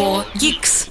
4 0.00 0.24
Geeks. 0.34 0.90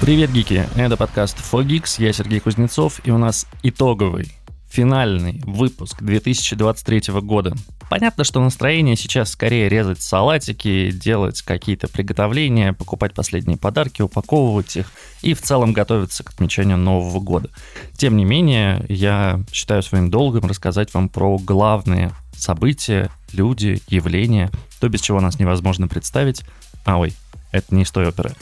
Привет, 0.00 0.32
гики! 0.32 0.66
Это 0.74 0.96
подкаст 0.96 1.38
4Geeks, 1.38 2.02
я 2.02 2.12
Сергей 2.12 2.40
Кузнецов, 2.40 3.00
и 3.04 3.12
у 3.12 3.18
нас 3.18 3.46
итоговый, 3.62 4.32
финальный 4.68 5.40
выпуск 5.44 6.02
2023 6.02 7.12
года. 7.20 7.54
Понятно, 7.88 8.24
что 8.24 8.40
настроение 8.40 8.96
сейчас 8.96 9.30
скорее 9.30 9.68
резать 9.68 10.02
салатики, 10.02 10.90
делать 10.90 11.42
какие-то 11.42 11.86
приготовления, 11.86 12.72
покупать 12.72 13.14
последние 13.14 13.56
подарки, 13.56 14.02
упаковывать 14.02 14.74
их 14.74 14.90
и 15.22 15.32
в 15.32 15.40
целом 15.40 15.72
готовиться 15.72 16.24
к 16.24 16.30
отмечанию 16.30 16.76
Нового 16.76 17.20
года. 17.20 17.50
Тем 17.96 18.16
не 18.16 18.24
менее, 18.24 18.84
я 18.88 19.40
считаю 19.52 19.84
своим 19.84 20.10
долгом 20.10 20.48
рассказать 20.48 20.92
вам 20.92 21.08
про 21.08 21.38
главные 21.38 22.10
события, 22.36 23.12
люди, 23.32 23.80
явления, 23.86 24.50
то, 24.80 24.88
без 24.88 25.02
чего 25.02 25.20
нас 25.20 25.38
невозможно 25.38 25.86
представить. 25.86 26.42
А, 26.84 26.98
ой, 26.98 27.12
это 27.52 27.74
не 27.74 27.82
из 27.82 27.90
той 27.90 28.08
оперы. 28.08 28.34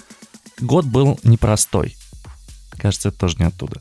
Год 0.60 0.84
был 0.86 1.18
непростой. 1.22 1.96
Кажется, 2.70 3.08
это 3.08 3.18
тоже 3.18 3.36
не 3.38 3.44
оттуда. 3.44 3.80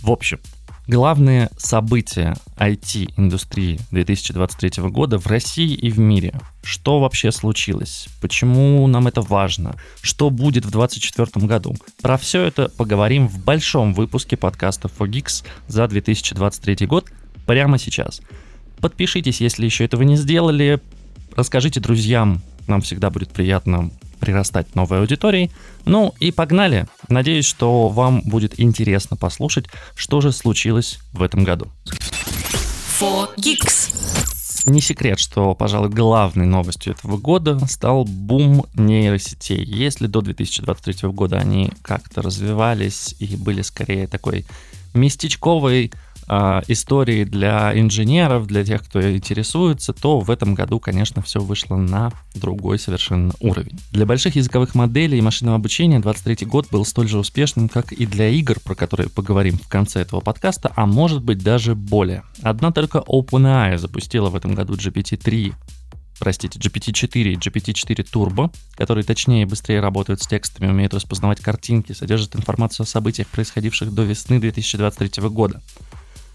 В 0.00 0.10
общем, 0.10 0.38
главные 0.86 1.50
события 1.56 2.36
IT-индустрии 2.56 3.80
2023 3.90 4.82
года 4.90 5.18
в 5.18 5.26
России 5.26 5.74
и 5.74 5.90
в 5.90 5.98
мире. 5.98 6.34
Что 6.62 7.00
вообще 7.00 7.32
случилось? 7.32 8.08
Почему 8.20 8.86
нам 8.86 9.06
это 9.06 9.22
важно? 9.22 9.76
Что 10.02 10.30
будет 10.30 10.64
в 10.64 10.70
2024 10.70 11.46
году? 11.46 11.74
Про 12.02 12.18
все 12.18 12.42
это 12.42 12.68
поговорим 12.68 13.28
в 13.28 13.42
большом 13.42 13.94
выпуске 13.94 14.36
подкаста 14.36 14.88
4Geeks 14.88 15.44
за 15.68 15.88
2023 15.88 16.86
год 16.86 17.10
прямо 17.46 17.78
сейчас. 17.78 18.20
Подпишитесь, 18.78 19.40
если 19.40 19.64
еще 19.64 19.84
этого 19.84 20.02
не 20.02 20.16
сделали. 20.16 20.80
Расскажите 21.34 21.80
друзьям, 21.80 22.42
нам 22.66 22.82
всегда 22.82 23.10
будет 23.10 23.30
приятно 23.30 23.90
прирастать 24.16 24.74
новой 24.74 25.00
аудиторией. 25.00 25.50
Ну 25.84 26.14
и 26.20 26.30
погнали. 26.30 26.86
Надеюсь, 27.08 27.46
что 27.46 27.88
вам 27.88 28.22
будет 28.22 28.58
интересно 28.58 29.16
послушать, 29.16 29.66
что 29.94 30.20
же 30.20 30.32
случилось 30.32 30.98
в 31.12 31.22
этом 31.22 31.44
году. 31.44 31.68
4 32.98 33.28
Geeks. 33.36 34.14
Не 34.66 34.80
секрет, 34.80 35.18
что, 35.18 35.54
пожалуй, 35.54 35.90
главной 35.90 36.46
новостью 36.46 36.94
этого 36.94 37.18
года 37.18 37.58
стал 37.66 38.04
бум 38.04 38.64
нейросетей. 38.74 39.62
Если 39.62 40.06
до 40.06 40.22
2023 40.22 41.10
года 41.10 41.36
они 41.36 41.70
как-то 41.82 42.22
развивались 42.22 43.14
и 43.18 43.36
были 43.36 43.60
скорее 43.60 44.06
такой 44.06 44.46
местечковой 44.94 45.92
э, 46.28 46.62
истории 46.68 47.24
для 47.24 47.78
инженеров, 47.78 48.46
для 48.46 48.64
тех, 48.64 48.84
кто 48.84 49.00
интересуется, 49.14 49.92
то 49.92 50.20
в 50.20 50.30
этом 50.30 50.54
году, 50.54 50.80
конечно, 50.80 51.22
все 51.22 51.40
вышло 51.40 51.76
на 51.76 52.12
другой 52.34 52.78
совершенно 52.78 53.32
уровень. 53.40 53.78
Для 53.92 54.06
больших 54.06 54.36
языковых 54.36 54.74
моделей 54.74 55.18
и 55.18 55.22
машинного 55.22 55.56
обучения 55.56 56.00
23 56.00 56.46
год 56.46 56.68
был 56.70 56.84
столь 56.84 57.08
же 57.08 57.18
успешным, 57.18 57.68
как 57.68 57.92
и 57.92 58.06
для 58.06 58.28
игр, 58.28 58.58
про 58.60 58.74
которые 58.74 59.08
поговорим 59.08 59.58
в 59.58 59.68
конце 59.68 60.00
этого 60.00 60.20
подкаста, 60.20 60.72
а 60.74 60.86
может 60.86 61.22
быть 61.22 61.42
даже 61.42 61.74
более. 61.74 62.22
Одна 62.42 62.72
только 62.72 62.98
OpenAI 62.98 63.78
запустила 63.78 64.30
в 64.30 64.36
этом 64.36 64.54
году 64.54 64.74
GPT-3 64.74 65.54
простите, 66.18 66.58
GPT-4 66.58 67.32
и 67.32 67.36
GPT-4 67.36 68.06
Turbo, 68.10 68.54
которые 68.76 69.04
точнее 69.04 69.42
и 69.42 69.46
быстрее 69.46 69.80
работают 69.80 70.22
с 70.22 70.26
текстами, 70.26 70.70
умеют 70.70 70.94
распознавать 70.94 71.40
картинки, 71.40 71.92
содержат 71.92 72.36
информацию 72.36 72.84
о 72.84 72.86
событиях, 72.86 73.28
происходивших 73.28 73.92
до 73.92 74.02
весны 74.02 74.40
2023 74.40 75.28
года 75.28 75.60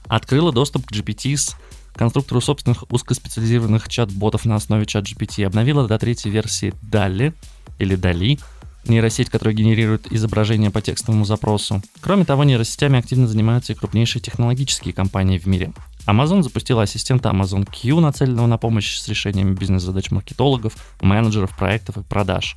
открыла 0.09 0.51
доступ 0.51 0.85
к 0.85 0.91
GPT 0.91 1.37
с 1.37 1.55
конструктору 1.93 2.41
собственных 2.41 2.83
узкоспециализированных 2.91 3.87
чат-ботов 3.87 4.45
на 4.45 4.55
основе 4.55 4.85
чат 4.85 5.05
GPT, 5.05 5.45
обновила 5.45 5.87
до 5.87 5.97
третьей 5.97 6.31
версии 6.31 6.73
DALI 6.81 7.33
или 7.77 7.97
DALI, 7.97 8.39
нейросеть, 8.87 9.29
которая 9.29 9.55
генерирует 9.55 10.11
изображение 10.11 10.71
по 10.71 10.81
текстовому 10.81 11.25
запросу. 11.25 11.81
Кроме 12.01 12.25
того, 12.25 12.43
нейросетями 12.43 12.99
активно 12.99 13.27
занимаются 13.27 13.73
и 13.73 13.75
крупнейшие 13.75 14.21
технологические 14.21 14.93
компании 14.93 15.37
в 15.37 15.45
мире. 15.45 15.73
Amazon 16.07 16.41
запустила 16.41 16.83
ассистента 16.83 17.29
Amazon 17.29 17.65
Q, 17.65 17.99
нацеленного 17.99 18.47
на 18.47 18.57
помощь 18.57 18.97
с 18.97 19.07
решениями 19.07 19.53
бизнес-задач 19.53 20.09
маркетологов, 20.11 20.73
менеджеров 21.01 21.55
проектов 21.55 21.97
и 21.97 22.01
продаж. 22.01 22.55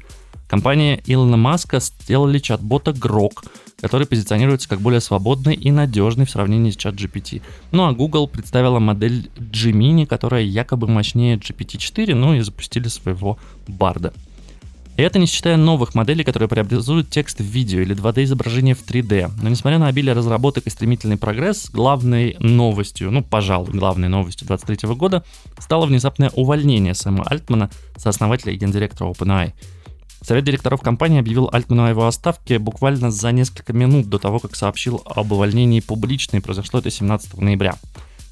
Компания 0.52 1.00
Илона 1.06 1.38
Маска 1.38 1.80
сделали 1.80 2.38
чат-бота 2.38 2.90
Grok, 2.90 3.48
который 3.80 4.06
позиционируется 4.06 4.68
как 4.68 4.82
более 4.82 5.00
свободный 5.00 5.54
и 5.54 5.70
надежный 5.70 6.26
в 6.26 6.30
сравнении 6.30 6.70
с 6.70 6.76
чат 6.76 6.94
GPT. 6.94 7.40
Ну 7.70 7.86
а 7.86 7.92
Google 7.92 8.28
представила 8.28 8.78
модель 8.78 9.30
Gemini, 9.36 10.04
которая 10.04 10.42
якобы 10.42 10.88
мощнее 10.88 11.38
GPT-4, 11.38 12.14
ну 12.14 12.34
и 12.34 12.40
запустили 12.40 12.88
своего 12.88 13.38
барда. 13.66 14.12
И 14.98 15.02
это 15.02 15.18
не 15.18 15.24
считая 15.24 15.56
новых 15.56 15.94
моделей, 15.94 16.22
которые 16.22 16.50
преобразуют 16.50 17.08
текст 17.08 17.40
в 17.40 17.44
видео 17.44 17.80
или 17.80 17.96
2D-изображение 17.96 18.74
в 18.74 18.84
3D. 18.86 19.30
Но 19.40 19.48
несмотря 19.48 19.78
на 19.78 19.86
обилие 19.86 20.12
разработок 20.12 20.66
и 20.66 20.70
стремительный 20.70 21.16
прогресс, 21.16 21.70
главной 21.70 22.36
новостью, 22.40 23.10
ну, 23.10 23.22
пожалуй, 23.22 23.72
главной 23.72 24.10
новостью 24.10 24.46
2023 24.48 24.94
года 24.96 25.24
стало 25.58 25.86
внезапное 25.86 26.28
увольнение 26.34 26.92
Сэма 26.92 27.24
Альтмана, 27.24 27.70
сооснователя 27.96 28.52
и 28.52 28.58
гендиректора 28.58 29.08
OpenAI. 29.08 29.54
Совет 30.22 30.44
директоров 30.44 30.80
компании 30.82 31.18
объявил 31.18 31.48
Альтману 31.52 31.84
о 31.84 31.90
его 31.90 32.06
отставке 32.06 32.58
буквально 32.58 33.10
за 33.10 33.32
несколько 33.32 33.72
минут 33.72 34.08
до 34.08 34.18
того, 34.18 34.38
как 34.38 34.54
сообщил 34.54 35.02
об 35.04 35.32
увольнении 35.32 35.80
публично, 35.80 36.36
и 36.36 36.40
произошло 36.40 36.78
это 36.78 36.90
17 36.90 37.38
ноября. 37.38 37.74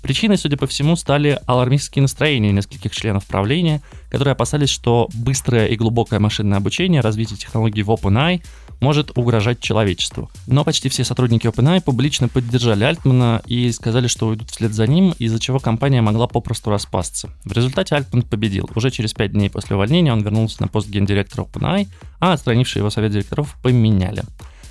Причиной, 0.02 0.38
судя 0.38 0.56
по 0.56 0.66
всему, 0.66 0.96
стали 0.96 1.38
алармистские 1.46 2.02
настроения 2.02 2.52
нескольких 2.52 2.92
членов 2.92 3.26
правления, 3.26 3.82
которые 4.08 4.32
опасались, 4.32 4.70
что 4.70 5.08
быстрое 5.12 5.66
и 5.66 5.76
глубокое 5.76 6.20
машинное 6.20 6.58
обучение, 6.58 7.02
развитие 7.02 7.36
технологий 7.36 7.82
в 7.82 7.90
OpenAI 7.90 8.42
может 8.80 9.16
угрожать 9.16 9.60
человечеству. 9.60 10.30
Но 10.46 10.64
почти 10.64 10.88
все 10.88 11.04
сотрудники 11.04 11.46
OpenAI 11.46 11.80
публично 11.82 12.28
поддержали 12.28 12.84
Альтмана 12.84 13.42
и 13.46 13.70
сказали, 13.72 14.06
что 14.06 14.28
уйдут 14.28 14.50
вслед 14.50 14.72
за 14.72 14.86
ним, 14.86 15.14
из-за 15.18 15.38
чего 15.38 15.58
компания 15.58 16.00
могла 16.00 16.26
попросту 16.26 16.70
распасться. 16.70 17.30
В 17.44 17.52
результате 17.52 17.94
Альтман 17.94 18.22
победил. 18.22 18.68
Уже 18.74 18.90
через 18.90 19.12
5 19.12 19.32
дней 19.32 19.50
после 19.50 19.76
увольнения 19.76 20.12
он 20.12 20.22
вернулся 20.22 20.62
на 20.62 20.68
пост 20.68 20.88
гендиректора 20.88 21.44
OpenAI, 21.44 21.88
а 22.18 22.32
отстранивший 22.32 22.80
его 22.80 22.90
совет 22.90 23.12
директоров 23.12 23.56
поменяли. 23.62 24.24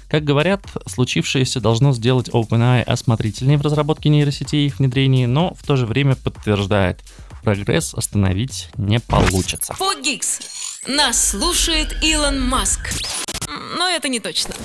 Как 0.10 0.24
говорят, 0.24 0.66
случившееся 0.88 1.62
должно 1.62 1.94
сделать 1.94 2.30
OpenAI 2.30 2.82
осмотрительнее 2.82 3.60
в 3.60 3.62
разработке 3.62 4.10
нейросетей 4.10 4.64
и 4.64 4.68
их 4.68 4.80
внедрении, 4.80 5.28
но 5.28 5.54
в 5.54 5.66
то 5.66 5.76
же 5.76 5.86
время 5.86 6.16
подтверждает, 6.16 7.04
прогресс 7.44 7.94
остановить 7.94 8.70
не 8.76 9.00
получится. 9.00 9.76
4 9.78 10.02
Geeks. 10.02 10.42
Нас 10.88 11.30
слушает 11.30 11.96
Илон 12.02 12.42
Маск. 12.42 12.90
Но 13.48 13.88
это 13.88 14.10
не 14.10 14.20
точно. 14.20 14.56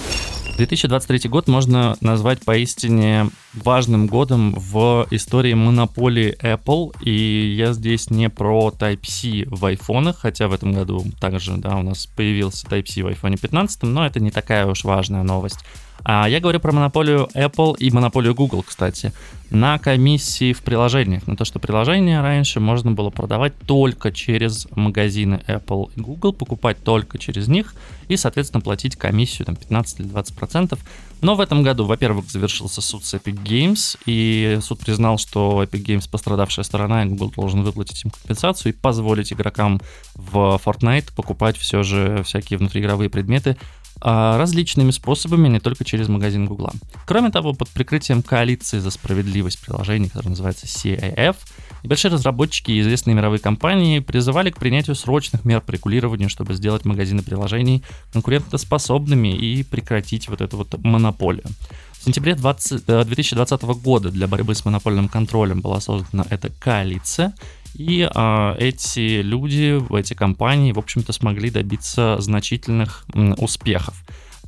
2023 0.56 1.28
год 1.28 1.48
можно 1.48 1.96
назвать 2.00 2.44
поистине 2.44 3.30
важным 3.54 4.06
годом 4.06 4.54
в 4.54 5.06
истории 5.10 5.54
монополии 5.54 6.36
Apple. 6.40 6.94
И 7.02 7.54
я 7.56 7.72
здесь 7.72 8.10
не 8.10 8.30
про 8.30 8.72
Type-C 8.76 9.46
в 9.48 9.64
айфонах, 9.64 10.18
хотя 10.20 10.46
в 10.48 10.52
этом 10.52 10.72
году 10.72 11.04
также 11.20 11.56
да, 11.56 11.76
у 11.76 11.82
нас 11.82 12.06
появился 12.06 12.66
Type-C 12.66 13.02
в 13.02 13.08
iPhone 13.08 13.38
15, 13.38 13.82
но 13.82 14.06
это 14.06 14.20
не 14.20 14.30
такая 14.30 14.66
уж 14.66 14.84
важная 14.84 15.24
новость. 15.24 15.58
А 16.02 16.28
я 16.28 16.40
говорю 16.40 16.60
про 16.60 16.72
монополию 16.72 17.28
Apple 17.34 17.76
и 17.78 17.90
монополию 17.90 18.34
Google, 18.34 18.62
кстати, 18.62 19.12
на 19.50 19.78
комиссии 19.78 20.52
в 20.52 20.62
приложениях. 20.62 21.26
На 21.26 21.36
то, 21.36 21.44
что 21.44 21.58
приложения 21.58 22.20
раньше 22.20 22.60
можно 22.60 22.92
было 22.92 23.10
продавать 23.10 23.54
только 23.66 24.12
через 24.12 24.66
магазины 24.74 25.40
Apple 25.46 25.90
и 25.96 26.00
Google, 26.00 26.32
покупать 26.32 26.82
только 26.82 27.18
через 27.18 27.48
них 27.48 27.74
и, 28.08 28.16
соответственно, 28.16 28.60
платить 28.60 28.96
комиссию 28.96 29.46
там, 29.46 29.56
15 29.56 30.00
или 30.00 30.06
20 30.08 30.36
процентов. 30.36 30.80
Но 31.22 31.36
в 31.36 31.40
этом 31.40 31.62
году, 31.62 31.86
во-первых, 31.86 32.30
завершился 32.30 32.82
суд 32.82 33.04
с 33.04 33.14
Epic 33.14 33.42
Games, 33.42 33.96
и 34.04 34.58
суд 34.60 34.80
признал, 34.80 35.16
что 35.16 35.62
Epic 35.62 35.84
Games 35.84 36.10
пострадавшая 36.10 36.64
сторона, 36.64 37.02
и 37.02 37.08
Google 37.08 37.30
должен 37.30 37.62
выплатить 37.62 38.04
им 38.04 38.10
компенсацию 38.10 38.72
и 38.72 38.76
позволить 38.76 39.32
игрокам 39.32 39.80
в 40.14 40.60
Fortnite 40.62 41.14
покупать 41.16 41.56
все 41.56 41.82
же 41.82 42.22
всякие 42.24 42.58
внутриигровые 42.58 43.08
предметы 43.08 43.56
различными 44.00 44.90
способами, 44.90 45.48
не 45.48 45.60
только 45.60 45.84
через 45.84 46.08
магазин 46.08 46.46
Гугла. 46.46 46.72
Кроме 47.06 47.30
того, 47.30 47.52
под 47.52 47.68
прикрытием 47.70 48.22
коалиции 48.22 48.78
за 48.78 48.90
справедливость 48.90 49.60
приложений, 49.60 50.08
которое 50.08 50.30
называется 50.30 50.66
CAF, 50.66 51.36
небольшие 51.82 52.12
разработчики 52.12 52.70
и 52.70 52.80
известные 52.80 53.14
мировые 53.14 53.40
компании 53.40 54.00
призывали 54.00 54.50
к 54.50 54.58
принятию 54.58 54.96
срочных 54.96 55.44
мер 55.44 55.60
по 55.60 55.70
регулированию, 55.70 56.28
чтобы 56.28 56.54
сделать 56.54 56.84
магазины 56.84 57.22
приложений 57.22 57.82
конкурентоспособными 58.12 59.28
и 59.28 59.62
прекратить 59.62 60.28
вот 60.28 60.40
эту 60.40 60.56
вот 60.58 60.76
монополию. 60.82 61.44
В 61.92 62.04
сентябре 62.04 62.34
20, 62.34 62.84
2020 62.84 63.62
э, 63.62 63.66
года 63.82 64.10
для 64.10 64.26
борьбы 64.26 64.54
с 64.54 64.64
монопольным 64.66 65.08
контролем 65.08 65.62
была 65.62 65.80
создана 65.80 66.26
эта 66.28 66.50
коалиция, 66.50 67.32
и 67.74 68.08
э, 68.12 68.54
эти 68.58 69.20
люди, 69.20 69.82
эти 69.98 70.14
компании, 70.14 70.72
в 70.72 70.78
общем-то, 70.78 71.12
смогли 71.12 71.50
добиться 71.50 72.16
значительных 72.20 73.04
м, 73.14 73.34
успехов. 73.38 73.94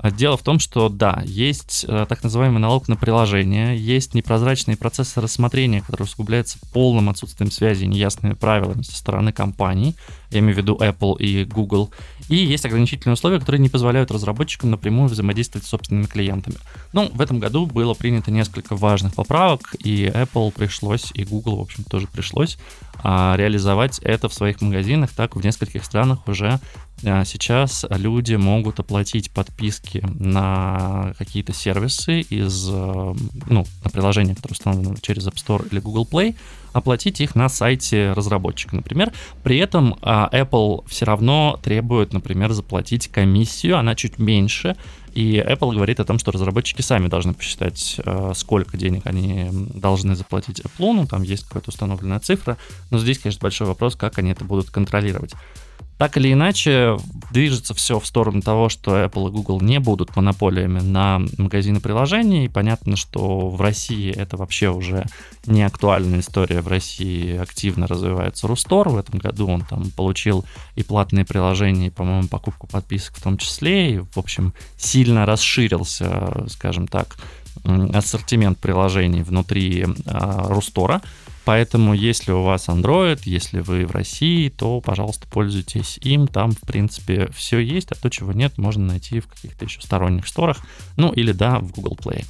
Дело 0.03 0.37
в 0.37 0.43
том, 0.43 0.59
что 0.59 0.91
да, 0.91 1.23
есть 1.25 1.87
э, 1.89 2.05
так 2.07 2.23
называемый 2.23 2.61
налог 2.61 2.87
на 2.87 2.97
приложение, 2.97 3.77
есть 3.79 4.13
непрозрачные 4.13 4.77
процессы 4.77 5.21
рассмотрения, 5.23 5.81
которые 5.81 6.05
усугубляются 6.05 6.59
полным 6.73 7.09
отсутствием 7.09 7.51
связи 7.51 7.85
и 7.85 7.89
неясными 7.89 8.35
правилами 8.35 8.83
со 8.83 8.95
стороны 8.95 9.33
компаний, 9.33 9.97
я 10.31 10.41
имею 10.41 10.55
в 10.55 10.59
виду 10.59 10.77
Apple 10.77 11.19
и 11.19 11.45
Google, 11.45 11.91
и 12.29 12.37
есть 12.37 12.65
ограничительные 12.65 13.15
условия, 13.15 13.39
которые 13.39 13.61
не 13.61 13.69
позволяют 13.69 14.11
разработчикам 14.11 14.71
напрямую 14.71 15.09
взаимодействовать 15.09 15.67
с 15.67 15.71
собственными 15.71 16.07
клиентами. 16.07 16.57
Ну, 16.93 17.11
в 17.13 17.21
этом 17.21 17.39
году 17.39 17.67
было 17.67 17.95
принято 17.95 18.31
несколько 18.31 18.77
важных 18.77 19.15
поправок, 19.15 19.75
и 19.79 20.07
Apple 20.07 20.53
пришлось, 20.53 21.11
и 21.15 21.25
Google, 21.25 21.57
в 21.57 21.61
общем, 21.61 21.85
тоже 21.85 22.07
пришлось 22.07 22.59
а, 23.03 23.37
реализовать 23.37 23.99
это 24.01 24.29
в 24.29 24.35
своих 24.35 24.61
магазинах, 24.61 25.11
так 25.11 25.37
в 25.37 25.45
нескольких 25.45 25.85
странах 25.85 26.27
уже 26.27 26.61
сейчас 27.03 27.85
люди 27.91 28.35
могут 28.35 28.81
оплатить 28.81 29.31
подписки 29.31 30.03
на 30.19 31.15
какие-то 31.19 31.53
сервисы 31.53 32.21
из, 32.21 32.69
а, 32.71 33.15
ну, 33.49 33.67
на 33.85 33.91
приложения, 33.91 34.35
которые 34.35 34.55
установлены 34.55 34.97
через 35.03 35.27
App 35.29 35.35
Store 35.35 35.69
или 35.71 35.79
Google 35.79 36.09
Play, 36.11 36.37
оплатить 36.73 37.21
их 37.21 37.35
на 37.35 37.49
сайте 37.49 38.13
разработчика, 38.13 38.77
например. 38.77 39.13
При 39.43 39.59
этом 39.59 39.99
а, 40.01 40.29
Apple 40.33 40.85
все 40.89 41.05
равно 41.05 41.61
требует, 41.63 42.13
например, 42.13 42.53
заплатить 42.53 43.09
комиссию, 43.09 43.79
она 43.79 43.95
чуть 43.95 44.19
меньше, 44.19 44.77
и 45.15 45.37
Apple 45.37 45.75
говорит 45.75 46.01
о 46.01 46.05
том, 46.05 46.19
что 46.19 46.31
разработчики 46.31 46.83
сами 46.83 47.09
должны 47.09 47.33
посчитать, 47.33 47.99
сколько 48.35 48.77
денег 48.77 49.07
они 49.07 49.49
должны 49.73 50.15
заплатить 50.15 50.61
Apple, 50.61 50.93
ну, 50.93 51.07
там 51.07 51.23
есть 51.23 51.45
какая-то 51.45 51.71
установленная 51.71 52.21
цифра, 52.21 52.59
но 52.91 52.99
здесь, 52.99 53.19
конечно, 53.19 53.41
большой 53.41 53.67
вопрос, 53.67 53.97
как 53.97 54.19
они 54.19 54.33
это 54.33 54.45
будут 54.45 54.69
контролировать. 54.69 55.33
Так 55.99 56.19
или 56.19 56.33
иначе, 56.33 56.99
движется 57.31 57.73
все 57.73 57.99
в 57.99 58.07
сторону 58.07 58.43
того, 58.43 58.69
что 58.69 59.03
Apple 59.03 59.29
и 59.29 59.33
Google 59.33 59.63
не 59.63 59.81
будут 59.81 60.15
монополиями 60.15 60.81
на 60.81 61.23
магазины 61.39 61.81
приложений. 61.81 62.45
И 62.45 62.49
понятно, 62.49 62.97
что 62.97 63.49
в 63.49 63.61
России 63.61 64.15
это 64.15 64.37
вообще 64.37 64.69
уже 64.69 65.07
не 65.47 65.63
актуальная 65.63 66.21
история. 66.21 66.61
В 66.61 66.69
России 66.69 67.37
активно 67.37 67.87
развивается 67.87 68.47
Рустор. 68.47 68.91
В 68.91 68.99
этом 68.99 69.19
году 69.19 69.49
он 69.49 69.63
там 69.63 69.91
получил 69.91 70.45
и 70.75 70.83
платные 70.83 71.25
приложения, 71.25 71.87
и, 71.87 71.91
по-моему, 71.91 72.29
покупку 72.29 72.67
подписок 72.67 73.17
в 73.17 73.23
том 73.23 73.39
числе. 73.39 73.95
И, 73.95 73.99
в 73.99 74.19
общем, 74.19 74.53
сильно 74.77 75.25
расширился, 75.25 76.47
скажем 76.49 76.89
так, 76.89 77.17
ассортимент 77.65 78.59
приложений 78.59 79.23
внутри 79.23 79.87
а, 80.07 80.49
Рустора. 80.49 81.01
Поэтому, 81.47 81.95
если 81.95 82.33
у 82.33 82.43
вас 82.43 82.69
Android, 82.69 83.21
если 83.25 83.61
вы 83.61 83.87
в 83.87 83.93
России, 83.93 84.49
то, 84.49 84.81
пожалуйста, 84.81 85.29
пользуйтесь 85.29 85.97
им. 86.03 86.27
Там, 86.27 86.51
в 86.51 86.61
принципе, 86.63 87.29
все 87.33 87.61
есть, 87.61 87.93
а 87.93 87.95
то, 87.95 88.11
чего 88.11 88.33
нет, 88.33 88.59
можно 88.59 88.85
найти 88.85 89.21
в 89.21 89.29
каких-то 89.29 89.65
еще 89.65 89.81
сторонних 89.81 90.27
сторах. 90.27 90.59
Ну, 90.97 91.13
или, 91.13 91.31
да, 91.31 91.61
в 91.61 91.71
Google 91.71 91.97
Play. 92.03 92.27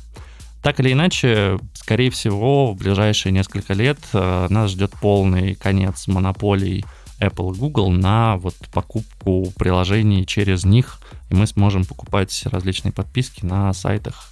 Так 0.63 0.81
или 0.81 0.93
иначе, 0.93 1.59
скорее 1.73 2.11
всего, 2.11 2.75
в 2.75 2.77
ближайшие 2.77 3.33
несколько 3.33 3.73
лет 3.73 3.99
э, 4.13 4.49
нас 4.51 4.73
ждет 4.73 4.93
полный 5.01 5.55
конец 5.55 6.09
монополий 6.09 6.85
Apple 7.19 7.55
и 7.55 7.59
Google 7.59 7.91
на 7.93 8.37
вот 8.37 8.57
покупку 8.71 9.51
приложений 9.57 10.27
через 10.27 10.67
них, 10.67 11.01
и 11.31 11.35
мы 11.35 11.47
сможем 11.47 11.87
покупать 11.87 12.39
различные 12.45 12.93
подписки 12.93 13.47
на 13.47 13.73
сайтах 13.73 14.29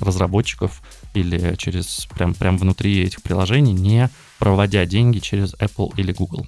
разработчиков 0.00 0.82
или 1.14 1.54
через 1.56 2.06
прям, 2.14 2.34
прям 2.34 2.58
внутри 2.58 3.02
этих 3.02 3.22
приложений, 3.22 3.72
не 3.74 4.10
проводя 4.38 4.84
деньги 4.86 5.18
через 5.18 5.54
Apple 5.54 5.92
или 5.96 6.12
Google. 6.12 6.46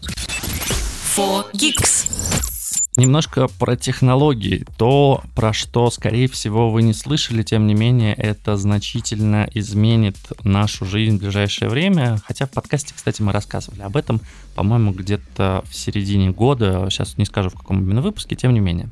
Немножко 2.99 3.47
про 3.47 3.77
технологии. 3.77 4.65
То, 4.77 5.23
про 5.37 5.53
что, 5.53 5.89
скорее 5.89 6.27
всего, 6.27 6.73
вы 6.73 6.83
не 6.83 6.93
слышали, 6.93 7.45
тем 7.45 7.69
не 7.69 7.75
менее, 7.75 8.13
это 8.13 8.57
значительно 8.57 9.49
изменит 9.55 10.17
нашу 10.43 10.85
жизнь 10.85 11.17
в 11.17 11.21
ближайшее 11.21 11.69
время. 11.69 12.19
Хотя 12.25 12.47
в 12.47 12.51
подкасте, 12.51 12.95
кстати, 12.97 13.23
мы 13.23 13.31
рассказывали 13.31 13.83
об 13.83 13.97
этом, 13.97 14.21
по-моему, 14.57 14.91
где-то 14.91 15.63
в 15.71 15.77
середине 15.77 16.31
года. 16.31 16.89
Сейчас 16.91 17.17
не 17.19 17.25
скажу, 17.25 17.51
в 17.51 17.55
каком 17.55 17.79
именно 17.79 18.03
выпуске, 18.03 18.35
тем 18.35 18.53
не 18.53 18.59
менее. 18.59 18.89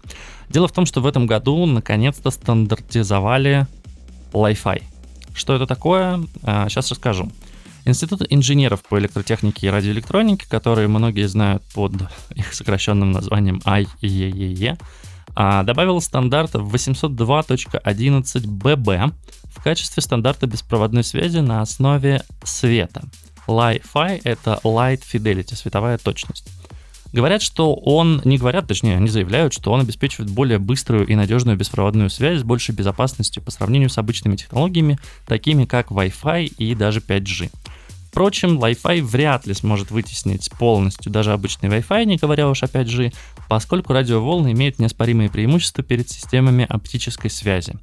Дело 0.50 0.68
в 0.68 0.72
том, 0.72 0.86
что 0.86 1.00
в 1.00 1.06
этом 1.06 1.26
году 1.26 1.66
наконец-то 1.66 2.30
стандартизовали 2.30 3.66
Li-Fi. 4.32 4.82
Что 5.34 5.54
это 5.54 5.66
такое? 5.66 6.22
Сейчас 6.42 6.90
а, 6.90 6.94
расскажу. 6.94 7.30
Институт 7.84 8.22
инженеров 8.30 8.82
по 8.82 8.98
электротехнике 8.98 9.66
и 9.66 9.70
радиоэлектронике, 9.70 10.48
которые 10.48 10.88
многие 10.88 11.28
знают 11.28 11.62
под 11.74 11.92
их 12.34 12.52
сокращенным 12.52 13.12
названием 13.12 13.60
IEEE, 13.64 14.78
а, 15.34 15.62
добавил 15.62 16.00
стандарт 16.00 16.54
802.11bb 16.54 19.12
в 19.44 19.62
качестве 19.62 20.02
стандарта 20.02 20.46
беспроводной 20.46 21.04
связи 21.04 21.38
на 21.38 21.60
основе 21.60 22.22
света. 22.42 23.04
Li-Fi— 23.46 24.22
это 24.24 24.58
Light 24.64 25.02
Fidelity, 25.02 25.54
световая 25.54 25.98
точность. 25.98 26.48
Говорят, 27.16 27.40
что 27.40 27.72
он, 27.72 28.20
не 28.26 28.36
говорят, 28.36 28.66
точнее, 28.68 28.98
они 28.98 29.08
заявляют, 29.08 29.54
что 29.54 29.72
он 29.72 29.80
обеспечивает 29.80 30.30
более 30.30 30.58
быструю 30.58 31.06
и 31.06 31.14
надежную 31.14 31.56
беспроводную 31.56 32.10
связь 32.10 32.40
с 32.40 32.42
большей 32.42 32.74
безопасностью 32.74 33.42
по 33.42 33.50
сравнению 33.50 33.88
с 33.88 33.96
обычными 33.96 34.36
технологиями, 34.36 34.98
такими 35.26 35.64
как 35.64 35.90
Wi-Fi 35.90 36.44
и 36.44 36.74
даже 36.74 37.00
5G. 37.00 37.50
Впрочем, 38.10 38.58
Wi-Fi 38.58 39.00
вряд 39.00 39.46
ли 39.46 39.54
сможет 39.54 39.90
вытеснить 39.90 40.50
полностью 40.58 41.10
даже 41.10 41.32
обычный 41.32 41.70
Wi-Fi, 41.70 42.04
не 42.04 42.18
говоря 42.18 42.50
уж 42.50 42.62
о 42.62 42.66
5G, 42.66 43.14
поскольку 43.48 43.94
радиоволны 43.94 44.52
имеют 44.52 44.78
неоспоримые 44.78 45.30
преимущества 45.30 45.82
перед 45.82 46.10
системами 46.10 46.66
оптической 46.68 47.30
связи. 47.30 47.76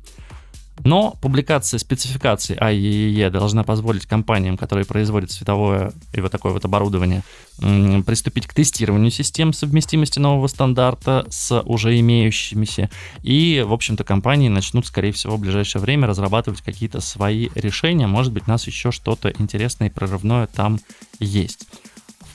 Но 0.83 1.15
публикация 1.21 1.77
спецификаций 1.77 2.55
IEEE 2.55 3.29
должна 3.29 3.63
позволить 3.63 4.05
компаниям, 4.05 4.57
которые 4.57 4.85
производят 4.85 5.31
световое 5.31 5.93
и 6.13 6.19
вот 6.19 6.31
такое 6.31 6.51
вот 6.51 6.65
оборудование, 6.65 7.21
приступить 7.57 8.47
к 8.47 8.53
тестированию 8.53 9.11
систем 9.11 9.53
совместимости 9.53 10.19
нового 10.19 10.47
стандарта 10.47 11.25
с 11.29 11.61
уже 11.61 11.99
имеющимися. 11.99 12.89
И, 13.21 13.63
в 13.65 13.71
общем-то, 13.71 14.03
компании 14.03 14.49
начнут, 14.49 14.85
скорее 14.87 15.11
всего, 15.11 15.37
в 15.37 15.39
ближайшее 15.39 15.81
время 15.81 16.07
разрабатывать 16.07 16.61
какие-то 16.61 17.01
свои 17.01 17.49
решения. 17.55 18.07
Может 18.07 18.33
быть, 18.33 18.43
у 18.47 18.51
нас 18.51 18.65
еще 18.67 18.91
что-то 18.91 19.31
интересное 19.37 19.89
и 19.89 19.91
прорывное 19.91 20.47
там 20.47 20.79
есть. 21.19 21.67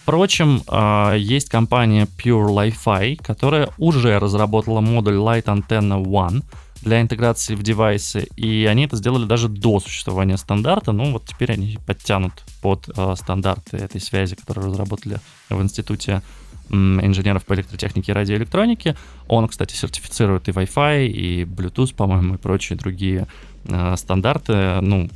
Впрочем, 0.08 0.62
а, 0.68 1.14
есть 1.14 1.50
компания 1.50 2.06
Pure 2.06 2.48
Li-Fi, 2.48 3.16
которая 3.16 3.68
уже 3.76 4.18
разработала 4.18 4.80
модуль 4.80 5.16
Light 5.16 5.44
Antenna 5.44 6.02
One, 6.02 6.44
для 6.82 7.00
интеграции 7.00 7.54
в 7.54 7.62
девайсы, 7.62 8.28
и 8.36 8.66
они 8.66 8.84
это 8.84 8.96
сделали 8.96 9.24
даже 9.24 9.48
до 9.48 9.80
существования 9.80 10.36
стандарта, 10.36 10.92
ну 10.92 11.12
вот 11.12 11.24
теперь 11.26 11.52
они 11.52 11.78
подтянут 11.86 12.32
под 12.62 12.88
э, 12.96 13.14
стандарты 13.16 13.76
этой 13.76 14.00
связи, 14.00 14.36
которые 14.36 14.66
разработали 14.66 15.18
в 15.50 15.60
институте 15.62 16.22
инженеров 16.70 17.44
по 17.44 17.54
электротехнике 17.54 18.12
и 18.12 18.14
радиоэлектронике. 18.14 18.96
Он, 19.26 19.48
кстати, 19.48 19.74
сертифицирует 19.74 20.48
и 20.48 20.52
Wi-Fi, 20.52 21.06
и 21.06 21.44
Bluetooth, 21.44 21.94
по-моему, 21.94 22.34
и 22.34 22.38
прочие 22.38 22.78
другие 22.78 23.26
э, 23.64 23.96
стандарты. 23.96 24.80
Ну, 24.80 25.08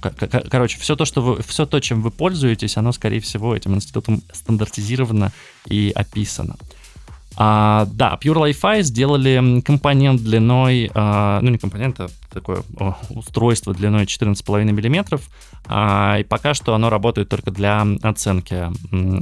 короче, 0.50 0.78
все 0.78 0.96
то, 0.96 1.04
что 1.04 1.20
вы, 1.20 1.42
все 1.42 1.66
то, 1.66 1.80
чем 1.80 2.00
вы 2.00 2.10
пользуетесь, 2.10 2.76
оно, 2.76 2.92
скорее 2.92 3.20
всего, 3.20 3.54
этим 3.54 3.74
институтом 3.74 4.22
стандартизировано 4.32 5.32
и 5.66 5.92
описано. 5.94 6.56
А, 7.36 7.86
да, 7.92 8.18
Pure 8.20 8.50
Li-Fi 8.50 8.82
сделали 8.82 9.60
компонент 9.62 10.22
длиной, 10.22 10.90
а, 10.94 11.40
ну 11.40 11.50
не 11.50 11.58
компонент, 11.58 12.00
а 12.00 12.08
такое 12.32 12.62
о, 12.78 12.96
устройство 13.10 13.74
длиной 13.74 14.04
14,5 14.04 14.64
мм, 14.64 15.20
а, 15.66 16.18
и 16.18 16.24
пока 16.24 16.54
что 16.54 16.74
оно 16.74 16.90
работает 16.90 17.28
только 17.28 17.50
для 17.50 17.86
оценки 18.02 18.68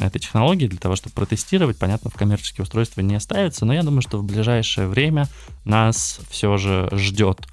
этой 0.02 0.19
технологии, 0.19 0.67
для 0.67 0.79
того, 0.79 0.97
чтобы 0.97 1.14
протестировать. 1.14 1.79
Понятно, 1.79 2.11
в 2.11 2.14
коммерческие 2.14 2.64
устройства 2.64 3.00
не 3.00 3.19
ставится, 3.21 3.64
но 3.64 3.75
я 3.75 3.83
думаю, 3.83 4.02
что 4.02 4.19
в 4.19 4.25
ближайшее 4.25 4.88
время 4.88 5.29
нас 5.64 6.21
все 6.31 6.57
же 6.57 6.88
ждет 6.93 7.47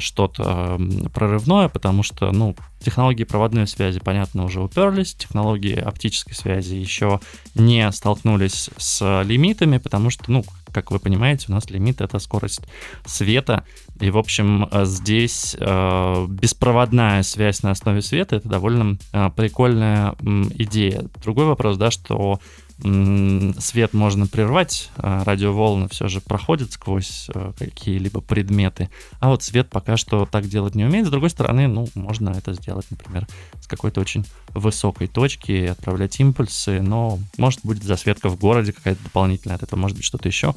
что-то 0.00 0.80
прорывное, 1.12 1.68
потому 1.68 2.02
что, 2.02 2.32
ну, 2.32 2.56
технологии 2.80 3.24
проводной 3.24 3.66
связи, 3.66 4.00
понятно, 4.00 4.44
уже 4.44 4.60
уперлись, 4.60 5.14
технологии 5.14 5.76
оптической 5.76 6.34
связи 6.34 6.74
еще 6.74 7.20
не 7.54 7.90
столкнулись 7.92 8.70
с 8.76 9.22
лимитами, 9.24 9.78
потому 9.78 10.10
что, 10.10 10.30
ну, 10.30 10.44
как 10.72 10.90
вы 10.90 10.98
понимаете, 10.98 11.46
у 11.48 11.52
нас 11.52 11.70
лимит 11.70 12.00
это 12.00 12.18
скорость 12.18 12.62
света, 13.04 13.64
и, 14.00 14.10
в 14.10 14.18
общем, 14.18 14.68
здесь 14.84 15.56
э, 15.58 16.26
беспроводная 16.28 17.22
связь 17.22 17.62
на 17.62 17.70
основе 17.70 18.02
света 18.02 18.36
это 18.36 18.48
довольно 18.48 18.98
э, 19.12 19.30
прикольная 19.34 20.12
э, 20.12 20.42
идея. 20.58 21.04
Другой 21.22 21.46
вопрос, 21.46 21.78
да, 21.78 21.90
что 21.90 22.40
свет 22.78 23.94
можно 23.94 24.26
прервать, 24.26 24.90
а 24.96 25.24
радиоволны 25.24 25.88
все 25.88 26.08
же 26.08 26.20
проходят 26.20 26.72
сквозь 26.72 27.28
э, 27.34 27.52
какие-либо 27.58 28.20
предметы, 28.20 28.90
а 29.18 29.30
вот 29.30 29.42
свет 29.42 29.70
пока 29.70 29.96
что 29.96 30.26
так 30.26 30.46
делать 30.46 30.74
не 30.74 30.84
умеет. 30.84 31.06
С 31.06 31.10
другой 31.10 31.30
стороны, 31.30 31.68
ну, 31.68 31.88
можно 31.94 32.30
это 32.30 32.52
сделать, 32.52 32.86
например, 32.90 33.26
с 33.60 33.66
какой-то 33.66 34.00
очень 34.00 34.26
высокой 34.50 35.06
точки, 35.06 35.66
отправлять 35.66 36.20
импульсы, 36.20 36.82
но 36.82 37.18
может 37.38 37.60
будет 37.62 37.82
засветка 37.82 38.28
в 38.28 38.38
городе 38.38 38.72
какая-то 38.72 39.02
дополнительная 39.04 39.56
этого, 39.56 39.78
может 39.78 39.96
быть 39.96 40.04
что-то 40.04 40.28
еще. 40.28 40.54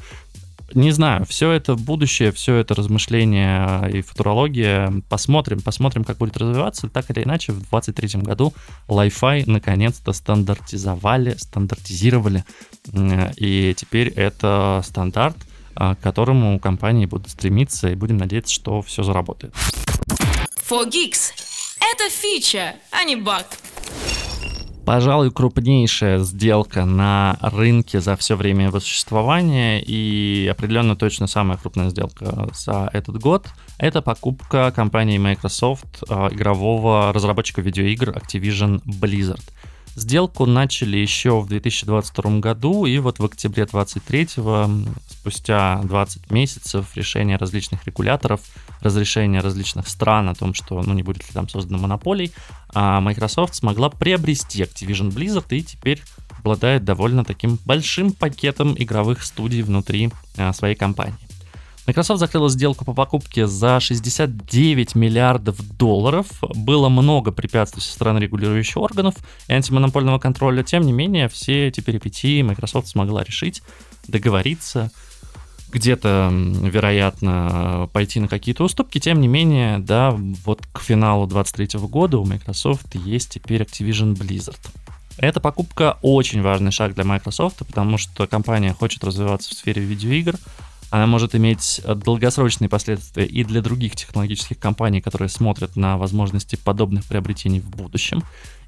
Не 0.74 0.90
знаю, 0.92 1.24
все 1.26 1.50
это 1.50 1.74
будущее, 1.74 2.32
все 2.32 2.56
это 2.56 2.74
размышление 2.74 3.90
и 3.92 4.02
футурология. 4.02 4.92
Посмотрим, 5.08 5.60
посмотрим, 5.60 6.04
как 6.04 6.18
будет 6.18 6.36
развиваться. 6.36 6.88
Так 6.88 7.10
или 7.10 7.22
иначе, 7.24 7.52
в 7.52 7.60
2023 7.70 8.22
году 8.22 8.52
Wi-Fi 8.88 9.44
наконец-то 9.46 10.12
стандартизовали, 10.12 11.34
стандартизировали. 11.36 12.44
И 13.36 13.74
теперь 13.76 14.08
это 14.08 14.82
стандарт, 14.84 15.36
а, 15.74 15.94
к 15.94 16.00
которому 16.00 16.58
компании 16.58 17.06
будут 17.06 17.30
стремиться, 17.30 17.90
и 17.90 17.94
будем 17.94 18.16
надеяться, 18.16 18.52
что 18.52 18.82
все 18.82 19.02
заработает. 19.02 19.54
For 20.68 20.86
Geeks. 20.86 21.32
Это 21.80 22.10
фича, 22.10 22.74
а 22.90 23.04
не 23.04 23.16
баг. 23.16 23.46
Пожалуй, 24.84 25.30
крупнейшая 25.30 26.18
сделка 26.18 26.84
на 26.84 27.38
рынке 27.40 28.00
за 28.00 28.16
все 28.16 28.34
время 28.34 28.66
его 28.66 28.80
существования 28.80 29.80
и 29.80 30.48
определенно 30.50 30.96
точно 30.96 31.26
самая 31.26 31.58
крупная 31.58 31.90
сделка 31.90 32.48
за 32.52 32.90
этот 32.92 33.18
год– 33.18 33.46
это 33.78 34.02
покупка 34.02 34.72
компании 34.74 35.18
Microsoft 35.18 36.02
а, 36.08 36.28
игрового 36.32 37.12
разработчика 37.12 37.60
видеоигр 37.62 38.10
Activision 38.10 38.82
Blizzard– 38.84 39.42
Сделку 39.96 40.46
начали 40.46 40.98
еще 40.98 41.40
в 41.40 41.48
2022 41.48 42.38
году, 42.38 42.86
и 42.86 42.98
вот 42.98 43.18
в 43.18 43.24
октябре 43.24 43.66
2023, 43.66 44.28
спустя 45.20 45.80
20 45.84 46.30
месяцев, 46.30 46.96
решения 46.96 47.36
различных 47.36 47.86
регуляторов, 47.86 48.40
разрешения 48.80 49.40
различных 49.40 49.86
стран 49.86 50.30
о 50.30 50.34
том, 50.34 50.54
что 50.54 50.80
ну, 50.82 50.94
не 50.94 51.02
будет 51.02 51.28
ли 51.28 51.34
там 51.34 51.46
создана 51.46 51.78
монополий, 51.78 52.32
а 52.72 53.00
Microsoft 53.00 53.54
смогла 53.54 53.90
приобрести 53.90 54.62
Activision 54.62 55.12
Blizzard 55.12 55.46
и 55.50 55.62
теперь 55.62 56.02
обладает 56.38 56.84
довольно 56.84 57.22
таким 57.22 57.58
большим 57.66 58.12
пакетом 58.12 58.74
игровых 58.78 59.22
студий 59.22 59.60
внутри 59.60 60.10
а, 60.38 60.54
своей 60.54 60.74
компании. 60.74 61.18
Microsoft 61.86 62.20
закрыла 62.20 62.48
сделку 62.48 62.84
по 62.84 62.94
покупке 62.94 63.46
за 63.46 63.80
69 63.80 64.94
миллиардов 64.94 65.56
долларов. 65.76 66.26
Было 66.54 66.88
много 66.88 67.32
препятствий 67.32 67.82
со 67.82 67.92
стороны 67.92 68.20
регулирующих 68.20 68.76
органов 68.78 69.16
и 69.48 69.52
антимонопольного 69.52 70.18
контроля. 70.18 70.62
Тем 70.62 70.82
не 70.82 70.92
менее, 70.92 71.28
все 71.28 71.68
эти 71.68 71.80
перипетии 71.80 72.42
Microsoft 72.42 72.88
смогла 72.88 73.24
решить, 73.24 73.62
договориться, 74.06 74.90
где-то, 75.70 76.30
вероятно, 76.32 77.88
пойти 77.92 78.20
на 78.20 78.28
какие-то 78.28 78.64
уступки. 78.64 78.98
Тем 78.98 79.20
не 79.20 79.28
менее, 79.28 79.78
да, 79.78 80.10
вот 80.44 80.66
к 80.72 80.80
финалу 80.80 81.26
2023 81.26 81.80
года 81.88 82.18
у 82.18 82.24
Microsoft 82.24 82.94
есть 82.94 83.30
теперь 83.30 83.62
Activision 83.62 84.14
Blizzard. 84.14 84.60
Эта 85.18 85.40
покупка 85.40 85.98
очень 86.02 86.40
важный 86.40 86.72
шаг 86.72 86.94
для 86.94 87.04
Microsoft, 87.04 87.58
потому 87.66 87.98
что 87.98 88.26
компания 88.26 88.72
хочет 88.72 89.04
развиваться 89.04 89.50
в 89.50 89.52
сфере 89.52 89.82
видеоигр, 89.82 90.36
она 90.90 91.06
может 91.06 91.34
иметь 91.34 91.80
э, 91.84 91.94
долгосрочные 91.94 92.68
последствия 92.68 93.24
и 93.24 93.44
для 93.44 93.62
других 93.62 93.96
технологических 93.96 94.58
компаний, 94.58 95.00
которые 95.00 95.28
смотрят 95.28 95.76
на 95.76 95.96
возможности 95.96 96.56
подобных 96.56 97.04
приобретений 97.04 97.60
в 97.60 97.70
будущем. 97.70 98.22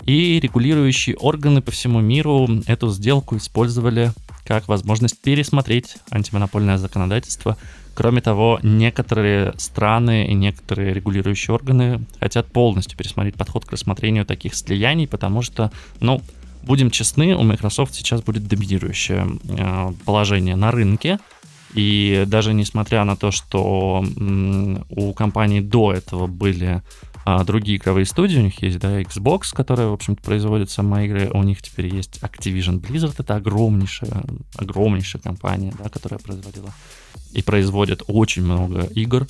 И 0.05 0.41
регулирующие 0.41 1.17
органы 1.17 1.63
по 1.63 1.71
всему 1.71 2.01
миру 2.01 2.49
эту 2.67 2.91
сделку 2.91 3.37
использовали 3.37 4.13
как 4.45 4.69
возможность 4.69 5.21
пересмотреть 5.21 5.97
антимонопольное 6.11 6.79
законодательство. 6.79 7.57
Кроме 7.95 8.21
того, 8.21 8.59
некоторые 8.63 9.53
страны 9.59 10.27
и 10.27 10.35
некоторые 10.35 10.95
регулирующие 10.95 11.55
органы 11.55 12.05
хотят 12.19 12.47
полностью 12.47 12.97
пересмотреть 12.97 13.35
подход 13.35 13.65
к 13.65 13.73
рассмотрению 13.73 14.25
таких 14.25 14.55
слияний, 14.55 15.07
потому 15.07 15.43
что, 15.43 15.71
ну, 16.01 16.23
будем 16.63 16.91
честны, 16.91 17.37
у 17.37 17.43
Microsoft 17.43 17.95
сейчас 17.95 18.23
будет 18.23 18.47
доминирующее 18.47 19.39
э, 19.45 19.93
положение 20.05 20.57
на 20.57 20.71
рынке, 20.71 21.19
и 21.75 22.25
даже 22.27 22.53
несмотря 22.55 23.05
на 23.05 23.17
то, 23.17 23.31
что 23.31 24.05
у 24.91 25.13
компании 25.15 25.61
до 25.61 25.93
этого 25.93 26.27
были 26.27 26.83
а, 27.25 27.45
другие 27.45 27.79
игровые 27.79 28.05
студии, 28.05 28.39
у 28.39 28.43
них 28.43 28.61
есть, 28.63 28.79
да, 28.79 29.01
Xbox, 29.01 29.55
которая, 29.55 29.89
в 29.89 29.93
общем-то, 29.93 30.23
производит 30.23 30.71
сама 30.71 31.05
игры, 31.05 31.31
у 31.33 31.43
них 31.43 31.63
теперь 31.63 31.95
есть 31.95 32.19
Activision 32.21 32.81
Blizzard, 32.81 33.15
это 33.17 33.37
огромнейшая, 33.37 34.25
огромнейшая 34.57 35.23
компания, 35.23 35.73
да, 35.79 35.89
которая 35.89 36.19
производила 36.19 36.73
и 37.33 37.43
производит 37.43 38.03
очень 38.09 38.43
много 38.43 38.83
игр. 38.95 39.27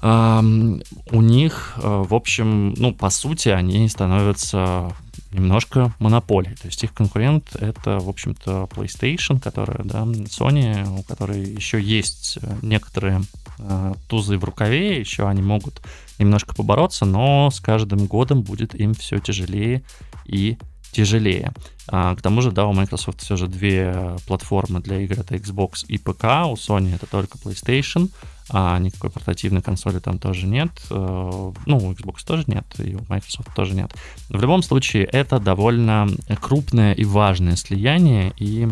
У 0.00 1.20
них, 1.20 1.74
а, 1.76 2.02
в 2.04 2.14
общем, 2.14 2.74
ну, 2.74 2.94
по 2.94 3.10
сути, 3.10 3.48
они 3.50 3.88
становятся 3.88 4.92
немножко 5.32 5.92
монополией. 5.98 6.56
То 6.56 6.66
есть 6.66 6.82
их 6.84 6.94
конкурент 6.94 7.54
это, 7.56 7.98
в 7.98 8.08
общем-то, 8.08 8.68
PlayStation, 8.70 9.40
которая, 9.40 9.84
да, 9.84 10.02
Sony, 10.02 10.98
у 10.98 11.02
которой 11.02 11.42
еще 11.42 11.80
есть 11.80 12.38
э, 12.40 12.56
некоторые 12.62 13.22
э, 13.58 13.94
тузы 14.08 14.38
в 14.38 14.44
рукаве, 14.44 14.98
еще 14.98 15.28
они 15.28 15.42
могут 15.42 15.82
немножко 16.18 16.54
побороться, 16.54 17.04
но 17.04 17.50
с 17.50 17.60
каждым 17.60 18.06
годом 18.06 18.42
будет 18.42 18.74
им 18.74 18.94
все 18.94 19.18
тяжелее 19.18 19.82
и 20.24 20.58
тяжелее. 20.92 21.52
А, 21.88 22.14
к 22.16 22.22
тому 22.22 22.42
же, 22.42 22.50
да, 22.50 22.66
у 22.66 22.72
Microsoft 22.72 23.20
все 23.20 23.36
же 23.36 23.46
две 23.46 24.16
платформы 24.26 24.80
для 24.80 25.00
игр, 25.00 25.20
это 25.20 25.34
Xbox 25.36 25.84
и 25.86 25.98
ПК, 25.98 26.24
у 26.46 26.54
Sony 26.54 26.94
это 26.94 27.06
только 27.06 27.38
PlayStation, 27.38 28.10
а 28.50 28.78
никакой 28.78 29.10
портативной 29.10 29.62
консоли 29.62 29.98
там 29.98 30.18
тоже 30.18 30.46
нет. 30.46 30.70
Э, 30.90 31.52
ну, 31.66 31.76
у 31.76 31.92
Xbox 31.92 32.24
тоже 32.26 32.44
нет, 32.46 32.64
и 32.78 32.94
у 32.94 33.00
Microsoft 33.08 33.54
тоже 33.54 33.74
нет. 33.74 33.92
В 34.28 34.40
любом 34.40 34.62
случае, 34.62 35.04
это 35.04 35.38
довольно 35.38 36.08
крупное 36.40 36.92
и 36.92 37.04
важное 37.04 37.56
слияние, 37.56 38.32
и 38.36 38.68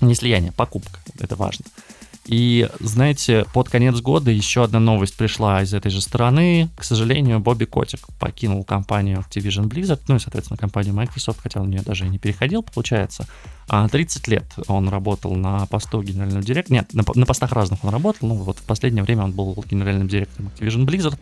не 0.00 0.14
слияние, 0.14 0.52
покупка, 0.52 0.98
это 1.18 1.36
важно. 1.36 1.64
И, 2.26 2.68
знаете, 2.80 3.44
под 3.52 3.68
конец 3.68 4.00
года 4.00 4.30
еще 4.30 4.64
одна 4.64 4.80
новость 4.80 5.16
пришла 5.16 5.62
из 5.62 5.74
этой 5.74 5.90
же 5.90 6.00
стороны. 6.00 6.70
К 6.76 6.84
сожалению, 6.84 7.40
Бобби 7.40 7.66
Котик 7.66 8.00
покинул 8.18 8.64
компанию 8.64 9.18
Activision 9.18 9.68
Blizzard, 9.68 10.00
ну 10.08 10.16
и, 10.16 10.18
соответственно, 10.18 10.56
компанию 10.56 10.94
Microsoft, 10.94 11.40
хотя 11.42 11.60
он 11.60 11.66
в 11.66 11.70
нее 11.70 11.82
даже 11.82 12.06
и 12.06 12.08
не 12.08 12.18
переходил, 12.18 12.62
получается. 12.62 13.26
А 13.68 13.88
30 13.88 14.28
лет 14.28 14.44
он 14.68 14.88
работал 14.88 15.34
на 15.34 15.66
посту 15.66 16.02
генерального 16.02 16.42
директора. 16.42 16.78
Нет, 16.78 16.94
на, 16.94 17.04
на 17.14 17.26
постах 17.26 17.52
разных 17.52 17.84
он 17.84 17.90
работал. 17.90 18.28
Ну, 18.28 18.36
вот 18.36 18.58
в 18.58 18.62
последнее 18.62 19.04
время 19.04 19.24
он 19.24 19.32
был 19.32 19.62
генеральным 19.68 20.08
директором 20.08 20.50
Activision 20.54 20.86
Blizzard. 20.86 21.18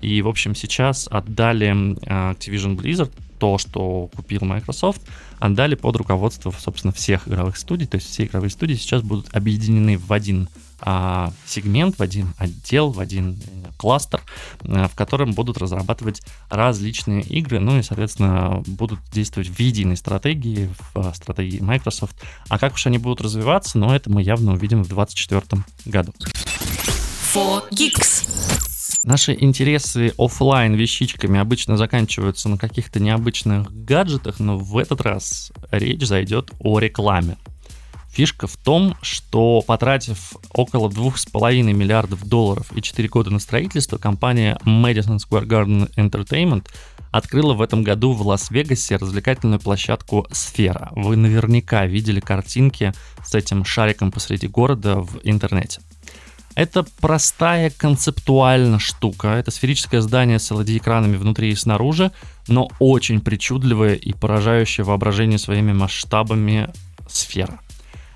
И, 0.00 0.22
в 0.22 0.28
общем, 0.28 0.54
сейчас 0.54 1.08
отдали 1.10 1.96
а, 2.06 2.32
Activision 2.34 2.76
Blizzard 2.76 3.10
то, 3.38 3.58
что 3.58 4.08
купил 4.14 4.40
Microsoft, 4.42 5.02
отдали 5.44 5.74
под 5.74 5.96
руководство, 5.96 6.52
собственно, 6.58 6.92
всех 6.92 7.28
игровых 7.28 7.56
студий. 7.56 7.86
То 7.86 7.96
есть 7.96 8.08
все 8.08 8.24
игровые 8.24 8.50
студии 8.50 8.74
сейчас 8.74 9.02
будут 9.02 9.34
объединены 9.34 9.98
в 9.98 10.10
один 10.12 10.48
а, 10.80 11.32
сегмент, 11.46 11.98
в 11.98 12.02
один 12.02 12.32
отдел, 12.38 12.90
в 12.90 13.00
один 13.00 13.38
э, 13.38 13.70
кластер, 13.76 14.22
а, 14.62 14.88
в 14.88 14.94
котором 14.94 15.32
будут 15.32 15.58
разрабатывать 15.58 16.22
различные 16.48 17.22
игры, 17.22 17.58
ну 17.58 17.78
и, 17.78 17.82
соответственно, 17.82 18.62
будут 18.66 18.98
действовать 19.12 19.48
в 19.48 19.58
единой 19.58 19.96
стратегии, 19.96 20.70
в 20.78 20.98
а, 20.98 21.14
стратегии 21.14 21.60
Microsoft. 21.60 22.16
А 22.48 22.58
как 22.58 22.74
уж 22.74 22.86
они 22.86 22.98
будут 22.98 23.20
развиваться, 23.20 23.78
но 23.78 23.88
ну, 23.88 23.94
это 23.94 24.10
мы 24.10 24.22
явно 24.22 24.54
увидим 24.54 24.82
в 24.82 24.88
2024 24.88 25.62
году. 25.86 26.12
For 27.34 27.62
Geeks. 27.70 28.73
Наши 29.04 29.36
интересы 29.38 30.14
офлайн 30.16 30.72
вещичками 30.74 31.38
обычно 31.38 31.76
заканчиваются 31.76 32.48
на 32.48 32.56
каких-то 32.56 33.00
необычных 33.00 33.70
гаджетах, 33.84 34.40
но 34.40 34.56
в 34.56 34.78
этот 34.78 35.02
раз 35.02 35.52
речь 35.70 36.06
зайдет 36.06 36.52
о 36.58 36.78
рекламе. 36.78 37.36
Фишка 38.08 38.46
в 38.46 38.56
том, 38.56 38.96
что 39.02 39.60
потратив 39.60 40.34
около 40.54 40.88
2,5 40.88 41.62
миллиардов 41.74 42.26
долларов 42.26 42.72
и 42.74 42.80
4 42.80 43.06
года 43.08 43.30
на 43.30 43.40
строительство, 43.40 43.98
компания 43.98 44.58
Madison 44.64 45.18
Square 45.18 45.46
Garden 45.46 45.92
Entertainment 45.96 46.66
открыла 47.10 47.52
в 47.52 47.60
этом 47.60 47.82
году 47.82 48.12
в 48.12 48.26
Лас-Вегасе 48.26 48.96
развлекательную 48.96 49.60
площадку 49.60 50.26
«Сфера». 50.32 50.90
Вы 50.92 51.16
наверняка 51.16 51.84
видели 51.84 52.20
картинки 52.20 52.94
с 53.22 53.34
этим 53.34 53.66
шариком 53.66 54.10
посреди 54.10 54.46
города 54.46 55.00
в 55.00 55.20
интернете. 55.24 55.80
Это 56.54 56.84
простая 57.00 57.70
концептуально 57.70 58.78
штука. 58.78 59.28
Это 59.28 59.50
сферическое 59.50 60.00
здание 60.00 60.38
с 60.38 60.50
LED-экранами 60.52 61.16
внутри 61.16 61.50
и 61.50 61.54
снаружи, 61.56 62.12
но 62.46 62.70
очень 62.78 63.20
причудливое 63.20 63.94
и 63.94 64.12
поражающее 64.12 64.84
воображение 64.84 65.38
своими 65.38 65.72
масштабами 65.72 66.70
сфера. 67.08 67.60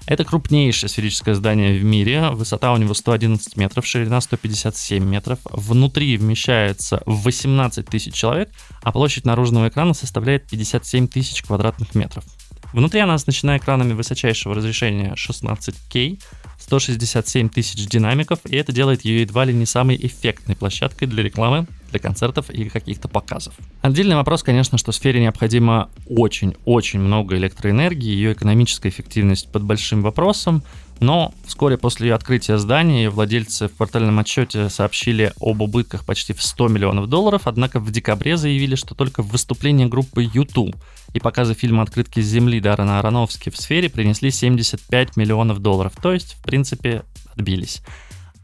Это 0.07 0.25
крупнейшее 0.25 0.89
сферическое 0.89 1.35
здание 1.35 1.79
в 1.79 1.85
мире. 1.85 2.31
Высота 2.31 2.73
у 2.73 2.79
него 2.79 2.95
111 2.95 3.57
метров, 3.57 3.87
ширина 3.87 4.23
157 4.23 5.05
метров. 5.05 5.39
Внутри 5.51 6.17
вмещается 6.17 7.03
18 7.05 7.85
тысяч 7.87 8.15
человек, 8.15 8.49
а 8.83 8.91
площадь 8.91 9.27
наружного 9.27 9.69
экрана 9.69 9.93
составляет 9.93 10.47
57 10.47 11.09
тысяч 11.09 11.43
квадратных 11.43 11.95
метров. 11.95 12.25
Внутри 12.73 13.01
она 13.01 13.15
оснащена 13.15 13.59
экранами 13.59 13.93
высочайшего 13.93 14.55
разрешения 14.55 15.15
16K, 15.15 16.21
167 16.69 17.49
тысяч 17.49 17.87
динамиков, 17.87 18.41
и 18.45 18.55
это 18.55 18.73
делает 18.73 19.03
ее 19.03 19.23
едва 19.23 19.47
ли 19.47 19.55
не 19.55 19.65
самой 19.65 19.97
эффектной 19.97 20.55
площадкой 20.55 21.07
для 21.07 21.23
рекламы, 21.23 21.67
для 21.91 21.99
концертов 21.99 22.51
или 22.51 22.69
каких-то 22.69 23.09
показов. 23.09 23.55
Отдельный 23.81 24.17
вопрос, 24.17 24.43
конечно, 24.43 24.77
что 24.77 24.93
сфере 24.93 25.23
необходимо 25.23 25.89
очень-очень 26.07 27.01
много 27.01 27.39
электроэнергии, 27.39 28.11
ее 28.11 28.35
экономическая 28.35 28.91
эффективность 28.91 29.51
под 29.51 29.63
большим 29.63 30.03
вопросом, 30.03 30.63
Но 31.01 31.33
вскоре 31.47 31.79
после 31.79 32.13
открытия 32.13 32.59
здания 32.59 33.09
владельцы 33.09 33.69
в 33.69 33.77
квартальном 33.77 34.19
отчете 34.19 34.69
сообщили 34.69 35.33
об 35.41 35.63
убытках 35.63 36.05
почти 36.05 36.33
в 36.33 36.43
100 36.43 36.69
миллионов 36.69 37.09
долларов, 37.09 37.43
однако 37.45 37.79
в 37.79 37.91
декабре 37.91 38.37
заявили, 38.37 38.75
что 38.75 38.95
только 38.95 39.23
выступление 39.23 39.87
группы 39.87 40.23
YouTube 40.23 40.77
и 41.13 41.21
показы 41.21 41.55
фильма 41.55 41.83
«Открытки 41.83 42.21
с 42.21 42.27
земли» 42.27 42.61
Даррена 42.61 42.99
Аронофски 42.99 43.51
в 43.51 43.57
сфере 43.57 43.89
принесли 43.89 44.31
75 44.31 45.17
миллионов 45.17 45.61
долларов, 45.61 45.93
то 46.01 46.13
есть, 46.13 46.35
в 46.35 46.43
принципе, 46.43 47.03
отбились. 47.35 47.83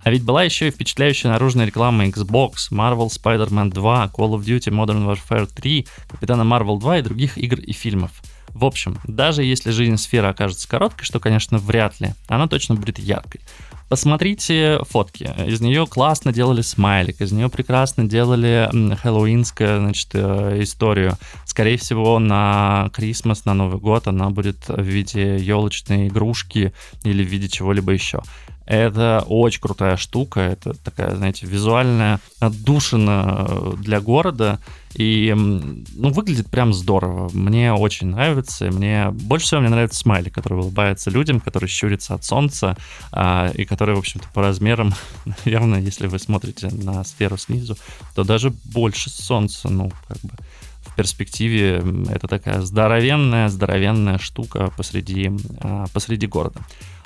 А 0.04 0.10
ведь 0.10 0.22
была 0.22 0.42
еще 0.42 0.68
и 0.68 0.70
впечатляющая 0.70 1.30
наружная 1.30 1.64
реклама 1.64 2.06
Xbox, 2.06 2.70
Marvel 2.70 3.08
Spider-Man 3.08 3.70
2, 3.70 4.12
Call 4.14 4.34
of 4.34 4.44
Duty 4.44 4.70
Modern 4.70 5.06
Warfare 5.06 5.46
3, 5.46 5.86
Капитана 6.10 6.42
Marvel 6.42 6.78
2 6.78 6.98
и 6.98 7.02
других 7.02 7.38
игр 7.38 7.58
и 7.58 7.72
фильмов. 7.72 8.10
В 8.50 8.66
общем, 8.66 8.98
даже 9.04 9.42
если 9.42 9.70
жизнь 9.70 9.96
сферы 9.96 10.28
окажется 10.28 10.68
короткой, 10.68 11.06
что, 11.06 11.20
конечно, 11.20 11.58
вряд 11.58 12.00
ли, 12.00 12.14
она 12.28 12.46
точно 12.46 12.74
будет 12.74 12.98
яркой. 12.98 13.40
Посмотрите 13.88 14.80
фотки. 14.88 15.30
Из 15.46 15.60
нее 15.60 15.86
классно 15.86 16.32
делали 16.32 16.62
смайлик, 16.62 17.20
из 17.20 17.32
нее 17.32 17.48
прекрасно 17.48 18.04
делали 18.04 18.68
хэллоуинскую, 18.96 19.80
значит, 19.80 20.08
э, 20.14 20.62
историю. 20.62 21.16
Скорее 21.44 21.76
всего, 21.76 22.18
на 22.18 22.90
Крисмас, 22.94 23.44
на 23.44 23.54
Новый 23.54 23.78
год 23.78 24.08
она 24.08 24.30
будет 24.30 24.68
в 24.68 24.82
виде 24.82 25.36
елочной 25.36 26.08
игрушки 26.08 26.72
или 27.04 27.22
в 27.22 27.28
виде 27.28 27.48
чего-либо 27.48 27.92
еще. 27.92 28.22
Это 28.66 29.22
очень 29.28 29.60
крутая 29.60 29.96
штука, 29.98 30.40
это 30.40 30.72
такая, 30.82 31.14
знаете, 31.16 31.46
визуальная 31.46 32.20
отдушина 32.40 33.74
для 33.78 34.00
города, 34.00 34.58
и, 34.94 35.32
ну, 35.34 36.10
выглядит 36.10 36.48
прям 36.48 36.72
здорово. 36.72 37.28
Мне 37.32 37.72
очень 37.72 38.08
нравится, 38.08 38.70
мне 38.70 39.10
больше 39.10 39.46
всего 39.46 39.60
мне 39.60 39.70
нравится 39.70 39.98
смайли, 39.98 40.28
который 40.28 40.58
улыбается 40.58 41.10
людям, 41.10 41.40
который 41.40 41.68
щурится 41.68 42.14
от 42.14 42.24
солнца, 42.24 42.76
а, 43.12 43.50
и 43.54 43.64
который, 43.64 43.94
в 43.96 43.98
общем-то, 43.98 44.28
по 44.32 44.42
размерам, 44.42 44.94
наверное, 45.44 45.80
если 45.80 46.06
вы 46.06 46.18
смотрите 46.18 46.68
на 46.68 47.02
сферу 47.04 47.36
снизу, 47.36 47.76
то 48.14 48.24
даже 48.24 48.50
больше 48.50 49.10
солнца, 49.10 49.68
ну, 49.68 49.90
как 50.08 50.18
бы 50.20 50.30
в 50.86 50.94
перспективе 50.94 51.82
это 52.08 52.28
такая 52.28 52.60
здоровенная, 52.60 53.48
здоровенная 53.48 54.18
штука 54.18 54.72
посреди, 54.76 55.32
а, 55.60 55.86
посреди 55.92 56.26
города. 56.26 56.60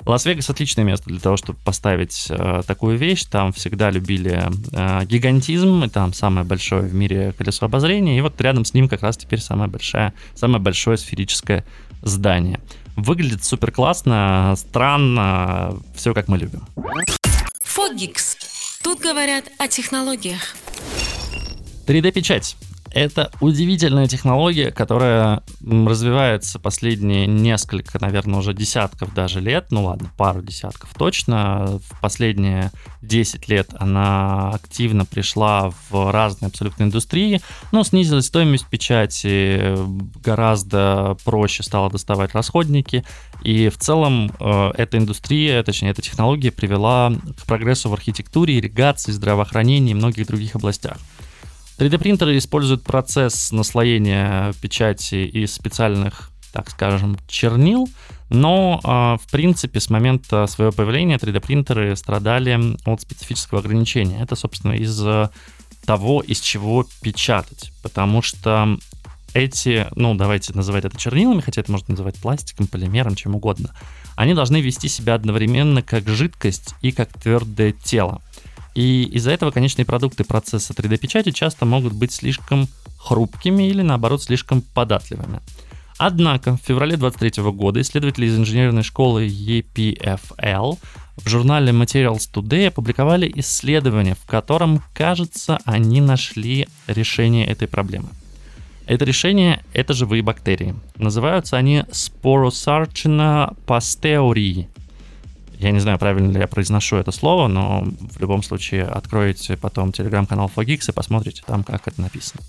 Лас-Вегас 0.05 0.49
отличное 0.49 0.85
место 0.85 1.09
для 1.09 1.19
того, 1.19 1.37
чтобы 1.37 1.59
поставить 1.63 2.27
э, 2.29 2.61
такую 2.65 2.97
вещь. 2.97 3.25
Там 3.25 3.51
всегда 3.53 3.89
любили 3.89 4.49
э, 4.71 5.05
гигантизм, 5.05 5.83
и 5.83 5.89
там 5.89 6.13
самое 6.13 6.45
большое 6.45 6.83
в 6.83 6.93
мире 6.93 7.33
колесо 7.37 7.65
обозрения. 7.65 8.17
И 8.17 8.21
вот 8.21 8.39
рядом 8.41 8.65
с 8.65 8.73
ним 8.73 8.87
как 8.87 9.01
раз 9.01 9.17
теперь 9.17 9.39
самое 9.39 9.69
большое, 9.69 10.13
самое 10.35 10.61
большое 10.61 10.97
сферическое 10.97 11.65
здание. 12.01 12.59
Выглядит 12.95 13.43
супер 13.43 13.71
классно, 13.71 14.55
странно, 14.57 15.77
все 15.95 16.13
как 16.13 16.27
мы 16.27 16.37
любим. 16.37 16.65
Фогикс. 17.63 18.37
Тут 18.83 18.99
говорят 18.99 19.45
о 19.57 19.67
технологиях. 19.67 20.55
3D-печать. 21.87 22.55
Это 22.91 23.31
удивительная 23.39 24.07
технология, 24.07 24.71
которая 24.71 25.43
развивается 25.61 26.59
последние 26.59 27.27
несколько, 27.27 27.99
наверное, 27.99 28.39
уже 28.39 28.53
десятков 28.53 29.13
даже 29.13 29.39
лет. 29.39 29.67
Ну 29.71 29.85
ладно, 29.85 30.11
пару 30.17 30.41
десятков 30.41 30.93
точно. 30.97 31.79
В 31.89 31.99
последние 32.01 32.71
10 33.01 33.47
лет 33.49 33.69
она 33.77 34.51
активно 34.51 35.05
пришла 35.05 35.71
в 35.89 36.11
разные 36.11 36.47
абсолютно 36.47 36.83
индустрии. 36.83 37.41
Но 37.71 37.83
снизилась 37.83 38.25
стоимость 38.25 38.67
печати, 38.67 39.75
гораздо 40.23 41.17
проще 41.23 41.63
стало 41.63 41.89
доставать 41.89 42.33
расходники. 42.33 43.03
И 43.43 43.69
в 43.69 43.77
целом 43.77 44.31
э, 44.39 44.71
эта 44.77 44.97
индустрия, 44.97 45.63
точнее 45.63 45.91
эта 45.91 46.01
технология 46.01 46.51
привела 46.51 47.13
к 47.41 47.45
прогрессу 47.45 47.89
в 47.89 47.93
архитектуре, 47.93 48.57
ирригации, 48.57 49.11
здравоохранении 49.11 49.91
и 49.91 49.95
многих 49.95 50.27
других 50.27 50.55
областях. 50.55 50.97
3D-принтеры 51.79 52.37
используют 52.37 52.83
процесс 52.83 53.53
наслоения 53.53 54.53
печати 54.61 55.25
из 55.25 55.53
специальных, 55.53 56.29
так 56.51 56.69
скажем, 56.69 57.17
чернил, 57.27 57.87
но, 58.29 58.81
а, 58.83 59.17
в 59.17 59.31
принципе, 59.31 59.79
с 59.79 59.89
момента 59.89 60.45
своего 60.47 60.73
появления 60.73 61.15
3D-принтеры 61.17 61.95
страдали 61.95 62.75
от 62.85 63.01
специфического 63.01 63.61
ограничения. 63.61 64.21
Это, 64.21 64.35
собственно, 64.35 64.73
из 64.73 65.01
того, 65.85 66.21
из 66.21 66.41
чего 66.41 66.85
печатать, 67.01 67.71
потому 67.81 68.21
что 68.21 68.77
эти, 69.33 69.87
ну, 69.95 70.15
давайте 70.15 70.53
называть 70.53 70.85
это 70.85 70.97
чернилами, 70.97 71.41
хотя 71.41 71.61
это 71.61 71.71
можно 71.71 71.93
называть 71.93 72.17
пластиком, 72.17 72.67
полимером, 72.67 73.15
чем 73.15 73.35
угодно, 73.35 73.73
они 74.15 74.33
должны 74.33 74.59
вести 74.59 74.89
себя 74.89 75.15
одновременно 75.15 75.81
как 75.81 76.07
жидкость 76.07 76.75
и 76.81 76.91
как 76.91 77.13
твердое 77.13 77.71
тело. 77.71 78.21
И 78.79 79.03
из-за 79.11 79.31
этого 79.31 79.51
конечные 79.51 79.83
продукты 79.83 80.23
процесса 80.23 80.71
3D-печати 80.71 81.31
часто 81.31 81.65
могут 81.65 81.91
быть 81.91 82.13
слишком 82.13 82.69
хрупкими 82.97 83.67
или, 83.67 83.81
наоборот, 83.81 84.23
слишком 84.23 84.61
податливыми. 84.61 85.41
Однако 85.97 86.55
в 86.55 86.61
феврале 86.61 86.95
2023 86.95 87.51
года 87.51 87.81
исследователи 87.81 88.27
из 88.27 88.37
инженерной 88.37 88.83
школы 88.83 89.27
EPFL 89.27 90.77
в 91.17 91.27
журнале 91.27 91.73
Materials 91.73 92.29
Today 92.33 92.67
опубликовали 92.67 93.29
исследование, 93.35 94.15
в 94.15 94.25
котором, 94.25 94.81
кажется, 94.93 95.59
они 95.65 95.99
нашли 95.99 96.65
решение 96.87 97.47
этой 97.47 97.67
проблемы. 97.67 98.07
Это 98.85 99.03
решение— 99.03 99.61
это 99.73 99.93
живые 99.93 100.23
бактерии. 100.23 100.73
Называются 100.95 101.57
они 101.57 101.83
Sporosarcina 101.91 103.57
pasteuri, 103.67 104.69
я 105.59 105.71
не 105.71 105.79
знаю, 105.79 105.99
правильно 105.99 106.31
ли 106.31 106.39
я 106.39 106.47
произношу 106.47 106.95
это 106.95 107.11
слово, 107.11 107.47
но 107.47 107.85
в 108.11 108.19
любом 108.19 108.43
случае 108.43 108.83
откроете 108.85 109.57
потом 109.57 109.91
телеграм-канал 109.91 110.49
Fogix 110.53 110.89
и 110.89 110.93
посмотрите 110.93 111.43
там, 111.45 111.63
как 111.63 111.87
это 111.87 112.01
написано. 112.01 112.41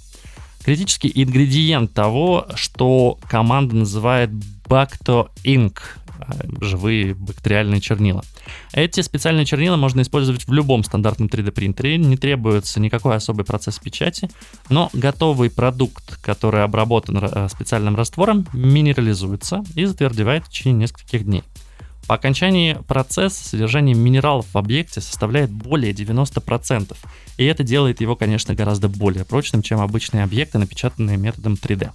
Критический 0.65 1.11
ингредиент 1.15 1.93
того, 1.93 2.47
что 2.55 3.19
команда 3.29 3.75
называет 3.75 4.31
Bacto 4.65 5.31
Ink, 5.43 5.79
э, 6.21 6.25
живые 6.61 7.15
бактериальные 7.15 7.81
чернила. 7.81 8.23
Эти 8.73 9.01
специальные 9.01 9.47
чернила 9.47 9.77
можно 9.77 10.03
использовать 10.03 10.47
в 10.47 10.53
любом 10.53 10.85
стандартном 10.85 11.29
3D 11.29 11.51
принтере, 11.51 11.97
не 11.97 12.17
требуется 12.17 12.79
никакой 12.79 13.17
особый 13.17 13.45
процесс 13.45 13.79
печати, 13.79 14.31
но 14.69 14.89
готовый 14.93 15.51
продукт, 15.51 16.19
который 16.23 16.63
обработан 16.63 17.19
э, 17.23 17.49
специальным 17.49 17.97
раствором, 17.97 18.47
минерализуется 18.53 19.65
и 19.75 19.87
затвердевает 19.87 20.45
в 20.45 20.51
течение 20.51 20.83
нескольких 20.83 21.25
дней. 21.25 21.43
По 22.11 22.17
окончании 22.17 22.77
процесса 22.89 23.49
содержание 23.51 23.95
минералов 23.95 24.45
в 24.53 24.59
объекте 24.59 25.01
составляет 25.01 25.49
более 25.49 25.93
90%, 25.93 26.97
и 27.37 27.45
это 27.45 27.63
делает 27.63 28.01
его, 28.01 28.17
конечно, 28.17 28.53
гораздо 28.53 28.89
более 28.89 29.25
прочным, 29.25 29.63
чем 29.63 29.79
обычные 29.79 30.25
объекты, 30.25 30.59
напечатанные 30.59 31.17
методом 31.17 31.53
3D. 31.53 31.93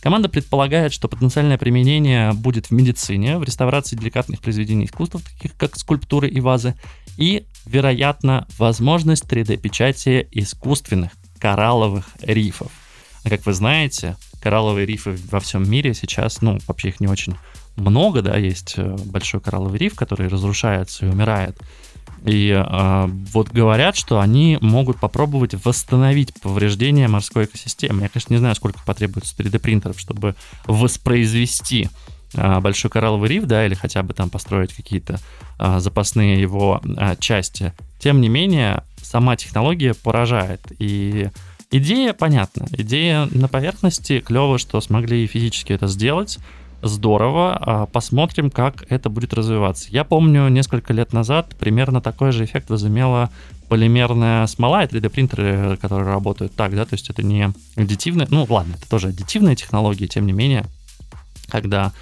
Команда 0.00 0.30
предполагает, 0.30 0.94
что 0.94 1.06
потенциальное 1.06 1.58
применение 1.58 2.32
будет 2.32 2.68
в 2.68 2.70
медицине, 2.70 3.36
в 3.36 3.44
реставрации 3.44 3.94
деликатных 3.94 4.40
произведений 4.40 4.86
искусства, 4.86 5.20
таких 5.20 5.54
как 5.58 5.76
скульптуры 5.76 6.30
и 6.30 6.40
вазы, 6.40 6.74
и, 7.18 7.44
вероятно, 7.66 8.48
возможность 8.56 9.24
3D-печати 9.24 10.28
искусственных 10.30 11.12
коралловых 11.38 12.08
рифов. 12.22 12.72
А 13.22 13.28
как 13.28 13.44
вы 13.44 13.52
знаете, 13.52 14.16
коралловые 14.40 14.86
рифы 14.86 15.14
во 15.30 15.40
всем 15.40 15.70
мире 15.70 15.92
сейчас, 15.92 16.40
ну, 16.40 16.58
вообще 16.66 16.88
их 16.88 17.00
не 17.00 17.06
очень 17.06 17.36
много, 17.76 18.22
да, 18.22 18.36
есть 18.36 18.74
э, 18.76 18.96
большой 19.06 19.40
коралловый 19.40 19.78
риф, 19.78 19.94
который 19.94 20.28
разрушается 20.28 21.06
и 21.06 21.08
умирает. 21.08 21.58
И 22.24 22.50
э, 22.50 23.06
вот 23.32 23.48
говорят, 23.48 23.96
что 23.96 24.20
они 24.20 24.58
могут 24.60 24.98
попробовать 25.00 25.54
восстановить 25.64 26.32
повреждения 26.40 27.08
морской 27.08 27.46
экосистемы. 27.46 28.02
Я, 28.02 28.08
конечно, 28.08 28.32
не 28.32 28.38
знаю, 28.38 28.54
сколько 28.54 28.80
потребуется 28.84 29.34
3D-принтеров, 29.36 29.98
чтобы 29.98 30.36
воспроизвести 30.66 31.88
э, 32.34 32.60
большой 32.60 32.90
коралловый 32.90 33.28
риф, 33.28 33.44
да, 33.46 33.66
или 33.66 33.74
хотя 33.74 34.02
бы 34.02 34.14
там 34.14 34.30
построить 34.30 34.72
какие-то 34.72 35.18
э, 35.58 35.80
запасные 35.80 36.40
его 36.40 36.80
э, 36.84 37.16
части. 37.18 37.72
Тем 37.98 38.20
не 38.20 38.28
менее, 38.28 38.84
сама 39.02 39.34
технология 39.36 39.94
поражает. 39.94 40.60
И 40.78 41.28
идея 41.72 42.12
понятна. 42.12 42.66
Идея 42.70 43.26
на 43.32 43.48
поверхности 43.48 44.20
клево, 44.20 44.58
что 44.58 44.80
смогли 44.80 45.26
физически 45.26 45.72
это 45.72 45.88
сделать 45.88 46.38
здорово. 46.82 47.56
А, 47.60 47.86
посмотрим, 47.86 48.50
как 48.50 48.84
это 48.90 49.08
будет 49.08 49.32
развиваться. 49.32 49.88
Я 49.90 50.04
помню, 50.04 50.48
несколько 50.48 50.92
лет 50.92 51.12
назад 51.12 51.54
примерно 51.58 52.00
такой 52.00 52.32
же 52.32 52.44
эффект 52.44 52.70
возымела 52.70 53.30
полимерная 53.68 54.46
смола 54.48 54.84
и 54.84 54.86
3D-принтеры, 54.86 55.78
которые 55.78 56.06
работают 56.06 56.54
так, 56.54 56.74
да, 56.74 56.84
то 56.84 56.94
есть 56.94 57.08
это 57.08 57.22
не 57.22 57.52
аддитивная, 57.74 58.26
ну 58.28 58.46
ладно, 58.50 58.74
это 58.78 58.86
тоже 58.86 59.08
аддитивная 59.08 59.56
технология, 59.56 60.06
тем 60.08 60.26
не 60.26 60.32
менее, 60.32 60.66
когда 61.48 61.92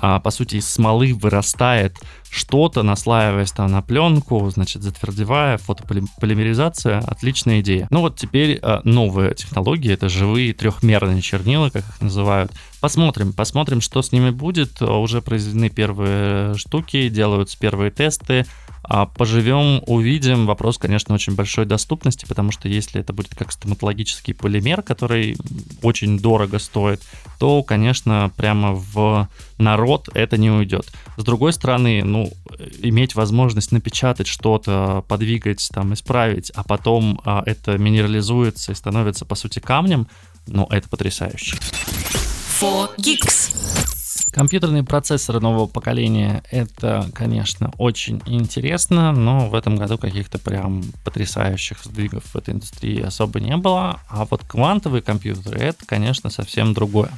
а, 0.00 0.20
по 0.20 0.30
сути, 0.30 0.56
из 0.56 0.68
смолы 0.68 1.12
вырастает 1.14 1.96
что-то, 2.30 2.82
наслаиваясь 2.82 3.52
там 3.52 3.70
на 3.72 3.82
пленку, 3.82 4.48
значит, 4.50 4.82
затвердевая, 4.82 5.58
фотополимеризация, 5.58 7.00
отличная 7.00 7.60
идея. 7.60 7.88
Ну 7.90 8.00
вот 8.00 8.16
теперь 8.16 8.58
а, 8.62 8.80
новые 8.84 9.34
технологии, 9.34 9.92
это 9.92 10.08
живые 10.08 10.52
трехмерные 10.52 11.20
чернила, 11.20 11.70
как 11.70 11.82
их 11.82 12.00
называют. 12.00 12.52
Посмотрим, 12.80 13.32
посмотрим, 13.32 13.80
что 13.80 14.02
с 14.02 14.12
ними 14.12 14.30
будет. 14.30 14.80
Уже 14.82 15.20
произведены 15.20 15.68
первые 15.68 16.54
штуки, 16.54 17.08
делаются 17.08 17.58
первые 17.58 17.90
тесты. 17.90 18.46
А 18.82 19.06
поживем, 19.06 19.82
увидим. 19.86 20.46
Вопрос, 20.46 20.78
конечно, 20.78 21.14
очень 21.14 21.34
большой 21.34 21.66
доступности, 21.66 22.26
потому 22.26 22.52
что 22.52 22.68
если 22.68 23.00
это 23.00 23.12
будет 23.12 23.34
как 23.34 23.52
стоматологический 23.52 24.34
полимер, 24.34 24.82
который 24.82 25.36
очень 25.82 26.18
дорого 26.18 26.58
стоит, 26.58 27.02
то, 27.38 27.62
конечно, 27.62 28.32
прямо 28.36 28.72
в 28.72 29.28
народ 29.58 30.08
это 30.14 30.36
не 30.36 30.50
уйдет. 30.50 30.90
С 31.16 31.24
другой 31.24 31.52
стороны, 31.52 32.02
ну, 32.04 32.32
иметь 32.80 33.14
возможность 33.14 33.72
напечатать 33.72 34.26
что-то, 34.26 35.04
подвигать, 35.08 35.68
там, 35.72 35.94
исправить, 35.94 36.50
а 36.54 36.64
потом 36.64 37.20
а, 37.24 37.42
это 37.44 37.76
минерализуется 37.78 38.72
и 38.72 38.74
становится, 38.74 39.24
по 39.24 39.34
сути, 39.34 39.58
камнем, 39.58 40.06
ну, 40.46 40.66
это 40.70 40.88
потрясающе. 40.88 41.56
4Geeks. 42.60 43.97
Компьютерные 44.30 44.82
процессоры 44.82 45.40
нового 45.40 45.66
поколения— 45.66 46.42
это, 46.50 47.08
конечно, 47.14 47.72
очень 47.78 48.22
интересно, 48.26 49.12
но 49.12 49.48
в 49.48 49.54
этом 49.54 49.76
году 49.76 49.96
каких-то 49.98 50.38
прям 50.38 50.82
потрясающих 51.04 51.78
сдвигов 51.82 52.24
в 52.24 52.36
этой 52.36 52.54
индустрии 52.54 53.00
особо 53.00 53.40
не 53.40 53.56
было. 53.56 54.00
А 54.08 54.26
вот 54.26 54.42
квантовые 54.44 55.02
компьютеры— 55.02 55.58
это, 55.60 55.86
конечно, 55.86 56.30
совсем 56.30 56.74
другое. 56.74 57.10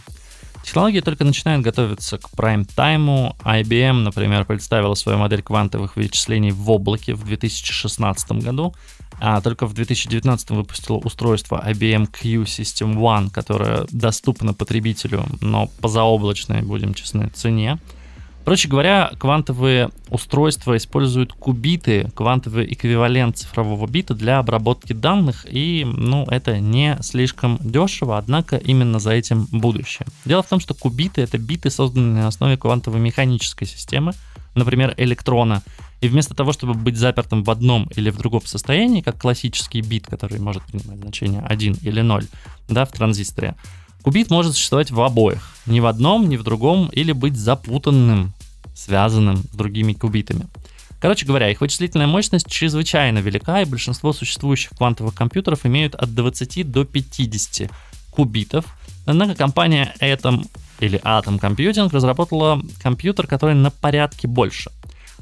Технологии 0.62 1.00
только 1.00 1.24
начинают 1.24 1.64
готовиться 1.64 2.18
к 2.18 2.30
прайм-тайму. 2.30 3.36
IBM, 3.44 4.02
например, 4.02 4.44
представила 4.44 4.94
свою 4.94 5.18
модель 5.18 5.42
квантовых 5.42 5.96
вычислений 5.96 6.52
в 6.52 6.70
облаке 6.70 7.14
в 7.14 7.24
2016 7.24 8.32
году, 8.32 8.74
а 9.20 9.40
только 9.40 9.66
в 9.66 9.74
2019 9.74 10.50
выпустила 10.50 10.96
устройство 10.96 11.62
IBM 11.66 12.06
Q 12.06 12.42
System 12.44 12.96
One, 12.96 13.30
которое 13.30 13.86
доступно 13.90 14.54
потребителю, 14.54 15.24
но 15.40 15.68
по 15.80 15.88
заоблачной, 15.88 16.62
будем 16.62 16.94
честны, 16.94 17.28
цене. 17.28 17.78
Короче 18.44 18.68
говоря, 18.68 19.12
квантовые 19.18 19.90
устройства 20.08 20.76
используют 20.76 21.34
кубиты, 21.34 22.10
квантовый 22.14 22.72
эквивалент 22.72 23.36
цифрового 23.36 23.86
бита 23.86 24.14
для 24.14 24.38
обработки 24.38 24.94
данных, 24.94 25.46
и 25.48 25.84
ну, 25.84 26.24
это 26.24 26.58
не 26.58 26.96
слишком 27.02 27.58
дешево, 27.60 28.16
однако 28.16 28.56
именно 28.56 28.98
за 28.98 29.12
этим 29.12 29.46
будущее. 29.52 30.06
Дело 30.24 30.42
в 30.42 30.48
том, 30.48 30.58
что 30.58 30.74
кубиты— 30.74 31.20
это 31.22 31.36
биты, 31.36 31.70
созданные 31.70 32.22
на 32.22 32.28
основе 32.28 32.56
квантовой 32.56 33.00
механической 33.00 33.66
системы, 33.66 34.14
например, 34.54 34.94
электрона, 34.96 35.62
и 36.00 36.08
вместо 36.08 36.34
того, 36.34 36.52
чтобы 36.52 36.74
быть 36.74 36.96
запертым 36.96 37.44
в 37.44 37.50
одном 37.50 37.88
или 37.94 38.10
в 38.10 38.16
другом 38.16 38.44
состоянии, 38.44 39.02
как 39.02 39.18
классический 39.18 39.82
бит, 39.82 40.06
который 40.06 40.38
может 40.38 40.62
принимать 40.64 41.00
значение 41.00 41.42
1 41.42 41.78
или 41.82 42.00
0 42.00 42.24
да, 42.68 42.84
в 42.84 42.92
транзисторе, 42.92 43.54
кубит 44.02 44.30
может 44.30 44.54
существовать 44.54 44.90
в 44.90 45.00
обоих. 45.00 45.50
Ни 45.66 45.80
в 45.80 45.86
одном, 45.86 46.28
ни 46.28 46.36
в 46.36 46.42
другом, 46.42 46.88
или 46.88 47.12
быть 47.12 47.36
запутанным, 47.36 48.32
связанным 48.74 49.38
с 49.38 49.56
другими 49.56 49.92
кубитами. 49.92 50.46
Короче 51.00 51.26
говоря, 51.26 51.50
их 51.50 51.60
вычислительная 51.60 52.06
мощность 52.06 52.50
чрезвычайно 52.50 53.18
велика, 53.18 53.60
и 53.62 53.64
большинство 53.64 54.12
существующих 54.12 54.70
квантовых 54.70 55.14
компьютеров 55.14 55.64
имеют 55.64 55.94
от 55.94 56.14
20 56.14 56.70
до 56.70 56.84
50 56.84 57.70
кубитов. 58.10 58.64
Однако 59.06 59.34
компания 59.34 59.94
Atom 60.00 60.46
или 60.78 61.00
Atom 61.00 61.40
Computing 61.40 61.90
разработала 61.90 62.62
компьютер, 62.82 63.26
который 63.26 63.54
на 63.54 63.70
порядке 63.70 64.28
больше. 64.28 64.70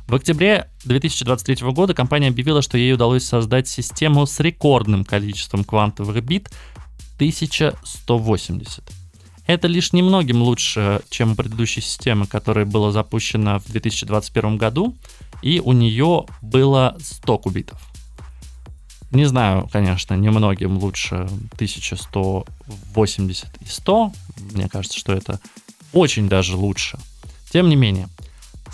В 0.09 0.15
октябре 0.15 0.69
2023 0.87 1.71
года 1.73 1.93
компания 1.93 2.29
объявила, 2.29 2.63
что 2.63 2.79
ей 2.79 2.95
удалось 2.95 3.25
создать 3.25 3.69
систему 3.69 4.25
с 4.25 4.41
рекордным 4.41 5.05
количеством 5.05 5.65
квантовых 5.65 6.25
бит 6.25 6.49
1180. 7.17 8.91
Это 9.47 9.69
лишь 9.69 9.93
немногим 9.93 10.41
лучше, 10.41 11.03
чем 11.11 11.33
у 11.33 11.35
предыдущей 11.35 11.83
системы, 11.83 12.27
которая 12.27 12.65
была 12.65 12.91
запущена 12.91 13.59
в 13.59 13.67
2021 13.67 14.57
году, 14.57 14.97
и 15.43 15.61
у 15.61 15.73
нее 15.73 16.25
было 16.41 16.97
100 17.03 17.39
кубитов. 17.39 17.79
Не 19.11 19.27
знаю, 19.27 19.69
конечно, 19.71 20.15
немногим 20.15 20.79
лучше 20.79 21.29
1180 21.57 23.47
и 23.61 23.67
100. 23.67 24.13
Мне 24.55 24.71
кажется, 24.71 24.99
что 24.99 25.13
это 25.13 25.39
очень 25.93 26.31
даже 26.31 26.57
лучше. 26.57 26.99
Тем 27.51 27.69
не 27.69 27.77
менее, 27.77 28.09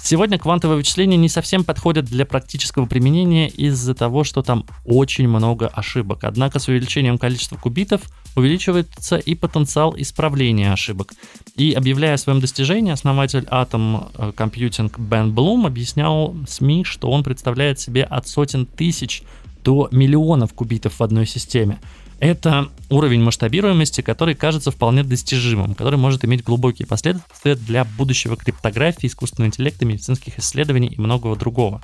Сегодня 0.03 0.39
квантовые 0.39 0.77
вычисления 0.77 1.17
не 1.17 1.29
совсем 1.29 1.65
подходят 1.65 2.05
для 2.05 2.27
практического 2.27 2.87
применения 2.87 3.49
из-за 3.49 3.95
того, 3.95 4.25
что 4.25 4.43
там 4.43 4.67
очень 4.85 5.29
много 5.29 5.69
ошибок. 5.69 6.25
Однако 6.25 6.59
с 6.59 6.69
увеличением 6.69 7.17
количества 7.17 7.57
кубитов 7.57 8.03
увеличивается 8.37 9.17
и 9.17 9.35
потенциал 9.35 9.95
исправления 9.97 10.73
ошибок. 10.73 11.15
И 11.57 11.73
объявляя 11.73 12.15
о 12.15 12.19
своем 12.19 12.41
достижении, 12.41 12.93
основатель 12.93 13.47
Atom 13.51 14.35
Computing 14.35 14.93
Бен 14.99 15.33
Блум 15.33 15.67
объяснял 15.67 16.35
СМИ, 16.49 16.85
что 16.85 17.11
он 17.11 17.23
представляет 17.23 17.81
себе 17.81 18.05
от 18.05 18.27
сотен 18.27 18.67
тысяч 18.67 19.23
до 19.63 19.89
миллионов 19.91 20.53
кубитов 20.53 20.99
в 20.99 21.03
одной 21.03 21.27
системе. 21.27 21.79
Это 22.21 22.69
уровень 22.89 23.23
масштабируемости, 23.23 24.01
который 24.01 24.35
кажется 24.35 24.71
вполне 24.71 25.03
достижимым, 25.03 25.75
который 25.75 25.99
может 25.99 26.25
иметь 26.25 26.45
глубокие 26.45 26.87
последствия 26.87 27.55
для 27.55 27.85
будущего 27.85 28.37
криптографии, 28.37 29.07
искусственного 29.07 29.49
интеллекта, 29.49 29.85
медицинских 29.85 30.39
исследований 30.39 30.89
и 30.89 31.01
многого 31.01 31.37
другого. 31.37 31.83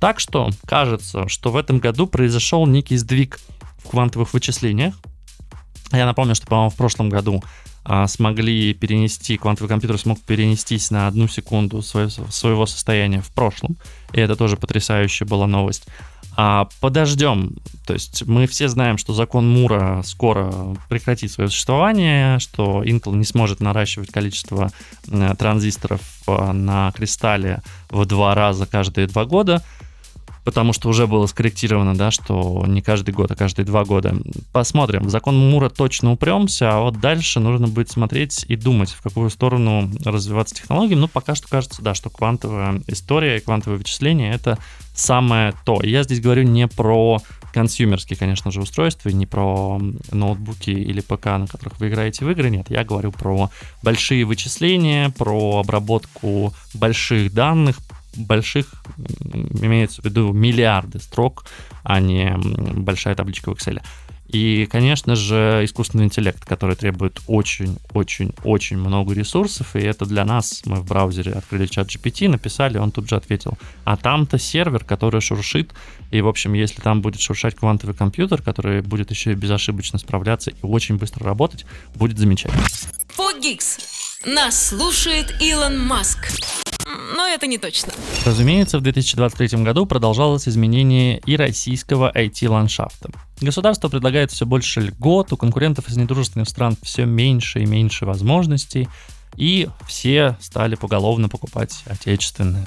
Так 0.00 0.20
что 0.20 0.50
кажется, 0.66 1.28
что 1.28 1.50
в 1.50 1.56
этом 1.56 1.78
году 1.78 2.06
произошел 2.06 2.66
некий 2.66 2.96
сдвиг 2.96 3.40
в 3.78 3.88
квантовых 3.88 4.34
вычислениях. 4.34 4.94
Я 5.92 6.06
напомню, 6.06 6.34
что, 6.34 6.46
по-моему, 6.46 6.70
в 6.70 6.76
прошлом 6.76 7.08
году 7.08 7.42
а, 7.84 8.06
смогли 8.06 8.72
перенести, 8.74 9.36
квантовый 9.36 9.68
компьютер 9.68 9.98
смог 9.98 10.20
перенестись 10.20 10.90
на 10.90 11.06
одну 11.06 11.28
секунду 11.28 11.82
своего, 11.82 12.10
своего 12.30 12.66
состояния 12.66 13.20
в 13.20 13.30
прошлом. 13.32 13.76
И 14.12 14.20
это 14.20 14.36
тоже 14.36 14.56
потрясающая 14.56 15.26
была 15.26 15.46
новость. 15.46 15.86
А 16.36 16.68
подождем. 16.80 17.54
То 17.86 17.92
есть 17.92 18.26
мы 18.26 18.46
все 18.46 18.68
знаем, 18.68 18.98
что 18.98 19.12
закон 19.12 19.48
Мура 19.48 20.02
скоро 20.04 20.76
прекратит 20.88 21.30
свое 21.30 21.48
существование, 21.48 22.38
что 22.38 22.82
Intel 22.82 23.14
не 23.14 23.24
сможет 23.24 23.60
наращивать 23.60 24.10
количество 24.10 24.70
э, 25.08 25.34
транзисторов 25.38 26.00
э, 26.26 26.52
на 26.52 26.90
кристалле 26.92 27.62
в 27.90 28.04
два 28.06 28.34
раза 28.34 28.66
каждые 28.66 29.06
два 29.06 29.24
года 29.24 29.62
потому 30.44 30.72
что 30.72 30.88
уже 30.88 31.06
было 31.06 31.26
скорректировано, 31.26 31.96
да, 31.96 32.10
что 32.10 32.64
не 32.66 32.82
каждый 32.82 33.12
год, 33.12 33.30
а 33.30 33.36
каждые 33.36 33.64
два 33.66 33.84
года. 33.84 34.14
Посмотрим. 34.52 35.04
В 35.04 35.10
закон 35.10 35.36
Мура 35.36 35.70
точно 35.70 36.12
упремся, 36.12 36.74
а 36.76 36.80
вот 36.80 37.00
дальше 37.00 37.40
нужно 37.40 37.66
будет 37.66 37.90
смотреть 37.90 38.44
и 38.46 38.56
думать, 38.56 38.90
в 38.90 39.02
какую 39.02 39.30
сторону 39.30 39.90
развиваться 40.04 40.54
технологиям. 40.54 41.00
Ну, 41.00 41.08
пока 41.08 41.34
что 41.34 41.48
кажется, 41.48 41.82
да, 41.82 41.94
что 41.94 42.10
квантовая 42.10 42.82
история 42.86 43.38
и 43.38 43.40
квантовое 43.40 43.78
вычисление— 43.78 44.32
это 44.34 44.58
самое 44.94 45.54
то. 45.64 45.80
И 45.82 45.90
я 45.90 46.02
здесь 46.02 46.20
говорю 46.20 46.42
не 46.42 46.68
про 46.68 47.20
консюмерские, 47.52 48.18
конечно 48.18 48.50
же, 48.50 48.60
устройства, 48.60 49.10
не 49.10 49.26
про 49.26 49.80
ноутбуки 50.10 50.70
или 50.70 51.00
ПК, 51.00 51.26
на 51.26 51.46
которых 51.46 51.78
вы 51.78 51.88
играете 51.88 52.24
в 52.24 52.30
игры, 52.30 52.50
нет, 52.50 52.66
я 52.68 52.84
говорю 52.84 53.12
про 53.12 53.48
большие 53.82 54.24
вычисления, 54.24 55.10
про 55.10 55.60
обработку 55.60 56.52
больших 56.74 57.32
данных, 57.32 57.78
больших, 58.16 58.66
имеется 59.60 60.02
в 60.02 60.04
виду 60.04 60.32
миллиарды 60.32 60.98
строк, 60.98 61.46
а 61.82 62.00
не 62.00 62.34
большая 62.74 63.14
табличка 63.14 63.50
в 63.50 63.54
Excel. 63.54 63.80
И, 64.34 64.66
конечно 64.66 65.14
же, 65.14 65.60
искусственный 65.62 66.06
интеллект, 66.06 66.44
который 66.44 66.74
требует 66.74 67.20
очень-очень-очень 67.28 68.78
много 68.78 69.14
ресурсов, 69.14 69.76
и 69.76 69.80
это 69.80 70.06
для 70.06 70.24
нас, 70.24 70.62
мы 70.64 70.76
в 70.76 70.86
браузере 70.86 71.32
открыли 71.32 71.66
чат 71.66 71.88
GPT, 71.88 72.28
написали, 72.28 72.78
он 72.78 72.90
тут 72.90 73.08
же 73.08 73.14
ответил. 73.14 73.56
А 73.84 73.96
там-то 73.96 74.38
сервер, 74.38 74.82
который 74.82 75.20
шуршит, 75.20 75.72
и, 76.10 76.20
в 76.20 76.26
общем, 76.26 76.54
если 76.54 76.80
там 76.80 77.00
будет 77.00 77.20
шуршать 77.20 77.54
квантовый 77.54 77.94
компьютер, 77.94 78.42
который 78.42 78.80
будет 78.80 79.10
еще 79.10 79.32
и 79.32 79.34
безошибочно 79.36 80.00
справляться 80.00 80.50
и 80.50 80.56
очень 80.62 80.96
быстро 80.96 81.24
работать, 81.24 81.64
будет 81.94 82.18
замечательно. 82.18 82.64
Фогикс. 83.10 83.78
Нас 84.26 84.68
слушает 84.68 85.34
Илон 85.40 85.78
Маск 85.86 86.32
но 87.16 87.26
это 87.26 87.46
не 87.46 87.58
точно. 87.58 87.92
Разумеется, 88.24 88.78
в 88.78 88.82
2023 88.82 89.62
году 89.62 89.86
продолжалось 89.86 90.48
изменение 90.48 91.20
и 91.26 91.36
российского 91.36 92.10
IT-ландшафта. 92.14 93.10
Государство 93.40 93.88
предлагает 93.88 94.30
все 94.30 94.46
больше 94.46 94.80
льгот, 94.80 95.32
у 95.32 95.36
конкурентов 95.36 95.88
из 95.88 95.96
недружественных 95.96 96.48
стран 96.48 96.76
все 96.82 97.04
меньше 97.04 97.60
и 97.60 97.66
меньше 97.66 98.06
возможностей, 98.06 98.88
и 99.36 99.68
все 99.86 100.36
стали 100.40 100.74
поголовно 100.76 101.28
покупать 101.28 101.82
отечественное. 101.86 102.66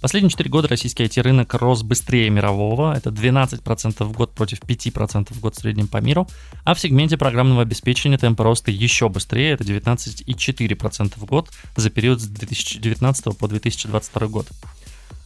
Последние 0.00 0.30
4 0.30 0.50
года 0.50 0.68
российский 0.68 1.04
IT-рынок 1.04 1.54
рос 1.54 1.82
быстрее 1.82 2.28
мирового, 2.30 2.94
это 2.94 3.10
12% 3.10 4.04
в 4.04 4.12
год 4.12 4.32
против 4.32 4.60
5% 4.60 5.32
в 5.32 5.40
год 5.40 5.56
в 5.56 5.58
среднем 5.58 5.88
по 5.88 5.96
миру, 5.98 6.28
а 6.64 6.74
в 6.74 6.80
сегменте 6.80 7.16
программного 7.16 7.62
обеспечения 7.62 8.18
темпы 8.18 8.44
роста 8.44 8.70
еще 8.70 9.08
быстрее, 9.08 9.52
это 9.52 9.64
19,4% 9.64 11.12
в 11.16 11.24
год 11.24 11.50
за 11.76 11.90
период 11.90 12.20
с 12.20 12.26
2019 12.26 13.38
по 13.38 13.48
2022 13.48 14.26
год. 14.28 14.46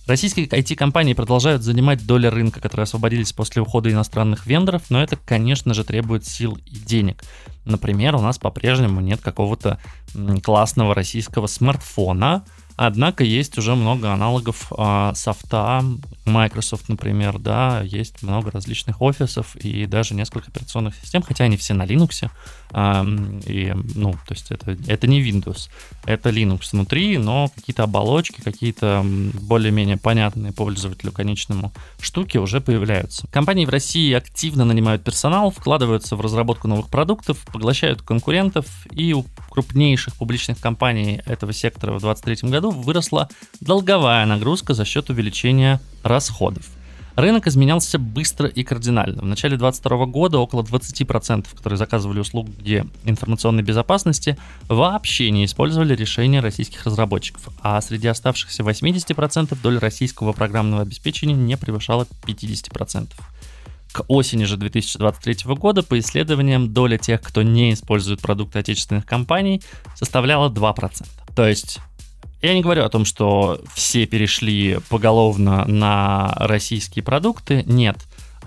Российские 0.06 0.46
IT-компании 0.46 1.14
продолжают 1.14 1.62
занимать 1.62 2.06
доли 2.06 2.26
рынка, 2.26 2.60
которые 2.60 2.84
освободились 2.84 3.32
после 3.32 3.62
ухода 3.62 3.90
иностранных 3.92 4.46
вендоров, 4.46 4.84
но 4.88 5.02
это, 5.02 5.16
конечно 5.16 5.74
же, 5.74 5.84
требует 5.84 6.26
сил 6.26 6.58
и 6.66 6.76
денег. 6.76 7.22
Например, 7.64 8.16
у 8.16 8.20
нас 8.20 8.38
по-прежнему 8.38 9.00
нет 9.00 9.20
какого-то 9.20 9.78
классного 10.42 10.94
российского 10.94 11.46
смартфона, 11.46 12.44
Однако 12.82 13.24
есть 13.24 13.58
уже 13.58 13.74
много 13.74 14.10
аналогов 14.10 14.72
э, 14.74 15.12
софта, 15.14 15.84
Microsoft, 16.30 16.88
например, 16.88 17.38
да, 17.38 17.82
есть 17.82 18.22
много 18.22 18.50
различных 18.50 19.00
офисов 19.02 19.56
и 19.56 19.86
даже 19.86 20.14
несколько 20.14 20.48
операционных 20.48 20.94
систем, 20.96 21.22
хотя 21.22 21.44
они 21.44 21.56
все 21.56 21.74
на 21.74 21.84
Linux. 21.84 22.30
Э, 22.72 23.04
и, 23.46 23.72
ну, 23.94 24.12
то 24.12 24.34
есть 24.34 24.50
это, 24.50 24.76
это 24.86 25.06
не 25.06 25.20
Windows, 25.20 25.68
это 26.04 26.30
Linux 26.30 26.70
внутри, 26.72 27.18
но 27.18 27.50
какие-то 27.54 27.84
оболочки, 27.84 28.40
какие-то 28.40 29.04
более-менее 29.04 29.96
понятные 29.96 30.52
пользователю 30.52 31.12
конечному 31.12 31.72
штуки 32.00 32.38
уже 32.38 32.60
появляются. 32.60 33.26
Компании 33.28 33.64
в 33.64 33.70
России 33.70 34.12
активно 34.12 34.64
нанимают 34.64 35.02
персонал, 35.02 35.50
вкладываются 35.50 36.16
в 36.16 36.20
разработку 36.20 36.68
новых 36.68 36.88
продуктов, 36.88 37.38
поглощают 37.52 38.02
конкурентов, 38.02 38.66
и 38.90 39.12
у 39.12 39.24
крупнейших 39.50 40.14
публичных 40.16 40.60
компаний 40.60 41.20
этого 41.26 41.52
сектора 41.52 41.92
в 41.92 42.00
2023 42.00 42.50
году 42.50 42.70
выросла 42.70 43.28
долговая 43.60 44.24
нагрузка 44.26 44.74
за 44.74 44.84
счет 44.84 45.10
увеличения 45.10 45.80
расходов. 46.02 46.64
Рынок 47.16 47.46
изменялся 47.46 47.98
быстро 47.98 48.48
и 48.48 48.62
кардинально. 48.62 49.22
В 49.22 49.26
начале 49.26 49.56
2022 49.56 50.06
года 50.06 50.38
около 50.38 50.62
20%, 50.62 51.46
которые 51.54 51.76
заказывали 51.76 52.20
услуги 52.20 52.84
информационной 53.04 53.62
безопасности, 53.62 54.38
вообще 54.68 55.30
не 55.30 55.44
использовали 55.44 55.94
решения 55.94 56.40
российских 56.40 56.86
разработчиков, 56.86 57.48
а 57.62 57.80
среди 57.80 58.08
оставшихся 58.08 58.62
80% 58.62 59.58
доля 59.62 59.80
российского 59.80 60.32
программного 60.32 60.82
обеспечения 60.82 61.34
не 61.34 61.56
превышала 61.56 62.06
50%. 62.26 63.08
К 63.92 64.04
осени 64.06 64.44
же 64.44 64.56
2023 64.56 65.54
года, 65.56 65.82
по 65.82 65.98
исследованиям, 65.98 66.72
доля 66.72 66.96
тех, 66.96 67.20
кто 67.20 67.42
не 67.42 67.74
использует 67.74 68.20
продукты 68.20 68.60
отечественных 68.60 69.04
компаний, 69.04 69.62
составляла 69.96 70.48
2%. 70.48 71.06
То 71.34 71.46
есть 71.46 71.80
я 72.42 72.54
не 72.54 72.62
говорю 72.62 72.84
о 72.84 72.88
том, 72.88 73.04
что 73.04 73.60
все 73.74 74.06
перешли 74.06 74.78
поголовно 74.88 75.64
на 75.66 76.32
российские 76.36 77.02
продукты. 77.02 77.64
Нет. 77.66 77.96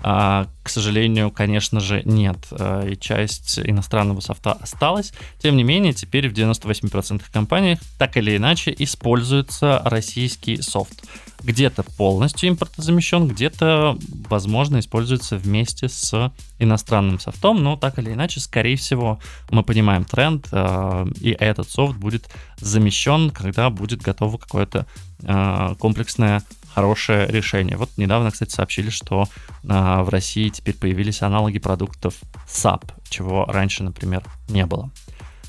А, 0.06 0.48
к 0.62 0.68
сожалению, 0.68 1.30
конечно 1.30 1.80
же, 1.80 2.02
нет. 2.04 2.36
А, 2.50 2.86
и 2.86 2.94
часть 2.94 3.58
иностранного 3.58 4.20
софта 4.20 4.52
осталась. 4.52 5.14
Тем 5.38 5.56
не 5.56 5.64
менее, 5.64 5.94
теперь 5.94 6.28
в 6.28 6.34
98% 6.34 7.22
компаниях 7.32 7.78
так 7.96 8.18
или 8.18 8.36
иначе 8.36 8.74
используется 8.76 9.80
российский 9.86 10.60
софт 10.60 11.04
где-то 11.42 11.84
полностью 11.84 12.50
импортозамещен, 12.50 13.28
где-то, 13.28 13.98
возможно, 14.28 14.78
используется 14.78 15.38
вместе 15.38 15.88
с 15.88 16.32
иностранным 16.58 17.18
софтом, 17.18 17.62
но 17.62 17.76
так 17.76 17.98
или 17.98 18.12
иначе, 18.12 18.40
скорее 18.40 18.76
всего, 18.76 19.20
мы 19.50 19.62
понимаем 19.62 20.04
тренд, 20.04 20.48
э, 20.52 21.06
и 21.20 21.30
этот 21.30 21.70
софт 21.70 21.96
будет 21.96 22.28
замещен, 22.58 23.30
когда 23.30 23.68
будет 23.70 24.00
готово 24.00 24.38
какое-то 24.38 24.86
э, 25.22 25.74
комплексное 25.78 26.42
хорошее 26.74 27.26
решение. 27.28 27.76
Вот 27.76 27.90
недавно, 27.96 28.30
кстати, 28.30 28.50
сообщили, 28.50 28.90
что 28.90 29.28
э, 29.62 29.66
в 29.68 30.08
России 30.08 30.48
теперь 30.48 30.74
появились 30.74 31.22
аналоги 31.22 31.58
продуктов 31.58 32.14
SAP, 32.48 32.92
чего 33.08 33.44
раньше, 33.46 33.84
например, 33.84 34.24
не 34.48 34.66
было. 34.66 34.90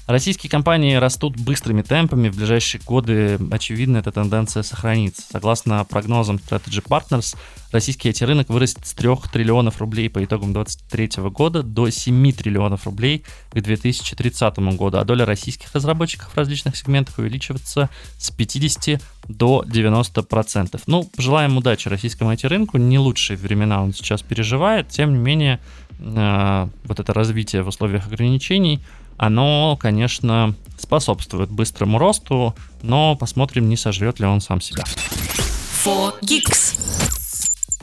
Российские 0.08 0.52
компании 0.52 0.94
растут 0.96 1.36
быстрыми 1.36 1.82
темпами, 1.82 2.30
в 2.30 2.36
ближайшие 2.36 2.80
годы, 2.86 3.40
очевидно, 3.50 3.98
эта 3.98 4.12
тенденция 4.12 4.62
сохранится. 4.62 5.24
Согласно 5.32 5.84
прогнозам 5.84 6.36
Strategy 6.36 6.84
Partners, 6.88 7.36
российский 7.72 8.10
IT-рынок 8.10 8.50
вырастет 8.50 8.86
с 8.86 8.94
3 8.94 9.10
триллионов 9.34 9.80
рублей 9.82 10.12
по 10.12 10.24
итогам 10.24 10.54
2023 10.54 11.24
года 11.32 11.64
до 11.64 11.90
7 11.90 12.32
триллионов 12.34 12.86
рублей 12.86 13.26
к 13.52 13.60
2030 13.60 14.60
году, 14.78 15.00
а 15.00 15.04
доля 15.06 15.26
российских 15.26 15.74
разработчиков 15.74 16.32
в 16.32 16.38
различных 16.38 16.78
сегментах 16.78 17.18
увеличивается 17.18 17.90
с 18.20 18.30
50 18.30 19.02
до 19.28 19.64
90%. 19.68 20.82
Ну, 20.88 21.10
желаем 21.18 21.58
удачи 21.58 21.88
российскому 21.88 22.32
IT-рынку, 22.34 22.78
не 22.78 23.00
лучшие 23.00 23.38
времена 23.38 23.84
он 23.84 23.94
сейчас 23.94 24.22
переживает, 24.22 24.90
тем 24.90 25.14
не 25.14 25.20
менее, 25.20 25.60
э, 26.00 26.68
вот 26.86 27.00
это 27.00 27.14
развитие 27.14 27.64
в 27.64 27.68
условиях 27.68 28.08
ограничений– 28.08 28.80
оно, 29.18 29.78
конечно, 29.80 30.56
способствует 30.78 31.50
быстрому 31.50 31.98
росту, 31.98 32.56
но 32.82 33.16
посмотрим, 33.16 33.70
не 33.70 33.78
сожрет 33.78 34.20
ли 34.20 34.26
он 34.26 34.42
сам 34.42 34.60
себя. 34.60 34.84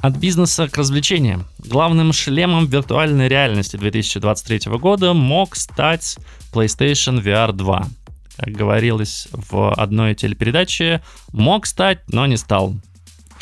От 0.01 0.17
бизнеса 0.17 0.69
к 0.69 0.77
развлечениям. 0.77 1.47
Главным 1.59 2.13
шлемом 2.13 2.67
виртуальной 2.67 3.29
реальности 3.29 3.77
2023 3.77 4.73
года 4.73 5.15
мог 5.15 5.55
стать 5.55 6.17
PlayStation 6.53 7.23
VR 7.23 7.53
2. 7.53 7.87
Говорилось 8.39 9.29
в 9.33 9.73
одной 9.75 10.15
телепередаче, 10.15 11.03
мог 11.33 11.67
стать, 11.67 12.01
но 12.09 12.27
не 12.27 12.37
стал. 12.37 12.75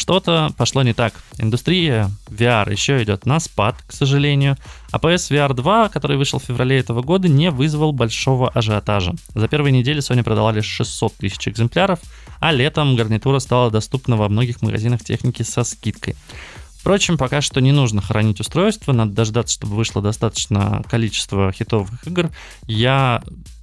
Что-то 0.01 0.51
пошло 0.57 0.83
не 0.83 0.95
так. 0.95 1.13
Индустрия 1.37 2.11
VR 2.31 2.73
еще 2.73 3.03
идет 3.03 3.27
на 3.27 3.39
спад, 3.39 3.77
к 3.87 3.93
сожалению. 3.93 4.57
А 4.93 4.97
PS 4.97 5.31
VR 5.31 5.53
2, 5.53 5.91
который 5.91 6.17
вышел 6.17 6.39
в 6.39 6.45
феврале 6.45 6.79
этого 6.79 7.03
года, 7.03 7.29
не 7.29 7.51
вызвал 7.51 7.93
большого 7.93 8.49
ажиотажа. 8.49 9.15
За 9.35 9.47
первые 9.47 9.73
недели 9.73 10.01
Sony 10.01 10.23
продала 10.23 10.53
лишь 10.53 10.65
600 10.65 11.17
тысяч 11.17 11.49
экземпляров, 11.49 12.01
а 12.41 12.51
летом 12.51 12.97
гарнитура 12.97 13.41
стала 13.41 13.71
доступна 13.71 14.17
во 14.17 14.31
многих 14.31 14.63
магазинах 14.63 15.05
техники 15.05 15.43
со 15.43 15.65
скидкой. 15.65 16.17
Впрочем, 16.79 17.19
пока 17.19 17.43
что 17.43 17.61
не 17.61 17.73
нужно 17.73 18.01
хранить 18.01 18.41
устройство, 18.41 18.93
надо 18.93 19.13
дождаться, 19.13 19.53
чтобы 19.57 19.77
вышло 19.77 20.01
достаточно 20.01 20.83
количество 20.89 21.53
хитовых 21.53 22.07
игр. 22.07 22.31
Я 22.67 23.23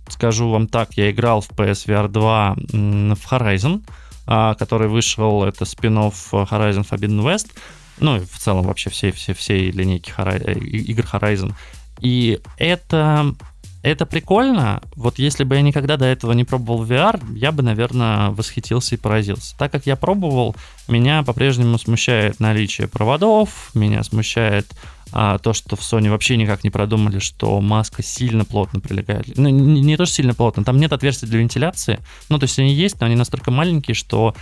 скажу 0.10 0.50
вам 0.50 0.68
так, 0.68 0.94
я 0.94 1.12
играл 1.12 1.42
в 1.42 1.50
PSVR 1.50 2.08
2 2.08 2.56
в 2.56 3.32
Horizon, 3.32 3.84
а, 4.26 4.56
который 4.56 4.88
вышел, 4.88 5.44
это 5.44 5.66
спин 5.66 5.98
Horizon 5.98 6.88
Forbidden 6.88 7.22
West, 7.22 7.52
ну 8.00 8.18
и 8.18 8.20
в 8.20 8.38
целом 8.38 8.66
вообще 8.66 8.90
всей, 8.90 9.12
всей, 9.12 9.34
всей 9.34 9.72
линейки 9.72 10.14
э, 10.18 10.54
игр 10.54 11.04
Horizon. 11.04 11.54
И 12.00 12.40
это, 12.58 13.34
это 13.82 14.06
прикольно. 14.06 14.82
Вот 14.96 15.18
если 15.18 15.44
бы 15.44 15.56
я 15.56 15.62
никогда 15.62 15.98
до 15.98 16.06
этого 16.06 16.34
не 16.34 16.44
пробовал 16.44 16.84
VR, 16.84 17.22
я 17.36 17.52
бы, 17.52 17.64
наверное, 17.64 18.30
восхитился 18.30 18.96
и 18.96 18.98
поразился. 18.98 19.58
Так 19.58 19.72
как 19.72 19.86
я 19.86 19.96
пробовал, 19.96 20.56
меня 20.88 21.24
по-прежнему 21.24 21.78
смущает 21.80 22.40
наличие 22.40 22.88
проводов, 22.88 23.72
меня 23.74 24.04
смущает 24.04 24.68
а, 25.12 25.38
то, 25.38 25.54
что 25.54 25.76
в 25.76 25.80
Sony 25.80 26.10
вообще 26.10 26.38
никак 26.38 26.64
не 26.64 26.70
продумали, 26.70 27.20
что 27.20 27.62
маска 27.62 28.04
сильно 28.04 28.46
плотно 28.46 28.80
прилегает. 28.80 29.38
Ну, 29.38 29.50
не, 29.50 29.82
не 29.82 29.98
то, 29.98 30.06
что 30.06 30.16
сильно 30.16 30.34
плотно, 30.34 30.64
там 30.64 30.78
нет 30.78 30.94
отверстий 30.94 31.28
для 31.28 31.40
вентиляции. 31.40 32.00
Ну, 32.30 32.40
то 32.40 32.44
есть 32.44 32.60
они 32.60 32.74
есть, 32.74 33.00
но 33.00 33.06
они 33.08 33.16
настолько 33.16 33.52
маленькие, 33.52 33.96
что 33.96 34.36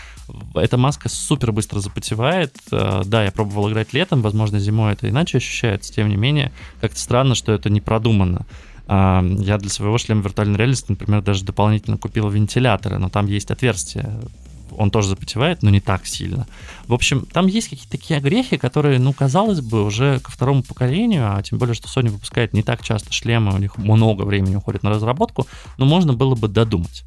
эта 0.56 0.78
маска 0.78 1.10
супер 1.10 1.51
быстро 1.51 1.80
запотевает. 1.80 2.56
А, 2.71 3.04
да, 3.06 3.23
я 3.23 3.32
пробовал 3.32 3.69
играть 3.69 3.93
летом, 3.93 4.21
возможно, 4.21 4.60
зимой 4.60 4.93
это 4.93 5.10
иначе 5.10 5.38
ощущается. 5.38 5.93
Тем 5.93 6.10
не 6.10 6.15
менее, 6.15 6.51
как-то 6.82 6.99
странно, 6.99 7.36
что 7.36 7.51
это 7.51 7.69
не 7.69 7.82
продумано. 7.82 8.45
А, 8.88 9.23
я 9.23 9.58
для 9.58 9.69
своего 9.69 9.97
шлема 9.97 10.21
виртуальной 10.21 10.58
реальности, 10.58 10.88
например, 10.89 11.21
даже 11.21 11.43
дополнительно 11.43 11.97
купил 11.97 12.30
вентиляторы, 12.30 12.97
но 12.97 13.10
там 13.10 13.28
есть 13.28 13.51
отверстия 13.51 14.19
он 14.77 14.91
тоже 14.91 15.09
запотевает, 15.09 15.63
но 15.63 15.69
не 15.69 15.79
так 15.79 16.05
сильно. 16.05 16.47
В 16.88 16.93
общем, 16.93 17.25
там 17.31 17.47
есть 17.47 17.69
какие-то 17.69 17.91
такие 17.91 18.17
огрехи, 18.17 18.57
которые, 18.57 18.99
ну, 18.99 19.13
казалось 19.13 19.61
бы, 19.61 19.83
уже 19.83 20.19
ко 20.19 20.31
второму 20.31 20.63
поколению, 20.63 21.35
а 21.35 21.41
тем 21.41 21.57
более, 21.57 21.75
что 21.75 21.88
Sony 21.88 22.09
выпускает 22.09 22.53
не 22.53 22.63
так 22.63 22.83
часто 22.83 23.11
шлемы, 23.11 23.53
у 23.53 23.57
них 23.57 23.77
много 23.77 24.23
времени 24.23 24.55
уходит 24.55 24.83
на 24.83 24.89
разработку, 24.89 25.47
но 25.77 25.85
можно 25.85 26.13
было 26.13 26.35
бы 26.35 26.47
додумать. 26.47 27.03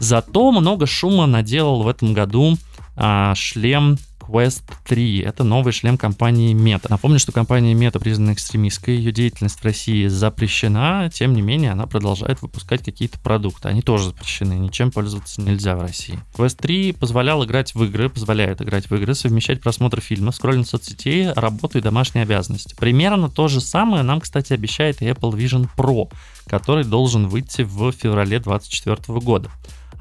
Зато 0.00 0.50
много 0.50 0.86
шума 0.86 1.26
наделал 1.26 1.82
в 1.82 1.88
этом 1.88 2.12
году 2.12 2.56
а, 2.96 3.34
шлем 3.34 3.98
Quest 4.32 4.62
3. 4.86 5.20
Это 5.20 5.44
новый 5.44 5.74
шлем 5.74 5.98
компании 5.98 6.54
Meta. 6.54 6.86
Напомню, 6.88 7.18
что 7.18 7.32
компания 7.32 7.74
Meta 7.74 8.00
признана 8.00 8.32
экстремистской, 8.32 8.96
ее 8.96 9.12
деятельность 9.12 9.60
в 9.60 9.64
России 9.64 10.06
запрещена, 10.06 11.10
тем 11.12 11.34
не 11.34 11.42
менее 11.42 11.72
она 11.72 11.86
продолжает 11.86 12.40
выпускать 12.40 12.82
какие-то 12.82 13.18
продукты. 13.18 13.68
Они 13.68 13.82
тоже 13.82 14.04
запрещены, 14.04 14.54
ничем 14.54 14.90
пользоваться 14.90 15.42
нельзя 15.42 15.76
в 15.76 15.82
России. 15.82 16.18
Quest 16.34 16.56
3 16.62 16.92
позволял 16.94 17.44
играть 17.44 17.74
в 17.74 17.84
игры, 17.84 18.08
позволяет 18.08 18.62
играть 18.62 18.88
в 18.88 18.94
игры, 18.94 19.14
совмещать 19.14 19.60
просмотр 19.60 20.00
фильмов, 20.00 20.34
скроллинг 20.34 20.66
соцсетей, 20.66 21.30
работу 21.30 21.76
и 21.76 21.82
домашние 21.82 22.22
обязанности. 22.22 22.74
Примерно 22.74 23.28
то 23.28 23.48
же 23.48 23.60
самое 23.60 24.02
нам, 24.02 24.22
кстати, 24.22 24.54
обещает 24.54 25.02
и 25.02 25.06
Apple 25.06 25.32
Vision 25.32 25.68
Pro, 25.76 26.10
который 26.46 26.84
должен 26.84 27.28
выйти 27.28 27.62
в 27.62 27.92
феврале 27.92 28.38
2024 28.38 29.20
года. 29.20 29.50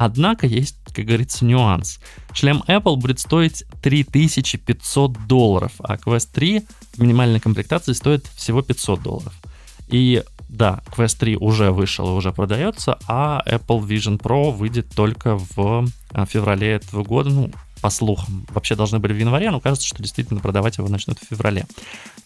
Однако 0.01 0.47
есть, 0.47 0.77
как 0.95 1.05
говорится, 1.05 1.45
нюанс. 1.45 1.99
Шлем 2.33 2.63
Apple 2.67 2.95
будет 2.95 3.19
стоить 3.19 3.63
3500 3.83 5.27
долларов, 5.27 5.73
а 5.77 5.95
Quest 5.95 6.29
3 6.33 6.63
в 6.93 6.99
минимальной 6.99 7.39
комплектации 7.39 7.93
стоит 7.93 8.25
всего 8.35 8.63
500 8.63 9.03
долларов. 9.03 9.33
И 9.89 10.23
да, 10.49 10.81
Quest 10.87 11.19
3 11.19 11.37
уже 11.37 11.69
вышел 11.69 12.07
и 12.07 12.17
уже 12.17 12.33
продается, 12.33 12.97
а 13.07 13.43
Apple 13.45 13.85
Vision 13.85 14.19
Pro 14.19 14.49
выйдет 14.49 14.89
только 14.89 15.37
в 15.37 15.87
а, 16.09 16.25
феврале 16.25 16.71
этого 16.71 17.03
года, 17.03 17.29
ну, 17.29 17.51
по 17.81 17.89
слухам. 17.89 18.45
Вообще 18.49 18.75
должны 18.75 18.99
были 18.99 19.13
в 19.13 19.17
январе, 19.17 19.51
но 19.51 19.59
кажется, 19.59 19.87
что 19.87 20.01
действительно 20.01 20.39
продавать 20.39 20.77
его 20.77 20.87
начнут 20.87 21.17
в 21.19 21.27
феврале. 21.27 21.65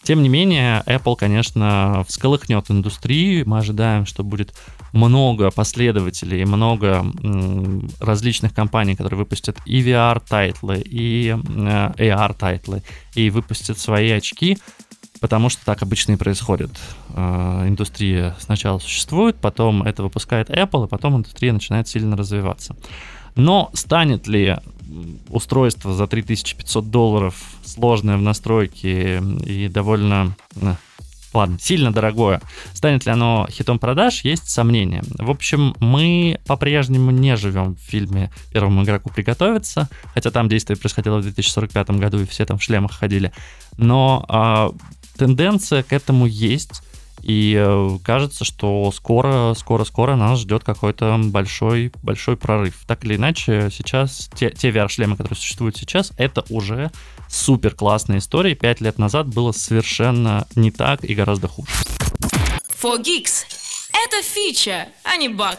Тем 0.03 0.21
не 0.21 0.29
менее, 0.29 0.83
Apple, 0.85 1.15
конечно, 1.15 2.05
всколыхнет 2.07 2.69
индустрию. 2.69 3.47
Мы 3.47 3.57
ожидаем, 3.57 4.05
что 4.05 4.23
будет 4.23 4.53
много 4.93 5.49
последователей, 5.51 6.45
много 6.45 7.05
м, 7.23 7.89
различных 7.99 8.53
компаний, 8.53 8.95
которые 8.95 9.17
выпустят 9.17 9.57
и 9.65 9.81
VR- 9.81 10.11
title 10.11 10.61
ы, 10.61 10.81
и 10.85 11.29
э, 11.29 11.91
AR- 11.97 12.23
title 12.23 12.66
ы, 12.66 12.83
и 13.15 13.29
выпустят 13.29 13.79
свои 13.79 14.11
очки 14.11 14.57
потому 15.21 15.49
что 15.49 15.65
так 15.65 15.81
обычно 15.81 16.11
и 16.11 16.17
происходит. 16.17 16.71
Э, 17.09 17.65
индустрия 17.67 18.35
сначала 18.39 18.77
существует, 18.77 19.35
потом 19.37 19.81
это 19.81 20.03
выпускает 20.03 20.49
Apple, 20.49 20.85
и 20.85 20.89
потом 20.89 21.15
индустрия 21.15 21.51
начинает 21.51 21.87
сильно 21.87 22.15
развиваться. 22.15 22.75
Но 23.35 23.69
станет 23.73 24.27
ли 24.27 24.57
устройство 25.29 25.93
за 25.93 26.07
3500 26.07 26.89
долларов 26.89 27.35
сложное 27.63 28.17
в 28.17 28.21
настройке 28.21 29.21
и 29.45 29.67
довольно 29.67 30.35
э, 30.55 30.75
ладно, 31.35 31.57
сильно 31.59 31.91
дорогое. 31.91 32.41
Станет 32.73 33.05
ли 33.05 33.11
оно 33.11 33.47
хитом 33.51 33.77
продаж, 33.77 34.21
есть 34.21 34.49
сомнения. 34.49 35.03
В 35.17 35.29
общем, 35.29 35.75
мы 35.79 36.39
по-прежнему 36.47 37.11
не 37.11 37.35
живем 37.35 37.75
в 37.75 37.79
фильме 37.79 38.31
«Первому 38.51 38.83
игроку 38.83 39.09
приготовиться», 39.09 39.89
хотя 40.13 40.31
там 40.31 40.49
действие 40.49 40.77
происходило 40.77 41.17
в 41.17 41.23
2045 41.23 41.91
году, 41.91 42.19
и 42.21 42.25
все 42.25 42.45
там 42.45 42.57
в 42.57 42.63
шлемах 42.63 42.93
ходили. 42.93 43.31
Но 43.77 44.25
э, 44.29 44.69
тенденция 45.17 45.83
к 45.83 45.93
этому 45.93 46.25
есть. 46.25 46.81
И 47.25 47.55
э, 47.57 47.97
кажется, 48.03 48.45
что 48.45 48.91
скоро, 48.91 49.55
скоро, 49.55 49.83
скоро 49.83 50.15
нас 50.15 50.39
ждет 50.39 50.63
какой-то 50.63 51.19
большой, 51.23 51.91
большой 52.03 52.37
прорыв. 52.37 52.83
Так 52.85 53.03
или 53.03 53.15
иначе, 53.15 53.69
сейчас 53.73 54.29
те, 54.35 54.51
те 54.51 54.69
VR-шлемы, 54.69 55.17
которые 55.17 55.35
существуют 55.35 55.75
сейчас, 55.75 56.11
это 56.17 56.45
уже 56.49 56.91
супер 57.27 57.73
классная 57.73 58.19
история. 58.19 58.53
Пять 58.53 58.79
лет 58.79 58.99
назад 58.99 59.27
было 59.27 59.51
совершенно 59.53 60.47
не 60.55 60.69
так 60.69 61.03
и 61.03 61.15
гораздо 61.15 61.47
хуже. 61.47 61.71
For 62.79 63.01
Geeks. 63.01 63.45
Это 63.91 64.21
фича, 64.21 64.89
а 65.03 65.17
не 65.17 65.29
баг. 65.29 65.57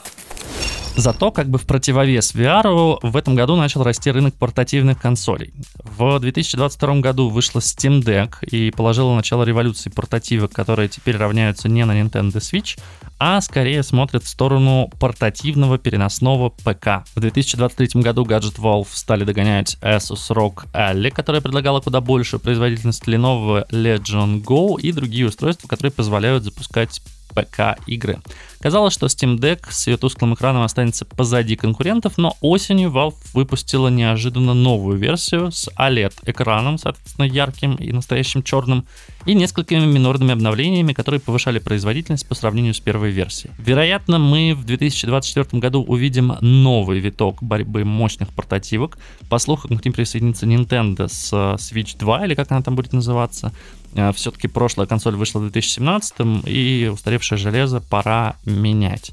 Зато 0.97 1.31
как 1.31 1.51
бы 1.51 1.59
в 1.59 1.67
противовес 1.67 2.35
VR 2.35 2.99
в 3.03 3.17
этом 3.17 3.35
году 3.35 3.55
начал 3.55 3.83
расти 3.83 4.11
рынок 4.11 4.35
портативных 4.35 4.99
консолей. 4.99 5.53
В 5.79 6.19
2022 6.19 7.01
году 7.01 7.29
вышла 7.29 7.61
Steam 7.61 8.03
Deck 8.03 8.47
и 8.47 8.71
положила 8.71 9.15
начало 9.15 9.43
революции 9.43 9.91
портативок, 9.91 10.53
которые 10.53 10.89
теперь 10.89 11.19
равняются 11.19 11.69
не 11.69 11.85
на 11.85 11.93
Nintendo 11.93 12.37
Switch, 12.37 12.79
а 13.19 13.43
скорее 13.43 13.83
смотрят 13.83 14.25
в 14.25 14.29
сторону 14.29 14.91
портативного 14.99 15.77
переносного 15.77 16.49
ПК. 16.49 17.05
В 17.15 17.21
2023 17.21 18.01
году 18.01 18.25
Gadget 18.25 18.59
Valve 18.59 18.89
стали 18.91 19.25
догонять 19.25 19.77
Asus 19.83 20.31
ROG 20.31 20.65
Ally, 20.73 21.11
которая 21.11 21.43
предлагала 21.43 21.81
куда 21.81 22.01
большую 22.01 22.41
производительность 22.41 23.05
Lenovo 23.05 23.69
Legion 23.71 24.43
Go 24.43 24.81
и 24.81 24.93
другие 24.93 25.27
устройства, 25.27 25.69
которые 25.69 25.93
позволяют 25.93 26.45
запускать 26.45 27.03
ПК-игры. 27.37 28.19
Казалось, 28.61 28.95
что 28.95 29.07
Steam 29.07 29.39
Deck 29.39 29.67
с 29.71 29.87
ее 29.87 29.97
тусклым 29.97 30.35
экраном 30.35 30.63
останется 30.63 31.05
позади 31.05 31.57
конкурентов, 31.57 32.19
но 32.19 32.37
осенью 32.41 32.91
Valve 32.91 33.15
выпустила 33.33 33.89
неожиданно 33.89 34.55
новую 34.55 34.99
версию 34.99 35.53
с 35.53 35.69
OLED-экраном, 35.79 36.79
соответственно, 36.79 37.27
ярким 37.27 37.75
и 37.77 37.93
настоящим 37.93 38.43
черным, 38.43 38.87
и 39.27 39.35
несколькими 39.35 39.85
минорными 39.85 40.33
обновлениями, 40.33 40.93
которые 40.93 41.21
повышали 41.21 41.59
производительность 41.59 42.27
по 42.27 42.35
сравнению 42.35 42.75
с 42.75 42.81
первой 42.81 43.11
версией. 43.11 43.53
Вероятно, 43.59 44.19
мы 44.19 44.55
в 44.55 44.65
2024 44.65 45.61
году 45.61 45.83
увидим 45.83 46.37
новый 46.41 47.01
виток 47.01 47.43
борьбы 47.43 47.85
мощных 47.85 48.29
портативок. 48.33 48.99
По 49.29 49.39
слухам, 49.39 49.79
к 49.79 49.85
ним 49.85 49.93
присоединится 49.93 50.47
Nintendo 50.47 51.09
с 51.09 51.33
Switch 51.33 51.97
2, 51.99 52.27
или 52.27 52.35
как 52.35 52.51
она 52.53 52.63
там 52.63 52.77
будет 52.77 52.93
называться. 52.93 53.53
Э, 53.95 54.13
Все-таки 54.13 54.47
прошлая 54.49 54.87
консоль 54.87 55.17
вышла 55.17 55.41
в 55.41 55.43
2017, 55.43 56.47
и 56.47 56.91
устаревшее 56.93 57.39
железо 57.39 57.81
пора 57.81 58.37
менять. 58.47 59.13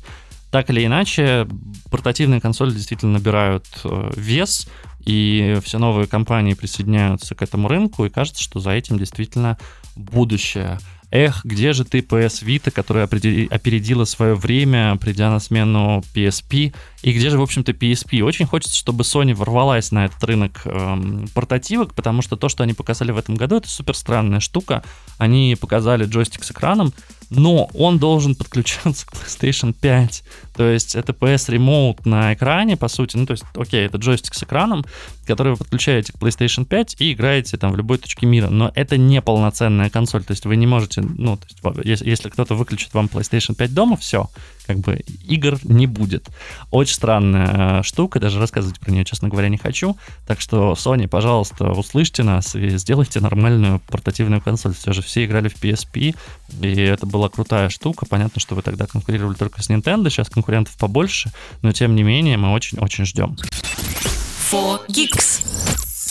Так 0.51 0.69
или 0.69 0.85
иначе, 0.85 1.47
портативные 1.89 2.39
консоли 2.39 2.71
действительно 2.71 3.13
набирают 3.13 3.65
э, 3.83 4.11
вес, 4.15 4.67
и 5.03 5.59
все 5.63 5.79
новые 5.79 6.07
компании 6.07 6.53
присоединяются 6.53 7.35
к 7.35 7.41
этому 7.41 7.67
рынку, 7.67 8.05
и 8.05 8.09
кажется, 8.09 8.41
что 8.41 8.59
за 8.59 8.71
этим 8.71 8.97
действительно 8.97 9.57
будущее. 9.95 10.79
Эх, 11.15 11.45
где 11.45 11.73
же 11.73 11.85
ты, 11.85 11.99
PS 11.99 12.43
Vita, 12.43 12.71
которая 12.71 13.05
опередила 13.05 14.03
свое 14.03 14.33
время, 14.33 14.95
придя 14.95 15.29
на 15.29 15.39
смену 15.39 16.03
PSP, 16.15 16.73
и 17.03 17.11
где 17.11 17.29
же, 17.29 17.37
в 17.37 17.43
общем-то, 17.43 17.71
PSP? 17.71 18.23
Очень 18.23 18.47
хочется, 18.47 18.75
чтобы 18.75 19.03
Sony 19.03 19.35
ворвалась 19.35 19.91
на 19.91 20.05
этот 20.05 20.23
рынок 20.23 20.61
эм, 20.65 21.27
портативок, 21.35 21.93
потому 21.93 22.23
что 22.23 22.35
то, 22.35 22.49
что 22.49 22.63
они 22.63 22.73
показали 22.73 23.11
в 23.11 23.19
этом 23.19 23.35
году, 23.35 23.57
это 23.57 23.69
супер 23.69 23.95
странная 23.95 24.39
штука. 24.39 24.83
Они 25.19 25.55
показали 25.59 26.05
джойстик 26.05 26.43
с 26.43 26.49
экраном, 26.49 26.93
но 27.35 27.69
он 27.73 27.99
должен 27.99 28.35
подключаться 28.35 29.05
к 29.07 29.13
PlayStation 29.13 29.73
5. 29.73 30.23
То 30.55 30.69
есть 30.69 30.95
это 30.95 31.13
PS 31.13 31.49
Remote 31.49 32.01
на 32.05 32.33
экране, 32.33 32.77
по 32.77 32.87
сути. 32.87 33.17
Ну, 33.17 33.25
то 33.25 33.31
есть, 33.31 33.43
окей, 33.55 33.85
это 33.85 33.97
джойстик 33.97 34.33
с 34.33 34.43
экраном, 34.43 34.85
который 35.25 35.53
вы 35.53 35.57
подключаете 35.57 36.13
к 36.13 36.17
PlayStation 36.17 36.65
5 36.65 36.97
и 36.99 37.13
играете 37.13 37.57
там 37.57 37.71
в 37.71 37.77
любой 37.77 37.97
точке 37.97 38.25
мира. 38.25 38.49
Но 38.49 38.71
это 38.75 38.97
не 38.97 39.21
полноценная 39.21 39.89
консоль. 39.89 40.23
То 40.23 40.31
есть 40.31 40.45
вы 40.45 40.55
не 40.55 40.67
можете, 40.67 41.01
ну, 41.01 41.37
то 41.37 41.47
есть, 41.47 41.85
если, 41.85 42.09
если 42.09 42.29
кто-то 42.29 42.55
выключит 42.55 42.93
вам 42.93 43.07
PlayStation 43.07 43.55
5 43.55 43.73
дома, 43.73 43.97
все, 43.97 44.29
как 44.67 44.79
бы 44.79 45.03
игр 45.27 45.57
не 45.63 45.87
будет. 45.87 46.29
Очень 46.71 46.95
странная 46.95 47.79
э, 47.79 47.83
штука, 47.83 48.19
даже 48.19 48.39
рассказывать 48.39 48.79
про 48.79 48.91
нее, 48.91 49.05
честно 49.05 49.29
говоря, 49.29 49.49
не 49.49 49.57
хочу. 49.57 49.97
Так 50.25 50.39
что, 50.39 50.73
Sony, 50.73 51.07
пожалуйста, 51.07 51.71
услышьте 51.71 52.23
нас 52.23 52.55
и 52.55 52.69
сделайте 52.77 53.19
нормальную 53.19 53.81
портативную 53.87 54.41
консоль. 54.41 54.73
Все 54.73 54.93
же 54.93 55.01
все 55.01 55.25
играли 55.25 55.49
в 55.49 55.61
PSP, 55.61 56.15
и 56.61 56.81
это 56.81 57.05
была 57.23 57.29
крутая 57.29 57.69
штука. 57.69 58.05
Понятно, 58.05 58.41
что 58.41 58.55
вы 58.55 58.61
тогда 58.61 58.85
конкурировали 58.85 59.35
только 59.35 59.63
с 59.63 59.69
Nintendo, 59.69 60.09
сейчас 60.09 60.29
конкурентов 60.29 60.75
побольше, 60.77 61.31
но 61.61 61.71
тем 61.71 61.95
не 61.95 62.03
менее 62.03 62.37
мы 62.37 62.51
очень-очень 62.51 63.05
ждем. 63.05 63.37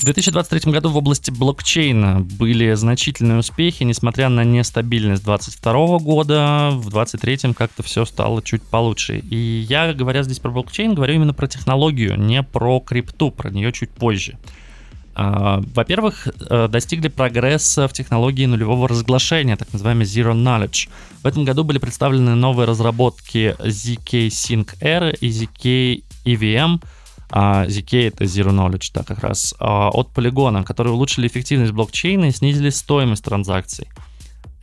В 0.00 0.04
2023 0.04 0.72
году 0.72 0.90
в 0.90 0.96
области 0.96 1.30
блокчейна 1.30 2.20
были 2.20 2.72
значительные 2.74 3.38
успехи, 3.38 3.84
несмотря 3.84 4.28
на 4.30 4.42
нестабильность 4.42 5.22
2022 5.22 5.98
года, 5.98 6.70
в 6.72 6.90
2023 6.90 7.52
как-то 7.52 7.82
все 7.82 8.04
стало 8.04 8.42
чуть 8.42 8.62
получше. 8.62 9.18
И 9.18 9.66
я, 9.68 9.92
говоря 9.92 10.22
здесь 10.22 10.40
про 10.40 10.50
блокчейн, 10.50 10.94
говорю 10.94 11.14
именно 11.14 11.34
про 11.34 11.46
технологию, 11.46 12.18
не 12.18 12.42
про 12.42 12.80
крипту, 12.80 13.30
про 13.30 13.50
нее 13.50 13.70
чуть 13.70 13.90
позже. 13.90 14.38
А, 15.14 15.60
во-первых, 15.74 16.28
э, 16.28 16.68
достигли 16.68 17.08
прогресса 17.08 17.86
в 17.86 17.92
технологии 17.92 18.46
нулевого 18.46 18.88
разглашения, 18.88 19.56
так 19.56 19.72
называемый 19.72 20.06
Zero 20.06 20.32
Knowledge. 20.32 20.88
В 21.22 21.26
этом 21.26 21.44
году 21.44 21.64
были 21.64 21.78
представлены 21.78 22.34
новые 22.34 22.66
разработки 22.66 23.54
ZK 23.58 24.28
Sync 24.28 24.76
R 24.80 25.14
и 25.20 25.28
ZK 25.28 26.02
EVM, 26.24 26.82
а 27.30 27.66
ZK 27.66 28.08
это 28.08 28.24
Zero 28.24 28.50
Knowledge, 28.50 28.90
да, 28.94 29.02
как 29.02 29.20
раз, 29.20 29.54
а, 29.58 29.90
от 29.90 30.10
полигона, 30.10 30.64
которые 30.64 30.94
улучшили 30.94 31.26
эффективность 31.26 31.72
блокчейна 31.72 32.26
и 32.26 32.32
снизили 32.32 32.70
стоимость 32.70 33.24
транзакций. 33.24 33.88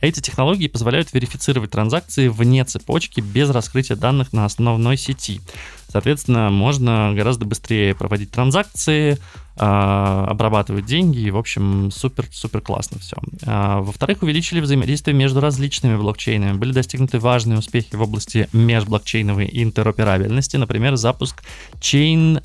Эти 0.00 0.20
технологии 0.20 0.66
позволяют 0.68 1.12
верифицировать 1.12 1.70
транзакции 1.70 2.28
вне 2.28 2.64
цепочки 2.64 3.20
без 3.20 3.50
раскрытия 3.50 3.96
данных 3.96 4.32
на 4.32 4.44
основной 4.46 4.96
сети. 4.96 5.40
Соответственно, 5.88 6.50
можно 6.50 7.12
гораздо 7.14 7.44
быстрее 7.44 7.94
проводить 7.94 8.30
транзакции, 8.30 9.18
а, 9.56 10.26
обрабатывать 10.28 10.86
деньги, 10.86 11.18
и, 11.18 11.30
в 11.30 11.36
общем, 11.36 11.90
супер-супер 11.90 12.62
классно 12.62 12.98
все. 13.00 13.16
А, 13.44 13.80
во-вторых, 13.80 14.22
увеличили 14.22 14.60
взаимодействие 14.60 15.14
между 15.14 15.40
различными 15.40 15.96
блокчейнами. 15.96 16.56
Были 16.56 16.72
достигнуты 16.72 17.18
важные 17.18 17.58
успехи 17.58 17.94
в 17.94 18.00
области 18.00 18.48
межблокчейновой 18.54 19.50
интероперабельности, 19.52 20.56
например, 20.56 20.96
запуск 20.96 21.42
Chain 21.74 22.42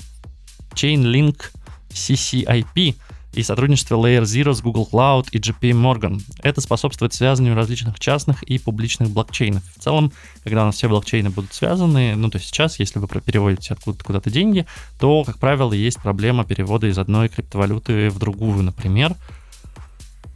Chainlink 0.74 1.36
CCIP 1.88 2.96
и 3.36 3.42
сотрудничество 3.42 3.96
Layer 3.96 4.22
Zero 4.22 4.54
с 4.54 4.62
Google 4.62 4.88
Cloud 4.90 5.28
и 5.30 5.38
JP 5.38 5.72
Morgan. 5.72 6.22
Это 6.42 6.60
способствует 6.60 7.12
связыванию 7.12 7.54
различных 7.54 8.00
частных 8.00 8.42
и 8.42 8.58
публичных 8.58 9.10
блокчейнов. 9.10 9.62
В 9.76 9.82
целом, 9.82 10.10
когда 10.42 10.62
у 10.62 10.66
нас 10.66 10.76
все 10.76 10.88
блокчейны 10.88 11.30
будут 11.30 11.52
связаны, 11.52 12.16
ну 12.16 12.30
то 12.30 12.38
есть 12.38 12.48
сейчас, 12.48 12.78
если 12.78 12.98
вы 12.98 13.06
переводите 13.06 13.74
откуда-то 13.74 14.04
куда-то 14.04 14.30
деньги, 14.30 14.66
то, 14.98 15.22
как 15.24 15.38
правило, 15.38 15.72
есть 15.74 16.00
проблема 16.00 16.44
перевода 16.44 16.86
из 16.86 16.98
одной 16.98 17.28
криптовалюты 17.28 18.08
в 18.08 18.18
другую, 18.18 18.62
например. 18.62 19.14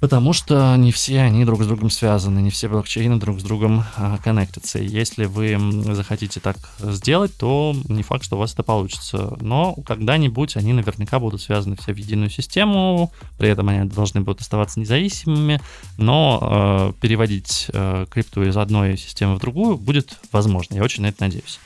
Потому 0.00 0.32
что 0.32 0.74
не 0.76 0.92
все 0.92 1.20
они 1.20 1.44
друг 1.44 1.62
с 1.62 1.66
другом 1.66 1.90
связаны, 1.90 2.40
не 2.40 2.50
все 2.50 2.68
блокчейны 2.68 3.18
друг 3.18 3.38
с 3.38 3.42
другом 3.42 3.84
а, 3.96 4.16
коннектятся. 4.18 4.78
Если 4.78 5.26
вы 5.26 5.58
захотите 5.94 6.40
так 6.40 6.56
сделать, 6.78 7.36
то 7.36 7.76
не 7.88 8.02
факт, 8.02 8.24
что 8.24 8.36
у 8.36 8.38
вас 8.38 8.54
это 8.54 8.62
получится. 8.62 9.36
Но 9.40 9.74
когда-нибудь 9.86 10.56
они 10.56 10.72
наверняка 10.72 11.18
будут 11.18 11.42
связаны 11.42 11.76
все 11.76 11.92
в 11.92 11.96
единую 11.98 12.30
систему, 12.30 13.12
при 13.38 13.50
этом 13.50 13.68
они 13.68 13.88
должны 13.90 14.22
будут 14.22 14.40
оставаться 14.40 14.80
независимыми, 14.80 15.60
но 15.98 16.92
э, 16.96 17.00
переводить 17.00 17.66
э, 17.72 18.06
крипту 18.10 18.42
из 18.42 18.56
одной 18.56 18.96
системы 18.96 19.36
в 19.36 19.40
другую 19.40 19.76
будет 19.76 20.16
возможно. 20.32 20.76
Я 20.76 20.82
очень 20.82 21.02
на 21.02 21.08
это 21.08 21.22
надеюсь. 21.24 21.60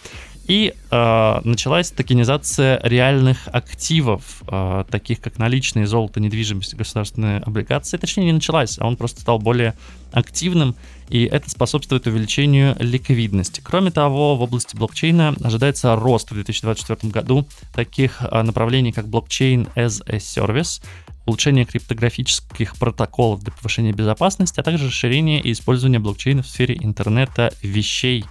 И 0.47 0.75
э, 0.91 1.41
началась 1.45 1.91
токенизация 1.91 2.79
реальных 2.83 3.49
активов, 3.49 4.43
э, 4.47 4.85
таких 4.91 5.21
как 5.21 5.39
наличные, 5.39 5.87
золото, 5.87 6.21
недвижимость, 6.21 6.75
государственные 6.75 7.39
облигации. 7.39 7.97
Точнее, 7.97 8.25
не 8.25 8.33
началась, 8.33 8.79
а 8.79 8.87
он 8.87 8.97
просто 8.97 9.23
стал 9.23 9.39
более 9.39 9.75
активным, 10.13 10.77
и 11.09 11.25
это 11.25 11.49
способствует 11.51 12.07
увеличению 12.07 12.77
ликвидности. 12.79 13.63
Кроме 13.65 13.91
того, 13.91 14.37
в 14.37 14.43
области 14.43 14.77
блокчейна 14.77 15.35
ожидается 15.43 15.97
рост 15.97 16.31
в 16.31 16.35
2024 16.35 17.11
году 17.11 17.47
таких 17.75 18.21
э, 18.21 18.43
направлений, 18.43 18.93
как 18.93 19.09
блокчейн 19.09 19.69
as 19.77 20.03
a 20.07 20.19
service, 20.19 20.83
улучшение 21.27 21.65
криптографических 21.65 22.77
протоколов 22.77 23.43
для 23.43 23.53
повышения 23.53 23.93
безопасности, 23.93 24.61
а 24.61 24.63
также 24.63 24.89
расширение 24.89 25.41
и 25.41 25.53
использование 25.53 26.01
блокчейна 26.01 26.43
в 26.43 26.49
сфере 26.49 26.77
интернета 26.81 27.53
вещей. 27.63 28.25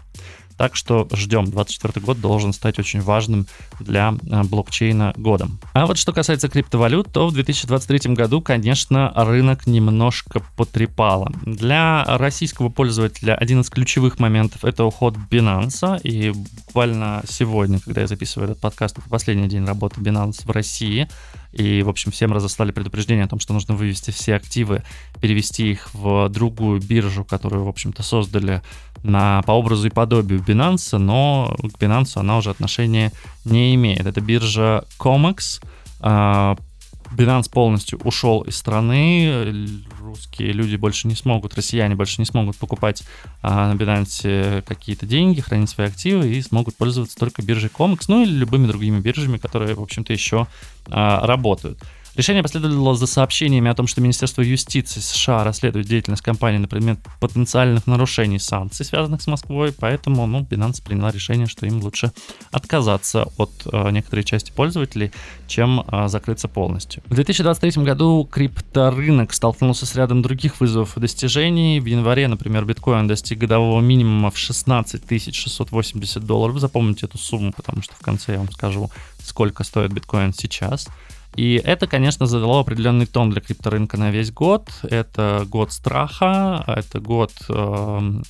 Так 0.64 0.78
что 0.78 1.10
ждем. 1.12 1.52
24 1.52 2.06
год 2.06 2.22
должен 2.22 2.54
стать 2.54 2.80
очень 2.80 3.02
важным 3.02 3.48
для 3.82 4.14
э, 4.32 4.44
блокчейна 4.44 5.14
годом. 5.18 5.60
А 5.74 5.86
вот 5.86 5.98
что 5.98 6.14
касается 6.14 6.48
криптовалют, 6.48 7.12
то 7.12 7.28
в 7.28 7.34
2023 7.34 8.14
году, 8.14 8.40
конечно, 8.40 9.12
рынок 9.14 9.68
немножко 9.68 10.42
потрепало. 10.56 11.34
Для 11.42 12.06
российского 12.06 12.70
пользователя 12.70 13.36
один 13.36 13.60
из 13.60 13.70
ключевых 13.70 14.20
моментов 14.20 14.64
это 14.64 14.86
уход 14.86 15.18
Binance. 15.30 16.00
И 16.04 16.30
буквально 16.30 17.26
сегодня, 17.28 17.82
когда 17.82 18.00
я 18.00 18.08
записываю 18.08 18.52
этот 18.52 18.62
подкаст, 18.62 18.98
это 18.98 19.10
последний 19.10 19.50
день 19.50 19.66
работы 19.66 20.00
Binance 20.00 20.46
в 20.46 20.52
России. 20.52 21.10
И, 21.54 21.84
в 21.84 21.90
общем, 21.90 22.12
всем 22.12 22.34
разослали 22.34 22.72
предупреждение 22.72 23.26
о 23.26 23.28
том, 23.28 23.40
что 23.40 23.54
нужно 23.54 23.76
вывести 23.76 24.12
все 24.12 24.36
активы, 24.36 24.84
перевести 25.22 25.72
их 25.72 25.94
в 25.94 26.28
другую 26.30 26.82
биржу, 26.82 27.24
которую, 27.24 27.64
в 27.64 27.68
общем-то, 27.68 28.04
создали 28.04 28.62
на, 29.04 29.42
по 29.44 29.52
образу 29.52 29.88
и 29.88 29.92
подобию 29.92 30.40
Binance, 30.40 30.98
но 30.98 31.56
к 31.60 31.78
Binance 31.78 32.14
она 32.16 32.38
уже 32.38 32.50
отношения 32.50 33.12
не 33.46 33.76
имеет. 33.76 34.06
Это 34.06 34.20
биржа 34.20 34.84
Comex. 35.00 35.62
Binance 37.16 37.50
полностью 37.52 38.00
ушел 38.04 38.42
из 38.42 38.58
страны, 38.58 39.66
русские 40.02 40.52
люди 40.52 40.76
больше 40.76 41.08
не 41.08 41.16
смогут, 41.16 41.56
россияне 41.56 41.96
больше 41.96 42.20
не 42.20 42.26
смогут 42.26 42.58
покупать 42.58 43.04
а, 43.42 43.72
на 43.72 43.78
Binance 43.78 44.62
какие-то 44.64 45.06
деньги, 45.06 45.42
хранить 45.42 45.70
свои 45.70 45.88
активы 45.88 46.28
и 46.28 46.42
смогут 46.42 46.76
пользоваться 46.76 47.18
только 47.18 47.42
биржей 47.42 47.70
Comex, 47.70 48.06
ну 48.08 48.24
или 48.24 48.32
любыми 48.32 48.68
другими 48.68 49.00
биржами, 49.00 49.38
которые, 49.38 49.76
в 49.76 49.82
общем-то, 49.82 50.14
еще 50.14 50.48
а, 50.88 51.26
работают. 51.26 51.80
Решение 52.16 52.44
последовало 52.44 52.94
за 52.96 53.08
сообщениями 53.08 53.72
о 53.72 53.74
том, 53.74 53.88
что 53.88 54.00
Министерство 54.00 54.44
юстиции 54.44 55.00
США 55.00 55.44
расследует 55.44 55.88
деятельность 55.88 56.22
компании 56.22 56.60
на 56.60 56.68
предмет 56.68 57.00
потенциальных 57.20 57.88
нарушений 57.88 58.38
санкций, 58.38 58.86
связанных 58.86 59.24
с 59.24 59.28
Москвой, 59.28 59.74
поэтому 59.74 60.28
ну, 60.28 60.42
Binance 60.42 60.84
приняла 60.84 61.10
решение, 61.10 61.48
что 61.48 61.66
им 61.66 61.82
лучше 61.82 62.12
отказаться 62.52 63.26
от 63.38 63.52
э, 63.66 63.90
некоторой 63.90 64.24
части 64.24 64.52
пользователей, 64.52 65.12
чем 65.48 65.82
э, 65.82 66.08
закрыться 66.08 66.48
полностью. 66.48 67.02
В 67.08 67.16
2023 67.16 67.84
году 67.84 68.30
крипторынок 68.32 69.34
столкнулся 69.34 69.88
с 69.88 69.96
рядом 69.96 70.22
других 70.22 70.60
вызовов 70.60 70.96
и 70.98 71.00
достижений. 71.00 71.80
В 71.80 71.86
январе, 71.86 72.28
например, 72.28 72.66
биткоин 72.66 73.08
достиг 73.08 73.40
годового 73.40 73.82
минимума 73.82 74.30
в 74.30 74.38
16 74.38 75.02
680 75.34 76.24
долларов. 76.24 76.60
Запомните 76.60 77.08
эту 77.08 77.18
сумму, 77.18 77.52
потому 77.54 77.82
что 77.82 77.96
в 77.96 78.00
конце 78.00 78.34
я 78.34 78.38
вам 78.38 78.52
скажу, 78.52 78.92
сколько 79.20 79.64
стоит 79.64 79.92
биткоин 79.92 80.32
сейчас. 80.32 80.88
И 81.36 81.62
это, 81.64 81.88
конечно, 81.88 82.26
задало 82.26 82.60
определенный 82.60 83.06
тон 83.06 83.30
для 83.30 83.42
крипторынка 83.42 83.98
на 83.98 84.12
весь 84.12 84.32
год. 84.32 84.70
Это 84.84 85.46
год 85.48 85.72
страха, 85.72 86.64
это 86.68 87.00
год 87.00 87.32
э, 87.50 88.22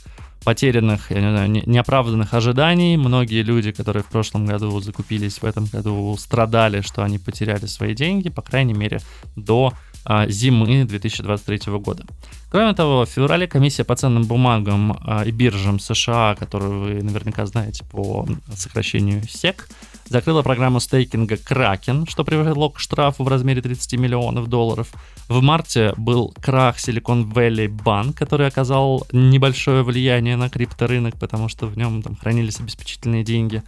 потерянных, 0.43 1.11
я 1.11 1.21
не 1.21 1.29
знаю, 1.29 1.49
неоправданных 1.49 2.33
ожиданий. 2.33 2.97
Многие 2.97 3.41
люди, 3.41 3.71
которые 3.71 4.03
в 4.03 4.07
прошлом 4.07 4.45
году 4.45 4.79
закупились, 4.79 5.41
в 5.41 5.45
этом 5.45 5.65
году 5.65 6.15
страдали, 6.17 6.81
что 6.81 7.03
они 7.03 7.19
потеряли 7.19 7.65
свои 7.65 7.93
деньги, 7.93 8.29
по 8.29 8.41
крайней 8.41 8.73
мере, 8.73 8.99
до 9.35 9.73
э, 10.05 10.29
зимы 10.29 10.85
2023 10.85 11.73
года. 11.73 12.05
Кроме 12.51 12.73
того, 12.73 13.05
в 13.05 13.09
феврале 13.09 13.47
комиссия 13.47 13.83
по 13.83 13.95
ценным 13.95 14.23
бумагам 14.23 14.97
э, 15.05 15.27
и 15.27 15.31
биржам 15.31 15.79
США, 15.79 16.35
которую 16.39 16.79
вы 16.79 17.03
наверняка 17.03 17.45
знаете 17.45 17.83
по 17.91 18.27
сокращению 18.55 19.23
СЕК, 19.27 19.67
закрыла 20.05 20.41
программу 20.41 20.79
стейкинга 20.79 21.35
Kraken, 21.35 22.09
что 22.09 22.23
привело 22.23 22.69
к 22.69 22.79
штрафу 22.79 23.23
в 23.23 23.27
размере 23.27 23.61
30 23.61 23.93
миллионов 23.99 24.47
долларов. 24.47 24.89
В 25.27 25.41
марте 25.41 25.93
был 25.97 26.33
крах 26.41 26.77
Silicon 26.77 27.31
Valley 27.31 27.67
Bank, 27.67 28.13
который 28.13 28.47
оказал 28.47 29.05
небольшое 29.11 29.83
влияние 29.83 30.35
на 30.35 30.49
крипторынок, 30.49 31.17
потому 31.17 31.47
что 31.49 31.67
в 31.67 31.77
нем 31.77 32.01
там 32.01 32.15
хранились 32.15 32.59
обеспечительные 32.59 33.23
деньги. 33.23 33.63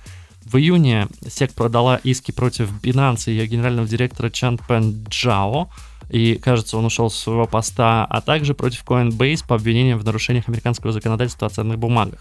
В 0.45 0.57
июне 0.57 1.07
SEC 1.21 1.55
продала 1.55 1.95
иски 2.03 2.31
против 2.31 2.69
Binance 2.83 3.23
и 3.27 3.31
ее 3.31 3.47
генерального 3.47 3.87
директора 3.87 4.29
Чан 4.29 4.59
Пен 4.59 5.03
Джао, 5.09 5.69
и, 6.09 6.35
кажется, 6.35 6.77
он 6.77 6.85
ушел 6.85 7.09
с 7.09 7.15
своего 7.15 7.47
поста, 7.47 8.05
а 8.05 8.21
также 8.21 8.53
против 8.53 8.83
Coinbase 8.85 9.43
по 9.47 9.55
обвинениям 9.55 9.97
в 9.97 10.05
нарушениях 10.05 10.47
американского 10.47 10.93
законодательства 10.93 11.47
о 11.47 11.49
ценных 11.49 11.79
бумагах. 11.79 12.19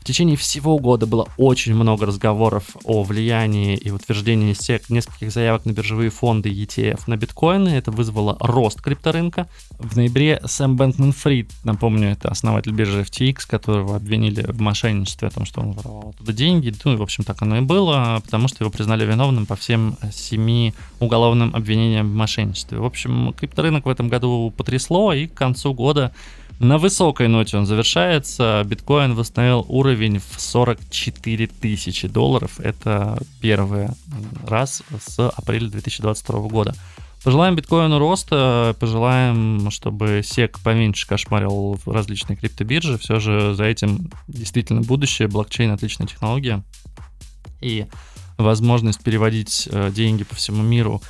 В 0.00 0.04
течение 0.04 0.36
всего 0.36 0.78
года 0.78 1.06
было 1.06 1.28
очень 1.36 1.74
много 1.74 2.06
разговоров 2.06 2.74
о 2.84 3.02
влиянии 3.02 3.76
и 3.76 3.90
утверждении 3.90 4.54
SEC 4.54 4.84
нескольких 4.88 5.30
заявок 5.30 5.66
на 5.66 5.72
биржевые 5.72 6.08
фонды 6.08 6.48
ETF 6.48 7.02
на 7.06 7.18
биткоины. 7.18 7.68
Это 7.68 7.90
вызвало 7.90 8.38
рост 8.40 8.80
крипторынка. 8.80 9.46
В 9.78 9.96
ноябре 9.96 10.40
Сэм 10.42 10.76
Бэнкман 10.76 11.12
Фрид, 11.12 11.50
напомню, 11.64 12.12
это 12.12 12.30
основатель 12.30 12.72
биржи 12.72 13.02
FTX, 13.02 13.46
которого 13.46 13.96
обвинили 13.96 14.40
в 14.50 14.58
мошенничестве 14.62 15.28
о 15.28 15.30
том, 15.30 15.44
что 15.44 15.60
он 15.60 15.72
воровал 15.72 16.14
туда 16.16 16.32
деньги. 16.32 16.74
Ну, 16.82 16.94
и, 16.94 16.96
в 16.96 17.02
общем, 17.02 17.22
так 17.22 17.42
оно 17.42 17.58
и 17.58 17.60
было, 17.60 18.22
потому 18.24 18.48
что 18.48 18.64
его 18.64 18.70
признали 18.70 19.04
виновным 19.04 19.44
по 19.44 19.54
всем 19.54 19.98
семи 20.10 20.72
уголовным 20.98 21.54
обвинениям 21.54 22.10
в 22.10 22.14
мошенничестве. 22.14 22.78
В 22.78 22.86
общем, 22.86 23.34
крипторынок 23.34 23.84
в 23.84 23.88
этом 23.90 24.08
году 24.08 24.50
потрясло, 24.56 25.12
и 25.12 25.26
к 25.26 25.34
концу 25.34 25.74
года 25.74 26.12
на 26.60 26.76
высокой 26.76 27.26
ноте 27.26 27.56
он 27.56 27.64
завершается. 27.64 28.62
Биткоин 28.66 29.14
восстановил 29.14 29.64
уровень 29.68 30.18
в 30.18 30.38
44 30.38 31.46
тысячи 31.46 32.06
долларов. 32.06 32.60
Это 32.60 33.18
первый 33.40 33.88
раз 34.46 34.82
с 35.02 35.28
апреля 35.30 35.70
2022 35.70 36.40
года. 36.48 36.74
Пожелаем 37.24 37.56
биткоину 37.56 37.98
роста, 37.98 38.76
пожелаем, 38.78 39.70
чтобы 39.70 40.20
сек 40.22 40.58
поменьше 40.60 41.08
кошмарил 41.08 41.80
различные 41.86 42.36
криптобиржи. 42.36 42.98
Все 42.98 43.20
же 43.20 43.54
за 43.54 43.64
этим 43.64 44.10
действительно 44.28 44.82
будущее. 44.82 45.28
Блокчейн 45.28 45.70
отличная 45.70 46.06
технология. 46.06 46.62
И 47.62 47.86
возможность 48.36 49.02
переводить 49.02 49.66
э, 49.72 49.90
деньги 49.90 50.24
по 50.24 50.34
всему 50.34 50.62
миру 50.62 51.00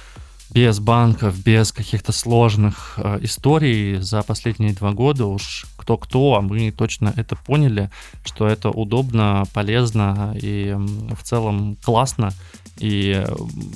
без 0.52 0.80
банков, 0.80 1.38
без 1.42 1.72
каких-то 1.72 2.12
сложных 2.12 2.94
э, 2.96 3.20
историй 3.22 4.00
за 4.00 4.22
последние 4.22 4.72
два 4.72 4.92
года 4.92 5.26
уж 5.26 5.66
кто-кто, 5.76 6.34
а 6.34 6.40
мы 6.40 6.70
точно 6.72 7.12
это 7.16 7.36
поняли, 7.36 7.90
что 8.24 8.46
это 8.46 8.70
удобно, 8.70 9.44
полезно 9.54 10.34
и 10.40 10.74
в 10.76 11.22
целом 11.22 11.76
классно. 11.82 12.32
И 12.78 13.24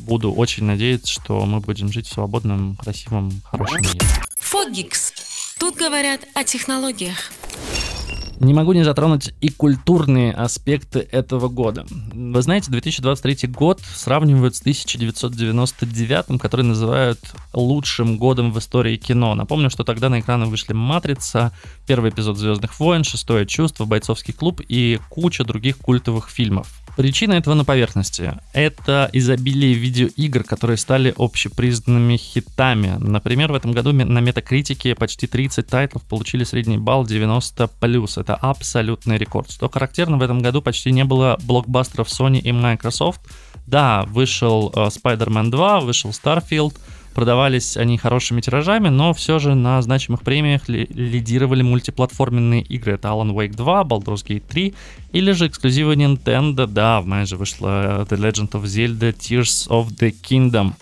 буду 0.06 0.32
очень 0.32 0.64
надеяться, 0.64 1.12
что 1.12 1.44
мы 1.44 1.60
будем 1.60 1.92
жить 1.92 2.06
в 2.06 2.12
свободном, 2.12 2.76
красивом, 2.76 3.30
хорошем 3.44 3.82
мире. 3.82 4.00
Фогикс. 4.40 5.12
Тут 5.58 5.76
говорят 5.76 6.20
о 6.34 6.42
технологиях. 6.42 7.30
Не 8.40 8.52
могу 8.52 8.72
не 8.72 8.84
затронуть 8.84 9.32
и 9.40 9.48
культурные 9.48 10.32
аспекты 10.32 11.06
этого 11.10 11.48
года. 11.48 11.86
Вы 12.12 12.42
знаете, 12.42 12.70
2023 12.70 13.48
год 13.48 13.80
сравнивают 13.80 14.56
с 14.56 14.60
1999, 14.60 16.40
который 16.40 16.62
называют 16.62 17.20
лучшим 17.52 18.18
годом 18.18 18.52
в 18.52 18.58
истории 18.58 18.96
кино. 18.96 19.34
Напомню, 19.34 19.70
что 19.70 19.84
тогда 19.84 20.08
на 20.08 20.20
экраны 20.20 20.46
вышли 20.46 20.72
«Матрица», 20.72 21.52
первый 21.86 22.10
эпизод 22.10 22.36
«Звездных 22.38 22.78
войн», 22.80 23.04
«Шестое 23.04 23.46
чувство», 23.46 23.84
«Бойцовский 23.84 24.34
клуб» 24.34 24.60
и 24.66 24.98
куча 25.08 25.44
других 25.44 25.78
культовых 25.78 26.28
фильмов. 26.28 26.83
Причина 26.96 27.32
этого 27.32 27.54
на 27.54 27.64
поверхности. 27.64 28.34
Это 28.52 29.10
изобилие 29.12 29.74
видеоигр, 29.74 30.44
которые 30.44 30.76
стали 30.76 31.12
общепризнанными 31.16 32.16
хитами. 32.16 32.96
Например, 32.98 33.50
в 33.50 33.56
этом 33.56 33.72
году 33.72 33.92
на 33.92 34.20
метакритике 34.20 34.94
почти 34.94 35.26
30 35.26 35.66
тайтлов 35.66 36.02
получили 36.04 36.44
средний 36.44 36.78
балл 36.78 37.04
90+. 37.04 38.20
Это 38.20 38.34
абсолютный 38.36 39.18
рекорд. 39.18 39.50
Что 39.50 39.68
характерно, 39.68 40.18
в 40.18 40.22
этом 40.22 40.40
году 40.40 40.62
почти 40.62 40.92
не 40.92 41.04
было 41.04 41.36
блокбастеров 41.42 42.06
Sony 42.08 42.38
и 42.38 42.52
Microsoft. 42.52 43.20
Да, 43.66 44.04
вышел 44.06 44.70
uh, 44.74 44.88
Spider-Man 44.88 45.50
2, 45.50 45.80
вышел 45.80 46.10
Starfield, 46.10 46.74
Продавались 47.14 47.76
они 47.76 47.96
хорошими 47.96 48.40
тиражами, 48.40 48.88
но 48.88 49.12
все 49.14 49.38
же 49.38 49.54
на 49.54 49.80
значимых 49.82 50.22
премиях 50.22 50.68
ли- 50.68 50.88
лидировали 50.92 51.62
мультиплатформенные 51.62 52.62
игры. 52.62 52.94
Это 52.94 53.08
Alan 53.08 53.32
Wake 53.32 53.54
2, 53.54 53.82
Baldur's 53.84 54.26
Gate 54.26 54.42
3 54.48 54.74
или 55.12 55.32
же 55.32 55.46
эксклюзивы 55.46 55.94
Nintendo. 55.94 56.66
Да, 56.66 57.00
в 57.00 57.06
мае 57.06 57.26
же 57.26 57.36
вышла 57.36 58.04
The 58.10 58.18
Legend 58.18 58.50
of 58.50 58.64
Zelda 58.64 59.16
Tears 59.16 59.68
of 59.68 59.96
the 59.98 60.12
Kingdom. 60.22 60.72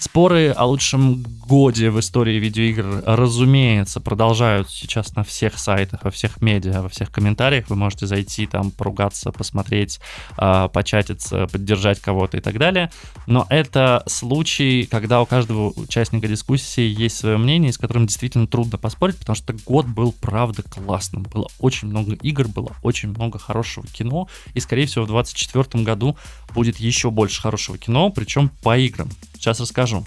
Споры 0.00 0.48
о 0.48 0.64
лучшем 0.64 1.22
годе 1.22 1.90
в 1.90 2.00
истории 2.00 2.36
видеоигр, 2.36 3.02
разумеется, 3.04 4.00
продолжают 4.00 4.70
сейчас 4.70 5.14
на 5.14 5.24
всех 5.24 5.58
сайтах, 5.58 6.04
во 6.04 6.10
всех 6.10 6.40
медиа, 6.40 6.80
во 6.80 6.88
всех 6.88 7.10
комментариях. 7.10 7.68
Вы 7.68 7.76
можете 7.76 8.06
зайти 8.06 8.46
там, 8.46 8.70
поругаться, 8.70 9.30
посмотреть, 9.30 10.00
а, 10.38 10.68
початиться, 10.68 11.48
поддержать 11.48 12.00
кого-то 12.00 12.38
и 12.38 12.40
так 12.40 12.56
далее. 12.56 12.90
Но 13.26 13.46
это 13.50 14.02
случай, 14.06 14.88
когда 14.90 15.20
у 15.20 15.26
каждого 15.26 15.70
участника 15.76 16.28
дискуссии 16.28 16.88
есть 16.88 17.18
свое 17.18 17.36
мнение, 17.36 17.70
с 17.70 17.76
которым 17.76 18.06
действительно 18.06 18.46
трудно 18.46 18.78
поспорить, 18.78 19.18
потому 19.18 19.36
что 19.36 19.52
год 19.66 19.84
был, 19.84 20.12
правда, 20.12 20.62
классным. 20.62 21.24
Было 21.24 21.46
очень 21.58 21.88
много 21.88 22.14
игр, 22.14 22.48
было 22.48 22.74
очень 22.82 23.10
много 23.10 23.38
хорошего 23.38 23.86
кино, 23.86 24.28
и, 24.54 24.60
скорее 24.60 24.86
всего, 24.86 25.04
в 25.04 25.08
2024 25.08 25.84
году 25.84 26.16
будет 26.54 26.78
еще 26.78 27.10
больше 27.10 27.42
хорошего 27.42 27.76
кино, 27.76 28.08
причем 28.08 28.50
по 28.62 28.78
играм. 28.78 29.10
Сейчас 29.40 29.58
расскажу. 29.58 30.04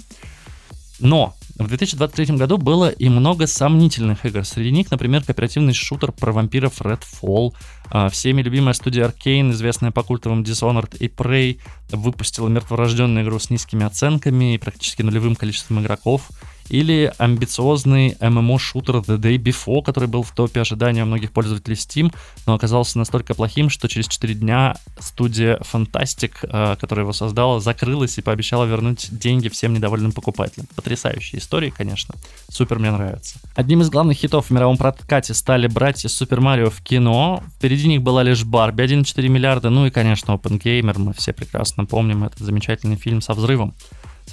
Но 0.99 1.33
в 1.57 1.67
2023 1.67 2.37
году 2.37 2.57
было 2.57 2.89
и 2.89 3.09
много 3.09 3.47
сомнительных 3.47 4.25
игр. 4.25 4.45
Среди 4.45 4.71
них, 4.71 4.91
например, 4.91 5.23
кооперативный 5.23 5.73
шутер 5.73 6.11
про 6.11 6.31
вампиров 6.31 6.81
Redfall. 6.81 7.53
А, 7.89 8.09
всеми 8.09 8.43
любимая 8.43 8.73
студия 8.73 9.07
Arkane, 9.07 9.51
известная 9.51 9.91
по 9.91 10.03
культовым 10.03 10.43
Dishonored 10.43 10.97
и 10.99 11.07
Prey, 11.07 11.59
выпустила 11.89 12.47
мертворожденную 12.47 13.25
игру 13.25 13.39
с 13.39 13.49
низкими 13.49 13.85
оценками 13.85 14.53
и 14.53 14.57
практически 14.59 15.01
нулевым 15.01 15.35
количеством 15.35 15.81
игроков 15.81 16.29
или 16.73 17.13
амбициозный 17.19 18.17
MMO-шутер 18.19 19.01
The 19.01 19.19
Day 19.19 19.37
Before, 19.37 19.83
который 19.83 20.09
был 20.09 20.23
в 20.23 20.31
топе 20.31 20.61
ожидания 20.61 21.03
у 21.03 21.05
многих 21.05 21.31
пользователей 21.31 21.75
Steam, 21.75 22.11
но 22.47 22.55
оказался 22.55 22.97
настолько 22.97 23.35
плохим, 23.35 23.69
что 23.69 23.87
через 23.87 24.07
4 24.07 24.33
дня 24.33 24.75
студия 24.97 25.59
Fantastic, 25.71 26.31
э, 26.41 26.75
которая 26.81 27.03
его 27.03 27.13
создала, 27.13 27.59
закрылась 27.59 28.17
и 28.17 28.21
пообещала 28.21 28.65
вернуть 28.65 29.07
деньги 29.11 29.49
всем 29.49 29.73
недовольным 29.73 30.13
покупателям. 30.13 30.65
Потрясающая 30.75 31.37
история, 31.37 31.69
конечно. 31.69 32.15
Супер 32.49 32.79
мне 32.79 32.89
нравится. 32.89 33.35
Одним 33.53 33.81
из 33.81 33.91
главных 33.91 34.17
хитов 34.17 34.47
в 34.47 34.49
мировом 34.49 34.77
прокате 34.77 35.35
стали 35.35 35.67
братья 35.67 36.09
Супер 36.09 36.41
Марио 36.41 36.71
в 36.71 36.81
кино. 36.81 37.43
Впереди 37.57 37.87
них 37.87 38.01
была 38.01 38.23
лишь 38.23 38.43
Барби 38.45 38.81
1,4 38.81 39.27
миллиарда, 39.27 39.69
ну 39.69 39.85
и, 39.85 39.91
конечно, 39.91 40.31
Open 40.31 40.59
Gamer. 40.59 40.97
Мы 40.97 41.13
все 41.13 41.33
прекрасно 41.33 41.85
помним 41.85 42.23
этот 42.23 42.39
замечательный 42.39 42.95
фильм 42.95 43.21
со 43.21 43.35
взрывом. 43.35 43.75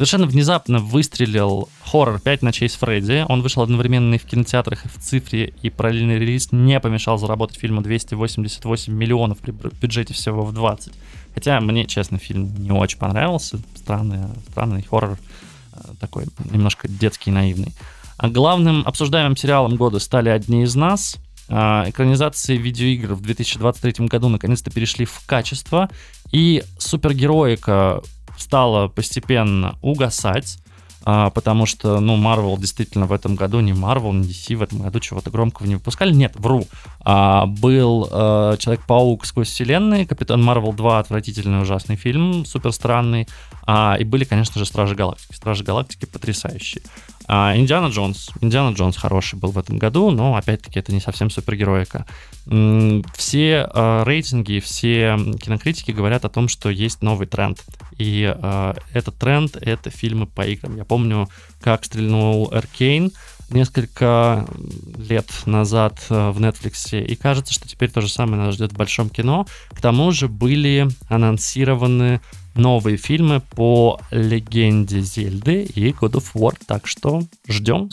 Совершенно 0.00 0.26
внезапно 0.26 0.78
выстрелил 0.78 1.68
хоррор 1.84 2.20
5 2.20 2.40
ночей 2.40 2.70
с 2.70 2.74
Фредди. 2.76 3.26
Он 3.28 3.42
вышел 3.42 3.62
одновременно 3.62 4.14
и 4.14 4.18
в 4.18 4.24
кинотеатрах, 4.24 4.86
и 4.86 4.88
в 4.88 4.96
цифре, 4.96 5.52
и 5.60 5.68
параллельный 5.68 6.18
релиз 6.18 6.52
не 6.52 6.80
помешал 6.80 7.18
заработать 7.18 7.58
фильму 7.58 7.82
288 7.82 8.94
миллионов 8.94 9.40
при 9.40 9.50
бюджете 9.50 10.14
всего 10.14 10.42
в 10.42 10.54
20. 10.54 10.94
Хотя 11.34 11.60
мне, 11.60 11.84
честно, 11.84 12.16
фильм 12.16 12.50
не 12.62 12.70
очень 12.70 12.98
понравился. 12.98 13.60
Странный, 13.74 14.20
странный 14.50 14.82
хоррор, 14.84 15.18
э, 15.74 15.78
такой 16.00 16.24
немножко 16.50 16.88
детский, 16.88 17.30
наивный. 17.30 17.74
А 18.16 18.30
главным 18.30 18.84
обсуждаемым 18.86 19.36
сериалом 19.36 19.76
года 19.76 19.98
стали 19.98 20.30
«Одни 20.30 20.62
из 20.62 20.74
нас», 20.76 21.18
а, 21.52 21.84
экранизации 21.88 22.56
видеоигр 22.56 23.14
в 23.14 23.20
2023 23.20 24.06
году 24.06 24.28
наконец-то 24.28 24.70
перешли 24.70 25.04
в 25.04 25.20
качество, 25.26 25.90
и 26.32 26.62
супергероика 26.78 28.00
стала 28.40 28.88
постепенно 28.88 29.78
угасать, 29.82 30.58
а, 31.02 31.30
потому 31.30 31.66
что, 31.66 31.98
ну, 32.00 32.16
Marvel 32.16 32.58
действительно 32.58 33.06
в 33.06 33.12
этом 33.12 33.34
году, 33.34 33.60
не 33.60 33.72
Marvel, 33.72 34.12
не 34.12 34.28
DC 34.28 34.56
в 34.56 34.62
этом 34.62 34.80
году 34.80 35.00
чего-то 35.00 35.30
громкого 35.30 35.66
не 35.66 35.76
выпускали. 35.76 36.12
Нет, 36.12 36.34
вру. 36.36 36.66
А, 37.00 37.46
был 37.46 38.08
а, 38.10 38.56
Человек-паук 38.56 39.24
сквозь 39.24 39.48
вселенные, 39.48 40.06
Капитан 40.06 40.42
Марвел 40.42 40.72
2, 40.72 40.98
отвратительный 40.98 41.62
ужасный 41.62 41.96
фильм, 41.96 42.44
супер 42.44 42.72
странный. 42.72 43.28
А, 43.66 43.96
и 43.98 44.04
были, 44.04 44.24
конечно 44.24 44.58
же, 44.58 44.66
Стражи 44.66 44.94
Галактики. 44.94 45.34
Стражи 45.34 45.64
Галактики 45.64 46.04
потрясающие. 46.04 46.82
А, 47.32 47.56
Индиана 47.56 47.86
Джонс. 47.86 48.30
Индиана 48.40 48.74
Джонс 48.74 48.96
хороший 48.96 49.38
был 49.38 49.52
в 49.52 49.58
этом 49.58 49.78
году, 49.78 50.10
но, 50.10 50.34
опять-таки, 50.34 50.80
это 50.80 50.92
не 50.92 51.00
совсем 51.00 51.30
супергероика. 51.30 52.04
Все 53.14 53.70
э, 53.72 54.02
рейтинги, 54.04 54.58
все 54.58 55.16
кинокритики 55.40 55.92
говорят 55.92 56.24
о 56.24 56.28
том, 56.28 56.48
что 56.48 56.70
есть 56.70 57.02
новый 57.02 57.28
тренд. 57.28 57.64
И 57.98 58.34
э, 58.36 58.74
этот 58.92 59.14
тренд— 59.16 59.56
это 59.60 59.90
фильмы 59.90 60.26
по 60.26 60.44
играм. 60.44 60.76
Я 60.76 60.84
помню, 60.84 61.28
как 61.60 61.84
стрельнул 61.84 62.50
Эркейн 62.52 63.12
несколько 63.50 64.44
лет 64.96 65.30
назад 65.46 66.00
в 66.08 66.40
Netflix, 66.40 67.00
и 67.00 67.14
кажется, 67.14 67.52
что 67.52 67.68
теперь 67.68 67.90
то 67.90 68.00
же 68.00 68.08
самое 68.08 68.42
нас 68.42 68.54
ждет 68.54 68.72
в 68.72 68.76
большом 68.76 69.08
кино. 69.08 69.46
К 69.70 69.80
тому 69.80 70.10
же 70.10 70.26
были 70.28 70.88
анонсированы 71.08 72.20
новые 72.54 72.96
фильмы 72.96 73.40
по 73.40 74.00
легенде 74.10 75.00
Зельды 75.00 75.62
и 75.62 75.90
God 75.90 76.12
of 76.12 76.26
War, 76.34 76.56
так 76.66 76.86
что 76.86 77.22
ждем. 77.48 77.90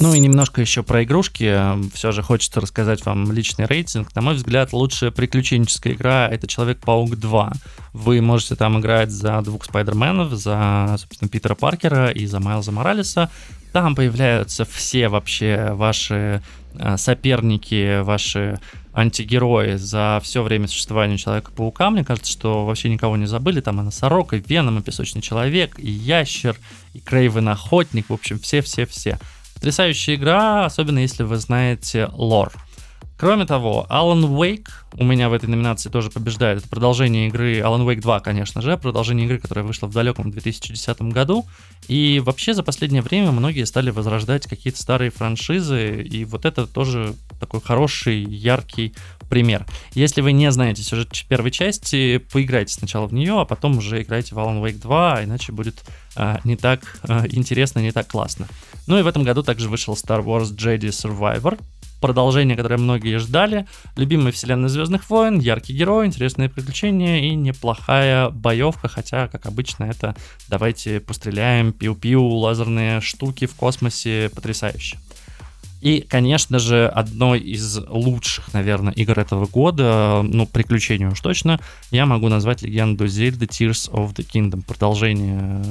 Ну 0.00 0.14
и 0.14 0.18
немножко 0.18 0.62
еще 0.62 0.82
про 0.82 1.04
игрушки. 1.04 1.54
Все 1.92 2.10
же 2.10 2.22
хочется 2.22 2.60
рассказать 2.60 3.04
вам 3.04 3.30
личный 3.30 3.66
рейтинг. 3.66 4.14
На 4.14 4.22
мой 4.22 4.34
взгляд, 4.34 4.72
лучшая 4.72 5.10
приключенческая 5.10 5.92
игра— 5.92 6.26
это 6.30 6.46
Человек-паук 6.46 7.16
2. 7.16 7.52
Вы 7.92 8.22
можете 8.22 8.56
там 8.56 8.80
играть 8.80 9.10
за 9.10 9.42
двух 9.42 9.66
Спайдерменов, 9.66 10.32
за, 10.32 10.96
собственно, 10.98 11.28
Питера 11.28 11.54
Паркера 11.54 12.10
и 12.10 12.24
за 12.24 12.40
Майлза 12.40 12.72
Моралеса. 12.72 13.30
Там 13.72 13.94
появляются 13.94 14.64
все 14.64 15.08
вообще 15.08 15.72
ваши 15.72 16.42
э, 16.74 16.96
соперники, 16.96 18.00
ваши 18.02 18.58
антигерои 18.92 19.76
за 19.76 20.20
все 20.22 20.42
время 20.42 20.66
существования 20.66 21.16
Человека-паука. 21.16 21.90
Мне 21.90 22.04
кажется, 22.04 22.32
что 22.32 22.66
вообще 22.66 22.88
никого 22.88 23.16
не 23.16 23.26
забыли. 23.26 23.60
Там 23.60 23.80
и 23.80 23.84
Носорог, 23.84 24.34
и 24.34 24.42
Веном, 24.44 24.78
и 24.78 24.82
Песочный 24.82 25.22
Человек, 25.22 25.78
и 25.78 25.90
Ящер, 25.90 26.56
и 26.92 27.00
Крейвен 27.00 27.48
Охотник. 27.48 28.08
В 28.08 28.12
общем, 28.14 28.38
все-все-все. 28.40 29.18
Потрясающая 29.54 30.14
игра, 30.16 30.64
особенно 30.64 30.98
если 30.98 31.22
вы 31.22 31.36
знаете 31.36 32.08
лор. 32.12 32.52
Кроме 33.20 33.44
того, 33.44 33.86
Alan 33.90 34.22
Wake 34.22 34.68
у 34.94 35.04
меня 35.04 35.28
в 35.28 35.34
этой 35.34 35.44
номинации 35.44 35.90
тоже 35.90 36.08
побеждает. 36.08 36.60
Это 36.60 36.68
продолжение 36.68 37.28
игры 37.28 37.58
Alan 37.58 37.84
Wake 37.84 38.00
2, 38.00 38.20
конечно 38.20 38.62
же, 38.62 38.78
продолжение 38.78 39.26
игры, 39.26 39.38
которая 39.38 39.62
вышла 39.62 39.88
в 39.88 39.92
далеком 39.92 40.30
2010 40.30 41.02
году. 41.02 41.44
И 41.86 42.22
вообще 42.24 42.54
за 42.54 42.62
последнее 42.62 43.02
время 43.02 43.30
многие 43.30 43.66
стали 43.66 43.90
возрождать 43.90 44.46
какие-то 44.46 44.80
старые 44.80 45.10
франшизы, 45.10 46.02
и 46.02 46.24
вот 46.24 46.46
это 46.46 46.66
тоже 46.66 47.14
такой 47.38 47.60
хороший, 47.60 48.24
яркий 48.24 48.94
пример. 49.28 49.66
Если 49.92 50.22
вы 50.22 50.32
не 50.32 50.50
знаете 50.50 50.82
сюжет 50.82 51.10
первой 51.28 51.50
части, 51.50 52.16
поиграйте 52.32 52.72
сначала 52.72 53.06
в 53.06 53.12
нее, 53.12 53.38
а 53.38 53.44
потом 53.44 53.76
уже 53.76 54.00
играйте 54.00 54.34
в 54.34 54.38
Alan 54.38 54.62
Wake 54.62 54.80
2, 54.80 55.24
иначе 55.24 55.52
будет 55.52 55.84
а, 56.16 56.40
не 56.44 56.56
так 56.56 56.98
а, 57.02 57.26
интересно, 57.30 57.80
не 57.80 57.92
так 57.92 58.06
классно. 58.08 58.48
Ну 58.86 58.98
и 58.98 59.02
в 59.02 59.06
этом 59.06 59.24
году 59.24 59.42
также 59.42 59.68
вышел 59.68 59.92
Star 59.92 60.24
Wars 60.24 60.56
Jedi 60.56 60.88
Survivor, 60.88 61.58
продолжение, 62.00 62.56
которое 62.56 62.78
многие 62.78 63.18
ждали. 63.18 63.66
Любимая 63.96 64.32
вселенная 64.32 64.68
Звездных 64.68 65.08
войн, 65.10 65.38
яркий 65.38 65.74
герой, 65.74 66.06
интересные 66.06 66.48
приключения 66.48 67.20
и 67.20 67.34
неплохая 67.34 68.30
боевка, 68.30 68.88
хотя, 68.88 69.28
как 69.28 69.46
обычно, 69.46 69.84
это 69.84 70.16
давайте 70.48 71.00
постреляем, 71.00 71.72
пиу-пиу, 71.72 72.22
лазерные 72.22 73.00
штуки 73.00 73.46
в 73.46 73.54
космосе, 73.54 74.30
потрясающе. 74.34 74.98
И, 75.80 76.00
конечно 76.00 76.58
же, 76.58 76.88
одной 76.88 77.40
из 77.40 77.78
лучших, 77.88 78.52
наверное, 78.52 78.92
игр 78.92 79.18
этого 79.18 79.46
года, 79.46 80.20
ну, 80.22 80.46
приключений 80.46 81.06
уж 81.06 81.20
точно, 81.20 81.60
я 81.90 82.06
могу 82.06 82.28
назвать 82.28 82.62
легенду 82.62 83.06
Зельды 83.06 83.46
Tears 83.46 83.90
of 83.90 84.14
the 84.14 84.26
Kingdom. 84.26 84.62
Продолжение, 84.66 85.64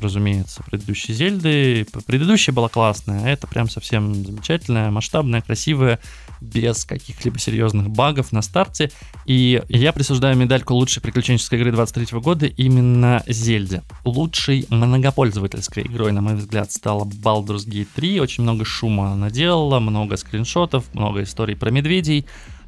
разумеется, 0.00 0.62
предыдущей 0.64 1.12
Зельды. 1.12 1.86
Предыдущая 2.06 2.54
была 2.54 2.68
классная, 2.68 3.24
а 3.24 3.28
это 3.28 3.46
прям 3.46 3.68
совсем 3.68 4.14
замечательная, 4.14 4.90
масштабная, 4.90 5.40
красивая, 5.40 6.00
без 6.40 6.84
каких-либо 6.84 7.38
серьезных 7.38 7.90
багов 7.90 8.32
на 8.32 8.42
старте. 8.42 8.90
И 9.24 9.62
я 9.68 9.92
присуждаю 9.92 10.36
медальку 10.36 10.74
лучшей 10.74 11.00
приключенческой 11.00 11.60
игры 11.60 11.72
23 11.72 12.18
года 12.20 12.46
именно 12.46 13.22
Зельде. 13.26 13.82
Лучшей 14.04 14.66
многопользовательской 14.68 15.84
игрой, 15.84 16.12
на 16.12 16.20
мой 16.20 16.34
взгляд, 16.34 16.72
стала 16.72 17.04
Baldur's 17.04 17.66
Gate 17.66 17.88
3. 17.94 18.20
Очень 18.20 18.42
много 18.42 18.64
шума 18.64 19.14
наделала, 19.44 19.80
много 19.80 20.16
скриншотов, 20.16 20.84
много 20.94 21.22
историй 21.22 21.56
про 21.56 21.70
медведей. 21.70 22.26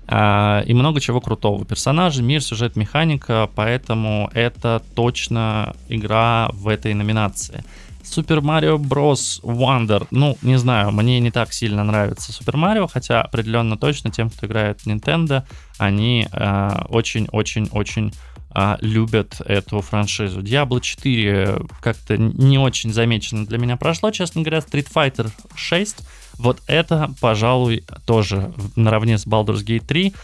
Uh, 0.09 0.65
и 0.65 0.73
много 0.73 1.01
чего 1.01 1.21
крутого. 1.21 1.65
Персонажи, 1.65 2.23
мир, 2.23 2.41
сюжет, 2.41 2.77
механика, 2.77 3.51
поэтому 3.57 4.31
это 4.35 4.81
точно 4.95 5.75
игра 5.89 6.49
в 6.53 6.69
этой 6.69 6.95
номинации. 6.95 7.65
Super 8.05 8.41
Mario 8.41 8.77
Bros. 8.79 9.43
Wonder. 9.43 10.07
Ну, 10.13 10.39
не 10.43 10.59
знаю, 10.59 10.93
мне 10.93 11.19
не 11.19 11.33
так 11.33 11.53
сильно 11.53 11.83
нравится 11.83 12.31
Super 12.31 12.55
Mario, 12.55 12.89
хотя 12.89 13.21
определенно 13.21 13.77
точно 13.77 14.13
тем, 14.13 14.31
кто 14.31 14.47
играет 14.47 14.83
Nintendo, 14.87 15.43
они 15.77 16.29
очень-очень-очень 16.31 18.11
э, 18.11 18.37
а, 18.59 18.79
любят 18.81 19.43
эту 19.45 19.83
франшизу. 19.83 20.41
Diablo 20.41 20.81
4 20.81 21.59
как-то 21.83 22.17
не 22.17 22.57
очень 22.57 22.91
замечено 22.91 23.45
для 23.45 23.59
меня 23.59 23.77
прошло, 23.77 24.11
честно 24.11 24.41
говоря. 24.41 24.61
Street 24.61 24.89
Fighter 24.91 25.31
6, 25.55 25.99
вот 26.39 26.63
это, 26.67 27.11
пожалуй, 27.21 27.85
тоже 28.07 28.53
наравне 28.77 29.19
с 29.19 29.27
Baldur's 29.27 29.65
Gate 29.65 29.85
3 29.87 30.15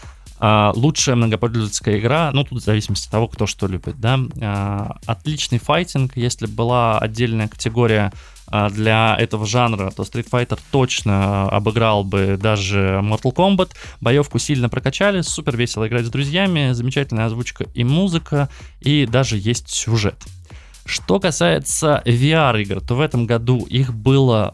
а, 0.45 0.73
лучшая 0.75 1.15
многопользовательская 1.15 2.01
игра, 2.01 2.33
ну, 2.33 2.43
тут 2.43 2.63
в 2.63 2.65
зависимости 2.65 3.07
от 3.07 3.13
того, 3.13 3.29
кто 3.29 3.47
что 3.47 3.69
любит, 3.69 4.01
да. 4.01 4.19
А, 4.41 4.97
отличный 5.07 5.61
файтинг, 5.61 6.17
если 6.17 6.47
была 6.47 6.99
отдельная 6.99 7.47
категория 7.47 8.13
а, 8.49 8.69
для 8.69 9.17
этого 9.17 9.47
жанра, 9.47 9.93
то 9.93 10.03
Street 10.03 10.29
Fighter 10.29 10.59
точно 10.73 11.49
обыграл 11.49 12.03
бы 12.03 12.37
даже 12.43 13.01
Mortal 13.05 13.33
Kombat. 13.33 13.71
Боевку 14.01 14.41
сильно 14.41 14.69
прокачали, 14.69 15.21
супер 15.21 15.57
весело 15.57 15.87
играть 15.87 16.07
с 16.07 16.11
друзьями, 16.11 16.73
замечательная 16.73 17.27
озвучка 17.27 17.67
и 17.73 17.85
музыка, 17.85 18.49
и 18.81 19.07
даже 19.07 19.39
есть 19.39 19.69
сюжет. 19.69 20.17
Что 20.85 21.21
касается 21.21 22.03
VR-игр, 22.05 22.81
то 22.81 22.97
в 22.97 23.01
этом 23.01 23.27
году 23.27 23.65
их 23.67 23.95
было 23.95 24.53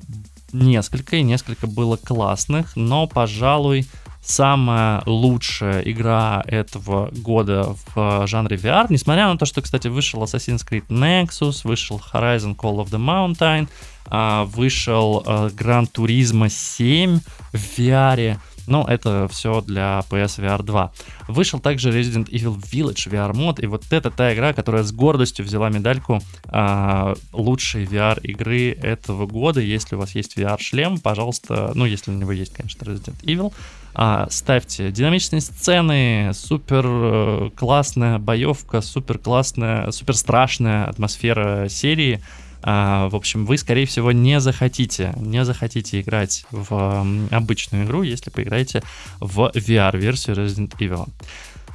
несколько, 0.53 1.17
и 1.17 1.23
несколько 1.23 1.67
было 1.67 1.97
классных, 1.97 2.77
но, 2.77 3.07
пожалуй, 3.07 3.87
самая 4.23 5.03
лучшая 5.07 5.81
игра 5.83 6.43
этого 6.47 7.11
года 7.13 7.75
в 7.95 8.27
жанре 8.27 8.57
VR, 8.57 8.87
несмотря 8.91 9.29
на 9.29 9.39
то, 9.39 9.47
что, 9.47 9.63
кстати, 9.63 9.89
вышел 9.89 10.23
Assassin's 10.23 10.67
Creed 10.69 10.87
Nexus, 10.89 11.61
вышел 11.65 12.01
Horizon 12.13 12.55
Call 12.55 12.85
of 12.85 12.91
the 12.91 12.99
Mountain, 12.99 13.69
а, 14.11 14.45
вышел 14.45 15.23
э, 15.27 15.49
Gran 15.49 15.87
Turismo 15.91 16.49
7 16.49 17.21
в 17.53 17.79
VR, 17.79 18.39
но 18.69 18.85
это 18.89 19.29
все 19.29 19.61
для 19.61 20.05
PS 20.11 20.41
VR 20.41 20.63
2. 20.63 20.93
Вышел 21.29 21.59
также 21.59 21.91
Resident 21.91 22.29
Evil 22.31 22.57
Village 22.57 23.11
VR 23.11 23.35
мод, 23.35 23.61
и 23.61 23.67
вот 23.67 23.85
это 23.91 24.11
та 24.11 24.35
игра, 24.35 24.53
которая 24.53 24.83
с 24.83 24.93
гордостью 24.93 25.45
взяла 25.45 25.69
медальку 25.71 26.21
а, 26.47 27.15
лучшей 27.33 27.85
VR 27.85 28.21
игры 28.23 28.71
этого 28.71 29.27
года. 29.27 29.61
Если 29.61 29.97
у 29.97 29.99
вас 29.99 30.15
есть 30.15 30.37
VR 30.37 30.59
шлем, 30.61 30.99
пожалуйста, 30.99 31.73
ну 31.75 31.85
если 31.85 32.11
у 32.11 32.15
него 32.15 32.33
есть, 32.33 32.55
конечно, 32.55 32.85
Resident 32.85 33.21
Evil, 33.23 33.53
а, 33.95 34.29
ставьте 34.31 34.93
динамичные 34.93 35.41
сцены, 35.41 36.31
супер 36.33 36.85
э, 36.87 37.51
классная 37.57 38.19
боевка, 38.19 38.81
супер 38.81 39.19
классная, 39.19 39.91
супер 39.91 40.15
страшная 40.15 40.85
атмосфера 40.85 41.69
серии. 41.69 42.23
А, 42.63 43.09
в 43.09 43.17
общем, 43.17 43.47
вы, 43.47 43.57
скорее 43.59 43.87
всего, 43.87 44.13
не 44.13 44.41
захотите, 44.41 45.13
не 45.17 45.45
захотите 45.45 46.01
играть 46.01 46.45
в 46.51 47.07
обычную 47.31 47.85
игру, 47.85 48.03
если 48.03 48.31
поиграете 48.31 48.83
в 49.21 49.51
VR-версию 49.55 50.37
Resident 50.37 50.77
Evil. 50.79 51.09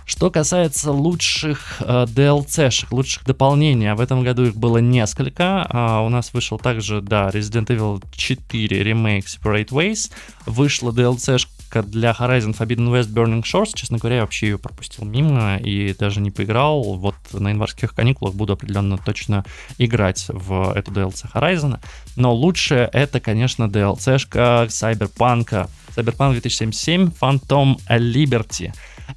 Что 0.06 0.30
касается 0.30 0.92
лучших 0.92 1.78
э, 1.80 2.06
DLC-шек, 2.10 2.92
лучших 2.92 3.24
дополнений, 3.26 3.90
а 3.90 3.96
в 3.96 4.02
этом 4.02 4.22
году 4.24 4.46
их 4.46 4.56
было 4.56 4.80
несколько. 4.80 5.66
А, 5.70 6.02
у 6.02 6.10
нас 6.10 6.34
вышел 6.34 6.60
также, 6.60 7.02
да, 7.02 7.30
Resident 7.30 7.68
Evil 7.68 8.04
4 8.12 8.82
Remake 8.82 9.26
Separate 9.26 9.70
Ways. 9.70 10.12
Вышла 10.46 10.92
DLC-шка 10.92 11.50
для 11.82 12.12
Horizon 12.12 12.56
Forbidden 12.56 12.92
West 12.92 13.14
Burning 13.14 13.42
Shores. 13.42 13.72
Честно 13.74 13.98
говоря, 13.98 14.18
я 14.18 14.22
вообще 14.22 14.48
ее 14.48 14.58
пропустил 14.58 15.06
мимо 15.06 15.58
и 15.58 15.94
даже 15.94 16.22
не 16.22 16.32
поиграл. 16.32 16.84
Вот 16.96 17.16
на 17.32 17.50
январских 17.50 17.96
каникулах 17.96 18.36
буду 18.36 18.54
определенно 18.54 18.98
точно 18.98 19.44
играть 19.78 20.26
в 20.30 20.74
эту 20.76 20.92
DLC 20.92 21.32
Horizon. 21.34 21.80
Но 22.16 22.34
лучшее 22.34 22.90
это, 22.94 23.20
конечно, 23.20 23.64
DLC-шка 23.64 24.68
Cyberpunk. 24.68 25.68
Cyberpunk 25.96 26.32
2077 26.34 27.12
Phantom 27.20 27.78
Liberty. 27.90 28.72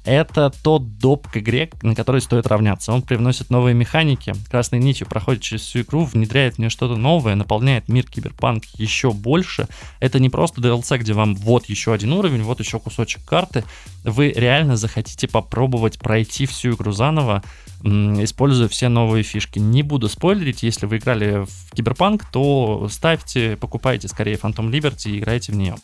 Это 0.05 0.51
тот 0.63 0.97
доп 0.97 1.27
к 1.27 1.37
игре, 1.37 1.69
на 1.81 1.95
который 1.95 2.21
стоит 2.21 2.47
равняться. 2.47 2.93
Он 2.93 3.01
привносит 3.01 3.49
новые 3.49 3.73
механики, 3.73 4.33
красной 4.49 4.79
нитью 4.79 5.07
проходит 5.07 5.41
через 5.41 5.61
всю 5.61 5.81
игру, 5.81 6.05
внедряет 6.05 6.55
в 6.55 6.59
нее 6.59 6.69
что-то 6.69 6.95
новое, 6.95 7.35
наполняет 7.35 7.89
мир 7.89 8.05
киберпанк 8.05 8.63
еще 8.75 9.11
больше. 9.11 9.67
Это 9.99 10.19
не 10.19 10.29
просто 10.29 10.61
DLC, 10.61 10.97
где 10.99 11.13
вам 11.13 11.35
вот 11.35 11.65
еще 11.65 11.93
один 11.93 12.13
уровень, 12.13 12.43
вот 12.43 12.59
еще 12.59 12.79
кусочек 12.79 13.25
карты. 13.25 13.63
Вы 14.03 14.31
реально 14.31 14.77
захотите 14.77 15.27
попробовать 15.27 15.99
пройти 15.99 16.45
всю 16.45 16.75
игру 16.75 16.91
заново, 16.91 17.43
используя 17.83 18.67
все 18.67 18.89
новые 18.89 19.23
фишки. 19.23 19.59
Не 19.59 19.83
буду 19.83 20.09
спойлерить, 20.09 20.63
если 20.63 20.85
вы 20.85 20.97
играли 20.97 21.45
в 21.45 21.75
Киберпанк, 21.75 22.25
то 22.31 22.87
ставьте, 22.89 23.57
покупайте 23.57 24.07
скорее 24.07 24.35
Phantom 24.35 24.69
Liberty 24.69 25.11
и 25.11 25.19
играйте 25.19 25.51
в 25.51 25.55
нее. 25.55 25.75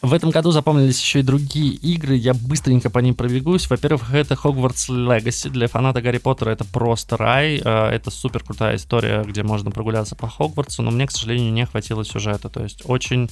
В 0.00 0.12
этом 0.12 0.30
году 0.30 0.52
запомнились 0.52 1.00
еще 1.00 1.20
и 1.20 1.24
другие 1.24 1.72
игры, 1.72 2.14
я 2.14 2.32
быстренько 2.32 2.88
по 2.88 3.00
ним 3.00 3.16
пробегусь. 3.16 3.68
Во-первых, 3.68 4.14
это 4.14 4.34
Hogwarts 4.34 4.88
Legacy. 4.88 5.50
Для 5.50 5.66
фаната 5.66 6.00
Гарри 6.00 6.18
Поттера 6.18 6.50
это 6.50 6.64
просто 6.64 7.16
рай. 7.16 7.60
Э, 7.64 7.88
это 7.88 8.10
супер 8.10 8.44
крутая 8.44 8.76
история, 8.76 9.24
где 9.24 9.42
можно 9.42 9.72
прогуляться 9.72 10.14
по 10.14 10.28
Хогвартсу, 10.28 10.82
но 10.82 10.92
мне, 10.92 11.06
к 11.06 11.10
сожалению, 11.10 11.52
не 11.52 11.66
хватило 11.66 12.04
сюжета. 12.04 12.48
То 12.48 12.62
есть 12.62 12.82
очень 12.84 13.28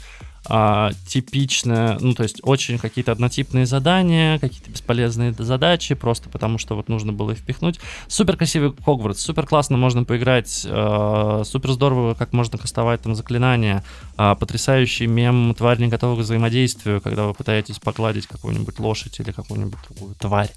а, 0.48 0.92
типичное, 1.06 1.98
ну, 2.00 2.14
то 2.14 2.22
есть 2.22 2.40
очень 2.42 2.78
какие-то 2.78 3.12
однотипные 3.12 3.66
задания, 3.66 4.38
какие-то 4.38 4.70
бесполезные 4.70 5.32
задачи, 5.36 5.94
просто 5.94 6.28
потому 6.28 6.58
что 6.58 6.74
вот 6.76 6.88
нужно 6.88 7.12
было 7.12 7.32
их 7.32 7.38
впихнуть. 7.38 7.80
Супер 8.08 8.36
красивый 8.36 8.74
Хогвартс, 8.84 9.20
супер 9.20 9.46
классно 9.46 9.76
можно 9.76 10.04
поиграть, 10.04 10.66
а, 10.68 11.42
супер 11.44 11.72
здорово, 11.72 12.14
как 12.14 12.32
можно 12.32 12.58
кастовать 12.58 13.02
там 13.02 13.14
заклинания, 13.14 13.84
а, 14.16 14.34
потрясающий 14.34 15.06
мем 15.06 15.54
«Тварь 15.56 15.80
не 15.80 15.88
готова 15.88 16.16
к 16.16 16.20
взаимодействию», 16.20 17.00
когда 17.00 17.24
вы 17.24 17.34
пытаетесь 17.34 17.78
погладить 17.78 18.26
какую-нибудь 18.26 18.78
лошадь 18.78 19.18
или 19.20 19.32
какую-нибудь 19.32 19.78
другую 19.88 20.14
тварь. 20.14 20.50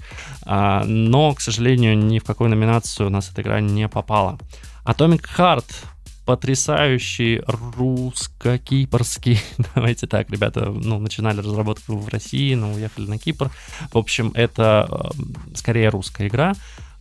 А, 0.43 0.83
но, 0.85 1.33
к 1.33 1.41
сожалению, 1.41 1.97
ни 1.97 2.19
в 2.19 2.23
какую 2.23 2.49
номинацию 2.49 3.07
у 3.07 3.09
нас 3.09 3.29
эта 3.31 3.41
игра 3.41 3.59
не 3.59 3.87
попала. 3.87 4.37
Atomic 4.85 5.25
Heart 5.37 5.65
потрясающий 6.29 7.41
русско-кипрский. 7.47 9.39
Давайте 9.73 10.05
так, 10.05 10.29
ребята, 10.29 10.69
ну, 10.69 10.99
начинали 10.99 11.39
разработку 11.39 11.97
в 11.97 12.07
России, 12.07 12.53
но 12.53 12.71
уехали 12.71 13.07
на 13.07 13.17
Кипр. 13.17 13.49
В 13.91 13.97
общем, 13.97 14.31
это 14.35 14.87
э, 14.91 15.55
скорее 15.55 15.89
русская 15.89 16.27
игра. 16.27 16.53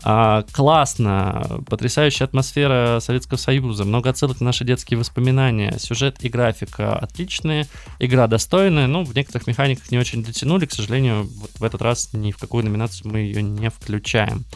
А, 0.03 0.45
классно, 0.51 1.61
потрясающая 1.67 2.27
атмосфера 2.27 3.01
Советского 3.01 3.37
Союза, 3.37 3.85
много 3.85 4.09
отсылок 4.09 4.41
на 4.41 4.47
наши 4.47 4.65
детские 4.65 4.99
воспоминания, 4.99 5.77
сюжет 5.79 6.25
и 6.25 6.31
графика 6.31 6.97
отличные, 6.97 7.67
игра 7.99 8.29
достойная, 8.29 8.87
но 8.87 9.05
в 9.05 9.15
некоторых 9.15 9.47
механиках 9.47 9.91
не 9.91 9.99
очень 9.99 10.25
дотянули, 10.25 10.65
к 10.65 10.73
сожалению, 10.73 11.25
вот 11.25 11.51
в 11.59 11.63
этот 11.63 11.83
раз 11.83 12.15
ни 12.15 12.33
в 12.33 12.39
какую 12.39 12.65
номинацию 12.65 13.13
мы 13.13 13.19
ее 13.19 13.43
не 13.43 13.69
включаем. 13.69 14.47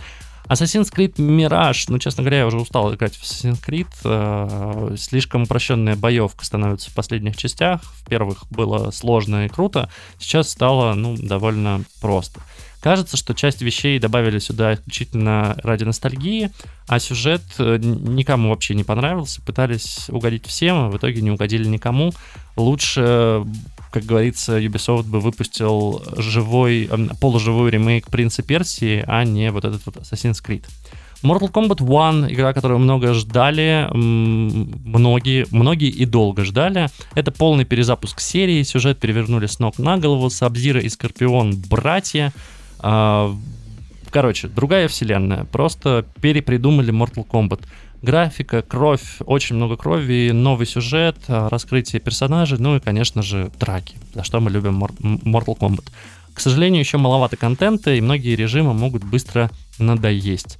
Assassin's 0.48 0.92
Creed 0.92 1.14
Mirage, 1.16 1.84
ну, 1.88 1.98
честно 1.98 2.22
говоря, 2.22 2.38
я 2.38 2.46
уже 2.46 2.58
устал 2.58 2.92
играть 2.94 3.16
в 3.16 3.22
Assassin's 3.22 3.64
Creed. 3.64 3.88
Э, 4.04 4.96
слишком 4.96 5.42
упрощенная 5.42 5.96
боевка 5.96 6.44
становится 6.44 6.90
в 6.90 6.94
последних 6.94 7.36
частях. 7.36 7.82
В 7.82 8.04
первых 8.08 8.44
было 8.50 8.90
сложно 8.90 9.46
и 9.46 9.48
круто, 9.48 9.88
сейчас 10.18 10.50
стало, 10.50 10.94
ну, 10.94 11.16
довольно 11.16 11.84
просто. 12.00 12.40
Кажется, 12.82 13.16
что 13.16 13.32
часть 13.32 13.62
вещей 13.62 14.00
добавили 14.00 14.40
сюда 14.40 14.74
исключительно 14.74 15.56
ради 15.62 15.84
ностальгии, 15.84 16.50
а 16.88 16.98
сюжет 16.98 17.42
э, 17.58 17.78
никому 17.80 18.50
вообще 18.50 18.74
не 18.74 18.82
понравился. 18.82 19.40
Пытались 19.40 20.08
угодить 20.08 20.46
всем, 20.46 20.76
а 20.76 20.88
в 20.88 20.96
итоге 20.96 21.22
не 21.22 21.30
угодили 21.30 21.68
никому. 21.68 22.12
Лучше 22.56 23.44
как 23.92 24.04
говорится, 24.04 24.58
Ubisoft 24.58 25.04
бы 25.04 25.20
выпустил 25.20 26.02
живой, 26.16 26.90
полуживой 27.20 27.70
ремейк 27.70 28.08
Принца 28.08 28.42
Персии, 28.42 29.04
а 29.06 29.24
не 29.24 29.50
вот 29.50 29.64
этот 29.64 29.84
вот 29.86 29.96
Assassin's 29.96 30.42
Creed. 30.44 30.64
Mortal 31.22 31.52
Kombat 31.52 31.80
1, 31.80 32.32
игра, 32.32 32.52
которую 32.52 32.80
много 32.80 33.14
ждали, 33.14 33.86
многие, 33.92 35.46
многие 35.50 35.88
и 35.88 36.04
долго 36.04 36.44
ждали. 36.44 36.88
Это 37.14 37.30
полный 37.30 37.64
перезапуск 37.64 38.20
серии, 38.20 38.62
сюжет 38.64 38.98
перевернули 38.98 39.46
с 39.46 39.60
ног 39.60 39.78
на 39.78 39.98
голову, 39.98 40.30
Сабзира 40.30 40.80
и 40.80 40.88
Скорпион 40.88 41.54
братья. 41.70 42.32
А, 42.80 43.32
короче, 44.10 44.48
другая 44.48 44.88
вселенная, 44.88 45.44
просто 45.44 46.04
перепридумали 46.20 46.92
Mortal 46.92 47.24
Kombat 47.24 47.60
графика, 48.02 48.62
кровь, 48.62 49.18
очень 49.20 49.56
много 49.56 49.76
крови, 49.76 50.30
новый 50.32 50.66
сюжет, 50.66 51.16
а, 51.28 51.48
раскрытие 51.48 52.00
персонажей, 52.00 52.58
ну 52.58 52.76
и, 52.76 52.80
конечно 52.80 53.22
же, 53.22 53.50
драки, 53.58 53.96
за 54.14 54.24
что 54.24 54.40
мы 54.40 54.50
любим 54.50 54.84
Mortal 54.84 55.56
Kombat. 55.58 55.90
К 56.34 56.40
сожалению, 56.40 56.80
еще 56.80 56.98
маловато 56.98 57.36
контента, 57.36 57.94
и 57.94 58.00
многие 58.00 58.34
режимы 58.34 58.74
могут 58.74 59.04
быстро 59.04 59.50
надоесть. 59.78 60.58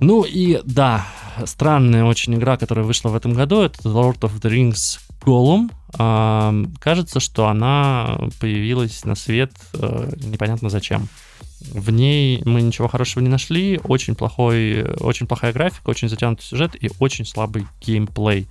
Ну 0.00 0.24
и 0.24 0.60
да, 0.64 1.06
странная 1.44 2.04
очень 2.04 2.34
игра, 2.34 2.56
которая 2.56 2.84
вышла 2.84 3.10
в 3.10 3.16
этом 3.16 3.34
году, 3.34 3.60
это 3.60 3.80
Lord 3.82 4.20
of 4.20 4.40
the 4.40 4.50
Rings 4.50 4.98
Gollum. 5.24 5.70
А, 5.98 6.54
кажется, 6.78 7.20
что 7.20 7.48
она 7.48 8.18
появилась 8.40 9.04
на 9.04 9.14
свет 9.14 9.52
а, 9.74 10.08
непонятно 10.16 10.70
зачем. 10.70 11.08
В 11.60 11.90
ней 11.90 12.42
мы 12.44 12.62
ничего 12.62 12.88
хорошего 12.88 13.22
не 13.22 13.28
нашли, 13.28 13.80
очень 13.84 14.14
плохой, 14.14 14.82
очень 14.98 15.26
плохая 15.26 15.52
графика, 15.52 15.90
очень 15.90 16.08
затянутый 16.08 16.44
сюжет 16.44 16.74
и 16.80 16.90
очень 16.98 17.26
слабый 17.26 17.66
геймплей. 17.80 18.46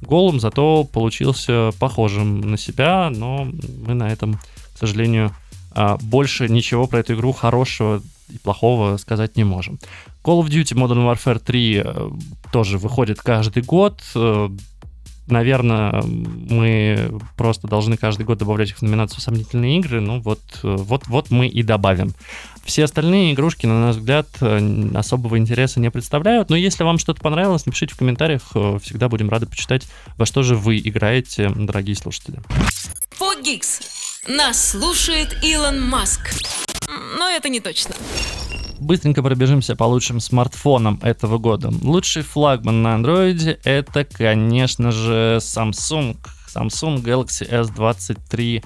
Голум 0.00 0.40
зато 0.40 0.84
получился 0.84 1.70
похожим 1.78 2.40
на 2.40 2.56
себя, 2.56 3.10
но 3.10 3.48
мы 3.86 3.94
на 3.94 4.08
этом, 4.08 4.34
к 4.74 4.78
сожалению, 4.78 5.34
а, 5.72 5.96
больше 6.00 6.48
ничего 6.48 6.86
про 6.86 7.00
эту 7.00 7.14
игру 7.14 7.32
хорошего 7.32 8.02
и 8.28 8.38
плохого 8.38 8.96
сказать 8.96 9.36
не 9.36 9.44
можем. 9.44 9.78
Call 10.24 10.40
of 10.42 10.48
Duty 10.48 10.74
Modern 10.74 11.12
Warfare 11.12 11.38
3 11.38 11.84
тоже 12.52 12.78
выходит 12.78 13.20
каждый 13.20 13.62
год 13.62 14.00
наверное, 15.26 16.02
мы 16.02 17.12
просто 17.36 17.68
должны 17.68 17.96
каждый 17.96 18.24
год 18.24 18.38
добавлять 18.38 18.70
их 18.70 18.78
в 18.78 18.82
номинацию 18.82 19.20
«Сомнительные 19.20 19.78
игры». 19.78 20.00
Ну 20.00 20.20
вот, 20.20 20.40
вот, 20.62 21.06
вот 21.06 21.30
мы 21.30 21.48
и 21.48 21.62
добавим. 21.62 22.12
Все 22.64 22.84
остальные 22.84 23.34
игрушки, 23.34 23.66
на 23.66 23.80
наш 23.80 23.96
взгляд, 23.96 24.28
особого 24.94 25.38
интереса 25.38 25.80
не 25.80 25.90
представляют. 25.90 26.50
Но 26.50 26.56
если 26.56 26.84
вам 26.84 26.98
что-то 26.98 27.20
понравилось, 27.20 27.66
напишите 27.66 27.94
в 27.94 27.98
комментариях. 27.98 28.42
Всегда 28.82 29.08
будем 29.08 29.28
рады 29.30 29.46
почитать, 29.46 29.86
во 30.16 30.26
что 30.26 30.42
же 30.42 30.54
вы 30.54 30.78
играете, 30.78 31.50
дорогие 31.54 31.96
слушатели. 31.96 32.40
Фогикс. 33.10 33.80
Нас 34.28 34.70
слушает 34.70 35.36
Илон 35.42 35.80
Маск. 35.88 36.30
Но 37.18 37.28
это 37.28 37.48
не 37.48 37.60
точно. 37.60 37.94
Быстренько 38.82 39.22
пробежимся 39.22 39.76
по 39.76 39.84
лучшим 39.84 40.18
смартфонам 40.18 40.98
этого 41.02 41.38
года. 41.38 41.72
Лучший 41.82 42.22
флагман 42.22 42.82
на 42.82 42.96
Android 42.96 43.60
это, 43.62 44.04
конечно 44.04 44.90
же, 44.90 45.38
Samsung. 45.40 46.16
Samsung 46.52 47.00
Galaxy 47.00 47.48
S23 47.48 48.64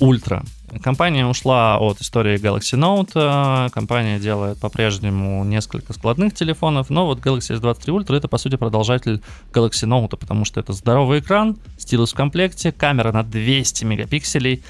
Ultra. 0.00 0.44
Компания 0.82 1.24
ушла 1.24 1.78
от 1.78 2.00
истории 2.00 2.40
Galaxy 2.40 2.76
Note, 2.76 3.70
компания 3.70 4.18
делает 4.18 4.58
по-прежнему 4.58 5.44
несколько 5.44 5.92
складных 5.92 6.34
телефонов, 6.34 6.90
но 6.90 7.06
вот 7.06 7.20
Galaxy 7.20 7.56
S23 7.56 7.84
Ultra 7.86 8.16
это 8.16 8.26
по 8.26 8.38
сути 8.38 8.56
продолжатель 8.56 9.22
Galaxy 9.52 9.86
Note, 9.86 10.16
потому 10.16 10.44
что 10.44 10.58
это 10.58 10.72
здоровый 10.72 11.20
экран, 11.20 11.56
стилус 11.78 12.12
в 12.12 12.16
комплекте, 12.16 12.72
камера 12.72 13.12
на 13.12 13.22
200 13.22 13.84
мегапикселей, 13.84 14.64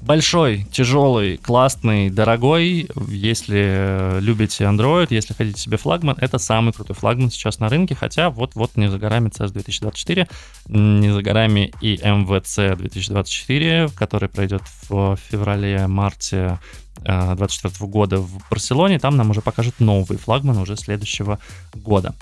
большой, 0.00 0.66
тяжелый, 0.72 1.36
классный, 1.36 2.10
дорогой. 2.10 2.88
Если 3.08 4.20
любите 4.20 4.64
Android, 4.64 5.08
если 5.10 5.34
хотите 5.34 5.60
себе 5.60 5.76
флагман, 5.76 6.16
это 6.20 6.38
самый 6.38 6.72
крутой 6.72 6.96
флагман 6.96 7.30
сейчас 7.30 7.58
на 7.58 7.68
рынке. 7.68 7.94
Хотя 7.94 8.30
вот-вот 8.30 8.76
не 8.76 8.90
за 8.90 8.98
горами 8.98 9.28
CS 9.28 9.52
2024, 9.52 10.28
не 10.68 11.12
за 11.12 11.22
горами 11.22 11.72
и 11.80 11.96
MVC 11.96 12.76
2024, 12.76 13.88
который 13.96 14.28
пройдет 14.28 14.62
в 14.88 15.16
феврале-марте 15.30 16.58
2024 17.04 17.74
э, 17.74 17.86
года 17.88 18.18
в 18.18 18.48
Барселоне. 18.50 18.98
Там 18.98 19.16
нам 19.16 19.30
уже 19.30 19.40
покажут 19.40 19.80
новый 19.80 20.18
флагман 20.18 20.58
уже 20.58 20.76
следующего 20.76 21.38
года. 21.74 22.14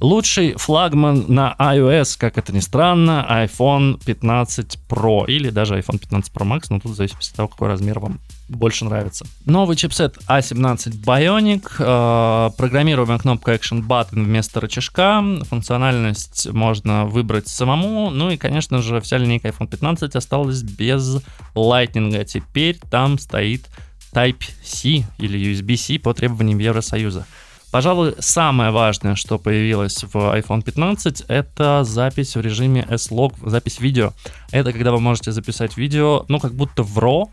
Лучший 0.00 0.54
флагман 0.54 1.24
на 1.26 1.56
iOS, 1.58 2.16
как 2.18 2.38
это 2.38 2.52
ни 2.52 2.60
странно, 2.60 3.26
iPhone 3.28 4.00
15 4.04 4.78
Pro 4.88 5.26
или 5.26 5.50
даже 5.50 5.76
iPhone 5.76 5.98
15 5.98 6.32
Pro 6.32 6.46
Max, 6.46 6.66
но 6.70 6.78
тут 6.78 6.92
в 6.92 6.94
зависимости 6.94 7.32
от 7.32 7.36
того, 7.36 7.48
какой 7.48 7.68
размер 7.68 7.98
вам 7.98 8.20
больше 8.48 8.84
нравится. 8.84 9.26
Новый 9.44 9.76
чипсет 9.76 10.16
A17 10.28 11.04
Bionic, 11.04 11.64
э, 11.80 12.50
программируемая 12.56 13.18
кнопка 13.18 13.54
Action 13.54 13.84
Button 13.84 14.22
вместо 14.22 14.60
рычажка, 14.60 15.24
функциональность 15.48 16.48
можно 16.52 17.06
выбрать 17.06 17.48
самому, 17.48 18.10
ну 18.10 18.30
и, 18.30 18.36
конечно 18.36 18.80
же, 18.80 19.00
вся 19.00 19.18
линейка 19.18 19.48
iPhone 19.48 19.68
15 19.68 20.14
осталась 20.14 20.62
без 20.62 21.18
Lightning, 21.56 22.24
теперь 22.24 22.78
там 22.90 23.18
стоит 23.18 23.66
Type-C 24.12 25.04
или 25.18 25.52
USB-C 25.52 25.98
по 25.98 26.14
требованиям 26.14 26.58
Евросоюза. 26.58 27.26
Пожалуй, 27.70 28.14
самое 28.18 28.70
важное, 28.70 29.14
что 29.14 29.38
появилось 29.38 30.02
в 30.02 30.16
iPhone 30.16 30.62
15, 30.62 31.24
это 31.28 31.84
запись 31.84 32.34
в 32.34 32.40
режиме 32.40 32.86
S-Log, 32.88 33.34
запись 33.48 33.78
видео. 33.78 34.14
Это 34.50 34.72
когда 34.72 34.90
вы 34.90 35.00
можете 35.00 35.32
записать 35.32 35.76
видео, 35.76 36.24
ну, 36.28 36.40
как 36.40 36.54
будто 36.54 36.82
в 36.82 36.98
RAW, 36.98 37.28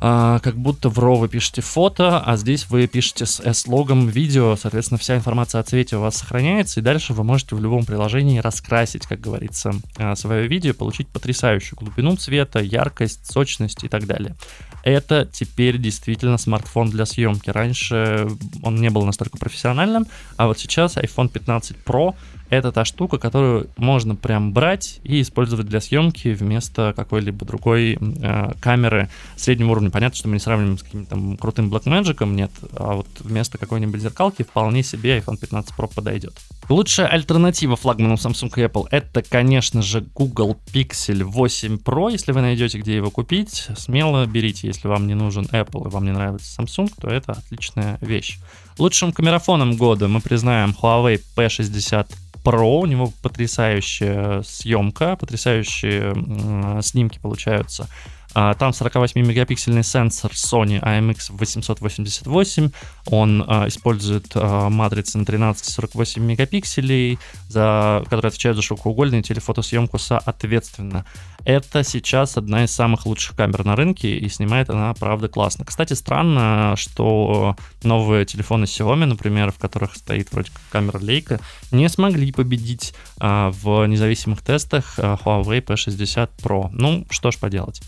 а, 0.00 0.38
как 0.40 0.54
будто 0.56 0.88
в 0.88 0.98
RAW 1.00 1.16
вы 1.16 1.28
пишете 1.28 1.60
фото, 1.60 2.20
а 2.20 2.36
здесь 2.36 2.70
вы 2.70 2.86
пишете 2.86 3.26
с 3.26 3.40
S-логом 3.40 4.06
видео, 4.06 4.54
соответственно, 4.54 4.98
вся 4.98 5.16
информация 5.16 5.60
о 5.60 5.64
цвете 5.64 5.96
у 5.96 6.02
вас 6.02 6.16
сохраняется, 6.18 6.78
и 6.78 6.82
дальше 6.84 7.12
вы 7.12 7.24
можете 7.24 7.56
в 7.56 7.60
любом 7.60 7.84
приложении 7.84 8.38
раскрасить, 8.38 9.06
как 9.06 9.20
говорится, 9.20 9.72
а, 9.96 10.14
свое 10.14 10.46
видео, 10.46 10.72
получить 10.72 11.08
потрясающую 11.08 11.76
глубину 11.76 12.14
цвета, 12.14 12.60
яркость, 12.60 13.26
сочность 13.26 13.82
и 13.82 13.88
так 13.88 14.06
далее. 14.06 14.36
Это 14.82 15.28
теперь 15.30 15.78
действительно 15.78 16.38
смартфон 16.38 16.90
для 16.90 17.06
съемки. 17.06 17.50
Раньше 17.50 18.28
он 18.62 18.76
не 18.76 18.90
был 18.90 19.04
настолько 19.04 19.38
профессиональным, 19.38 20.06
а 20.36 20.46
вот 20.46 20.58
сейчас 20.58 20.96
iPhone 20.96 21.28
15 21.28 21.76
Pro 21.84 22.14
это 22.50 22.72
та 22.72 22.84
штука, 22.84 23.18
которую 23.18 23.68
можно 23.76 24.14
прям 24.16 24.52
брать 24.52 25.00
и 25.02 25.20
использовать 25.20 25.66
для 25.66 25.80
съемки 25.80 26.28
вместо 26.28 26.92
какой-либо 26.96 27.44
другой 27.44 27.98
э, 28.00 28.52
камеры 28.60 29.08
среднего 29.36 29.72
уровня. 29.72 29.90
Понятно, 29.90 30.16
что 30.16 30.28
мы 30.28 30.34
не 30.34 30.40
сравниваем 30.40 30.78
с 30.78 30.82
каким-то 30.82 31.10
там 31.10 31.36
крутым 31.36 31.72
Blackmagic, 31.72 32.26
нет, 32.26 32.50
а 32.74 32.94
вот 32.94 33.06
вместо 33.20 33.58
какой-нибудь 33.58 34.00
зеркалки 34.00 34.42
вполне 34.42 34.82
себе 34.82 35.18
iPhone 35.18 35.38
15 35.38 35.74
Pro 35.76 35.92
подойдет. 35.92 36.34
Лучшая 36.68 37.06
альтернатива 37.06 37.76
флагману 37.76 38.14
Samsung 38.14 38.52
и 38.56 38.64
Apple 38.64 38.86
это, 38.90 39.22
конечно 39.22 39.80
же, 39.80 40.02
Google 40.14 40.60
Pixel 40.72 41.24
8 41.24 41.76
Pro. 41.76 42.12
Если 42.12 42.32
вы 42.32 42.42
найдете, 42.42 42.78
где 42.78 42.96
его 42.96 43.10
купить, 43.10 43.68
смело 43.76 44.26
берите. 44.26 44.66
Если 44.66 44.86
вам 44.86 45.06
не 45.06 45.14
нужен 45.14 45.44
Apple 45.44 45.86
и 45.86 45.90
вам 45.90 46.04
не 46.04 46.12
нравится 46.12 46.60
Samsung, 46.60 46.90
то 47.00 47.08
это 47.08 47.32
отличная 47.32 47.98
вещь. 48.00 48.38
Лучшим 48.78 49.12
камерафоном 49.12 49.76
года 49.76 50.08
мы 50.08 50.20
признаем 50.20 50.74
Huawei 50.80 51.20
P60 51.36 52.06
Pro, 52.44 52.80
у 52.80 52.86
него 52.86 53.12
потрясающая 53.22 54.42
съемка, 54.42 55.16
потрясающие 55.16 56.82
снимки 56.82 57.18
получаются. 57.18 57.88
А, 58.34 58.54
там 58.54 58.70
48-мегапиксельный 58.70 59.82
сенсор 59.82 60.30
Sony 60.32 60.80
IMX888. 60.82 62.72
Он 63.06 63.44
а, 63.46 63.66
использует 63.68 64.30
а, 64.34 64.68
матрицы 64.68 65.18
на 65.18 65.22
13-48 65.22 66.20
мегапикселей, 66.20 67.18
за, 67.48 68.02
которые 68.04 68.28
отвечают 68.28 68.56
за 68.56 68.62
широкоугольную 68.62 69.22
телефотосъемку 69.22 69.98
соответственно. 69.98 71.04
Это 71.48 71.82
сейчас 71.82 72.36
одна 72.36 72.64
из 72.64 72.72
самых 72.72 73.06
лучших 73.06 73.34
камер 73.34 73.64
на 73.64 73.74
рынке, 73.74 74.18
и 74.18 74.28
снимает 74.28 74.68
она, 74.68 74.92
правда, 74.92 75.28
классно. 75.28 75.64
Кстати, 75.64 75.94
странно, 75.94 76.74
что 76.76 77.56
новые 77.82 78.26
телефоны 78.26 78.64
Xiaomi, 78.64 79.06
например, 79.06 79.50
в 79.50 79.56
которых 79.56 79.96
стоит 79.96 80.30
вроде 80.30 80.50
как 80.50 80.60
камера 80.70 80.98
Leica, 80.98 81.40
не 81.70 81.88
смогли 81.88 82.32
победить 82.32 82.92
а, 83.18 83.50
в 83.62 83.86
независимых 83.86 84.42
тестах 84.42 84.98
а, 84.98 85.16
Huawei 85.24 85.64
P60 85.64 86.28
Pro. 86.42 86.68
Ну, 86.70 87.06
что 87.08 87.30
ж 87.30 87.38
поделать. 87.38 87.80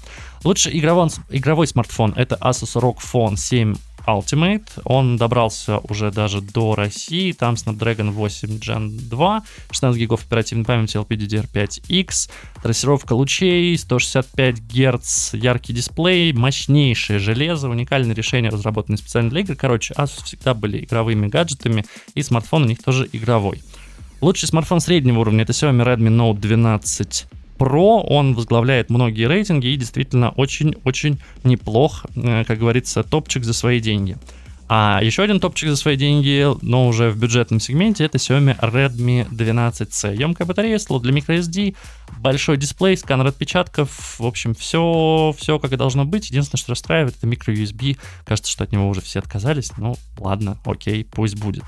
Лучший 0.42 0.78
игровой, 0.78 1.10
игровой 1.28 1.66
смартфон 1.66 2.14
это 2.16 2.36
Asus 2.36 2.80
ROG 2.80 2.96
Phone 3.12 3.36
7 3.36 3.74
Ultimate. 4.06 4.68
Он 4.84 5.16
добрался 5.16 5.78
уже 5.78 6.10
даже 6.10 6.40
до 6.40 6.74
России. 6.74 7.32
Там 7.32 7.54
Snapdragon 7.54 8.10
8 8.10 8.48
Gen 8.58 8.88
2, 9.08 9.42
16 9.70 10.00
гигов 10.00 10.24
оперативной 10.24 10.64
памяти 10.64 10.96
LPDDR5X, 10.96 12.30
трассировка 12.62 13.14
лучей, 13.14 13.76
165 13.76 14.60
Гц, 14.60 15.34
яркий 15.34 15.72
дисплей, 15.72 16.32
мощнейшее 16.32 17.18
железо, 17.18 17.68
уникальное 17.68 18.14
решение, 18.14 18.50
разработанное 18.50 18.98
специально 18.98 19.30
для 19.30 19.40
игр. 19.40 19.54
Короче, 19.54 19.94
Asus 19.94 20.24
всегда 20.24 20.54
были 20.54 20.84
игровыми 20.84 21.28
гаджетами, 21.28 21.84
и 22.14 22.22
смартфон 22.22 22.64
у 22.64 22.66
них 22.66 22.82
тоже 22.82 23.08
игровой. 23.12 23.62
Лучший 24.20 24.48
смартфон 24.48 24.80
среднего 24.80 25.20
уровня 25.20 25.44
это 25.44 25.52
Xiaomi 25.52 25.84
Redmi 25.84 26.08
Note 26.08 26.38
12 26.38 27.26
Pro, 27.60 28.00
он 28.08 28.34
возглавляет 28.34 28.88
многие 28.88 29.24
рейтинги 29.28 29.66
и 29.66 29.76
действительно 29.76 30.30
очень-очень 30.30 31.20
неплох, 31.44 32.06
э, 32.16 32.44
как 32.44 32.58
говорится, 32.58 33.02
топчик 33.02 33.44
за 33.44 33.52
свои 33.52 33.80
деньги. 33.80 34.16
А 34.66 35.00
еще 35.02 35.24
один 35.24 35.40
топчик 35.40 35.68
за 35.68 35.76
свои 35.76 35.96
деньги, 35.96 36.46
но 36.62 36.88
уже 36.88 37.10
в 37.10 37.18
бюджетном 37.18 37.60
сегменте, 37.60 38.04
это 38.04 38.16
Xiaomi 38.16 38.58
Redmi 38.60 39.28
12C. 39.28 40.16
Емкая 40.16 40.46
батарея, 40.46 40.78
слот 40.78 41.02
для 41.02 41.12
microSD, 41.12 41.76
большой 42.20 42.56
дисплей, 42.56 42.96
сканер 42.96 43.26
отпечатков, 43.26 44.18
в 44.18 44.24
общем, 44.24 44.54
все, 44.54 45.34
все 45.36 45.58
как 45.58 45.72
и 45.72 45.76
должно 45.76 46.06
быть. 46.06 46.30
Единственное, 46.30 46.60
что 46.60 46.72
расстраивает, 46.72 47.16
это 47.18 47.26
microUSB. 47.26 47.98
Кажется, 48.24 48.50
что 48.50 48.64
от 48.64 48.72
него 48.72 48.88
уже 48.88 49.02
все 49.02 49.18
отказались. 49.18 49.72
Ну, 49.76 49.96
ладно, 50.18 50.56
окей, 50.64 51.04
пусть 51.04 51.36
будет. 51.36 51.64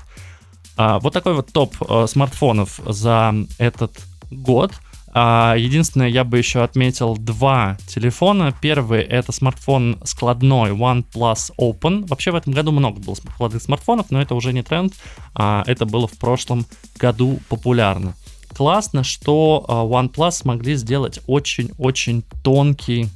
А, 0.75 0.97
вот 0.99 1.13
такой 1.13 1.35
вот 1.35 1.51
топ 1.51 1.75
а, 1.87 2.07
смартфонов 2.07 2.79
за 2.87 3.35
этот 3.59 3.91
год– 4.31 4.73
а, 5.13 5.55
единственное, 5.55 6.07
я 6.07 6.23
бы 6.23 6.37
еще 6.37 6.63
отметил 6.63 7.15
два 7.15 7.77
телефона. 7.87 8.53
Первый 8.61 9.01
это 9.01 9.31
смартфон 9.31 9.99
складной 10.03 10.71
OnePlus 10.71 11.51
Open. 11.59 12.07
Вообще 12.07 12.31
в 12.31 12.35
этом 12.35 12.53
году 12.53 12.71
много 12.71 12.99
было 12.99 13.13
складных 13.15 13.61
смартфонов, 13.61 14.07
но 14.09 14.21
это 14.21 14.33
уже 14.33 14.53
не 14.53 14.63
тренд. 14.63 14.93
А, 15.35 15.63
это 15.67 15.85
было 15.85 16.07
в 16.07 16.17
прошлом 16.17 16.65
году 16.97 17.39
популярно. 17.47 18.15
Классно, 18.55 19.03
что 19.03 19.63
а, 19.67 19.83
OnePlus 19.83 20.31
смогли 20.31 20.75
сделать 20.75 21.19
очень-очень 21.27 22.23
тонкий 22.43 23.09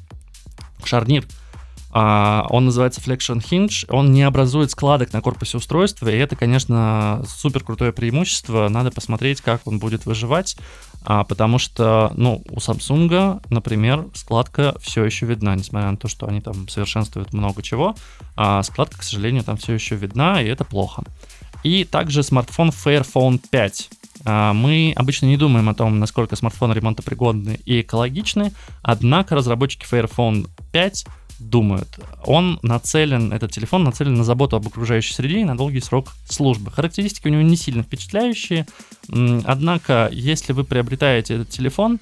шарнир 0.83 1.25
он 1.99 2.65
называется 2.65 3.01
Flexion 3.01 3.43
Hinge. 3.43 3.85
Он 3.89 4.11
не 4.11 4.23
образует 4.23 4.71
складок 4.71 5.13
на 5.13 5.21
корпусе 5.21 5.57
устройства, 5.57 6.09
и 6.09 6.17
это, 6.17 6.35
конечно, 6.35 7.23
супер 7.27 7.63
крутое 7.63 7.91
преимущество. 7.91 8.69
Надо 8.69 8.91
посмотреть, 8.91 9.41
как 9.41 9.61
он 9.65 9.79
будет 9.79 10.05
выживать, 10.05 10.57
а, 11.03 11.23
потому 11.23 11.57
что, 11.57 12.11
ну, 12.15 12.43
у 12.49 12.57
Samsung, 12.57 13.41
например, 13.49 14.05
складка 14.13 14.75
все 14.79 15.05
еще 15.05 15.25
видна, 15.25 15.55
несмотря 15.55 15.91
на 15.91 15.97
то, 15.97 16.07
что 16.07 16.27
они 16.27 16.41
там 16.41 16.67
совершенствуют 16.67 17.33
много 17.33 17.63
чего. 17.63 17.95
А 18.35 18.61
складка, 18.63 18.99
к 18.99 19.03
сожалению, 19.03 19.43
там 19.43 19.57
все 19.57 19.73
еще 19.73 19.95
видна, 19.95 20.41
и 20.41 20.47
это 20.47 20.65
плохо. 20.65 21.03
И 21.63 21.83
также 21.83 22.23
смартфон 22.23 22.69
Fairphone 22.69 23.41
5. 23.49 23.89
А, 24.25 24.53
мы 24.53 24.93
обычно 24.95 25.25
не 25.27 25.37
думаем 25.37 25.69
о 25.69 25.73
том, 25.73 25.99
насколько 25.99 26.35
смартфоны 26.35 26.73
ремонтопригодны 26.73 27.59
и 27.65 27.81
экологичны, 27.81 28.51
однако 28.81 29.35
разработчики 29.35 29.85
Fairphone 29.85 30.47
5 30.71 31.05
думают. 31.39 31.87
Он 32.25 32.59
нацелен, 32.61 33.33
этот 33.33 33.51
телефон 33.51 33.83
нацелен 33.83 34.15
на 34.15 34.23
заботу 34.23 34.55
об 34.55 34.67
окружающей 34.67 35.13
среде 35.13 35.41
и 35.41 35.45
на 35.45 35.57
долгий 35.57 35.81
срок 35.81 36.13
службы. 36.27 36.71
Характеристики 36.71 37.27
у 37.27 37.31
него 37.31 37.41
не 37.41 37.55
сильно 37.55 37.83
впечатляющие, 37.83 38.65
однако, 39.09 40.09
если 40.11 40.53
вы 40.53 40.63
приобретаете 40.63 41.35
этот 41.35 41.49
телефон, 41.49 41.99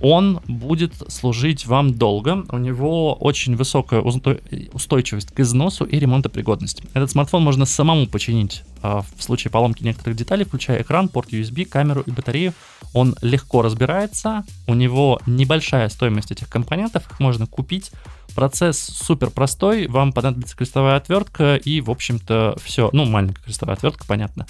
он 0.00 0.40
будет 0.46 0.92
служить 1.08 1.66
вам 1.66 1.94
долго. 1.94 2.44
У 2.50 2.58
него 2.58 3.14
очень 3.14 3.56
высокая 3.56 4.00
устойчивость 4.00 5.32
к 5.32 5.40
износу 5.40 5.84
и 5.84 5.98
ремонтопригодность. 5.98 6.82
Этот 6.94 7.10
смартфон 7.10 7.42
можно 7.42 7.64
самому 7.64 8.06
починить 8.06 8.64
а, 8.82 9.02
в 9.16 9.22
случае 9.22 9.50
поломки 9.50 9.82
некоторых 9.82 10.16
деталей, 10.16 10.44
включая 10.44 10.82
экран, 10.82 11.08
порт 11.08 11.32
USB, 11.32 11.64
камеру 11.64 12.02
и 12.02 12.10
батарею. 12.10 12.52
Он 12.92 13.16
легко 13.22 13.62
разбирается, 13.62 14.44
у 14.66 14.74
него 14.74 15.20
небольшая 15.26 15.88
стоимость 15.88 16.30
этих 16.30 16.48
компонентов, 16.48 17.10
их 17.10 17.18
можно 17.20 17.46
купить. 17.46 17.90
Процесс 18.34 18.78
супер 18.78 19.30
простой, 19.30 19.86
вам 19.86 20.12
понадобится 20.12 20.56
крестовая 20.56 20.96
отвертка 20.96 21.56
и, 21.56 21.80
в 21.80 21.90
общем-то, 21.90 22.56
все. 22.62 22.90
Ну, 22.92 23.04
маленькая 23.04 23.42
крестовая 23.42 23.76
отвертка, 23.76 24.04
понятно, 24.06 24.46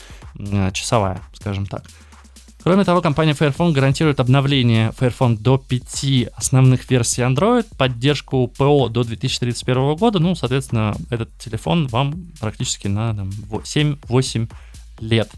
часовая, 0.73 1.21
скажем 1.35 1.67
так. 1.67 1.85
Кроме 2.63 2.85
того, 2.85 3.03
компания 3.03 3.33
Fairphone 3.33 3.73
гарантирует 3.73 4.21
обновление 4.21 4.95
Fairphone 4.99 5.37
до 5.37 5.59
5 5.59 6.31
основных 6.35 6.91
версий 6.91 7.21
Android, 7.21 7.67
поддержку 7.77 8.49
ПО 8.49 8.89
до 8.89 9.05
2031 9.05 9.97
года. 9.97 10.19
Ну, 10.19 10.35
соответственно, 10.35 10.97
этот 11.11 11.37
телефон 11.37 11.87
вам 11.89 12.33
практически 12.41 12.89
на 12.89 13.11
7-8 13.11 14.51
лет. 15.01 15.31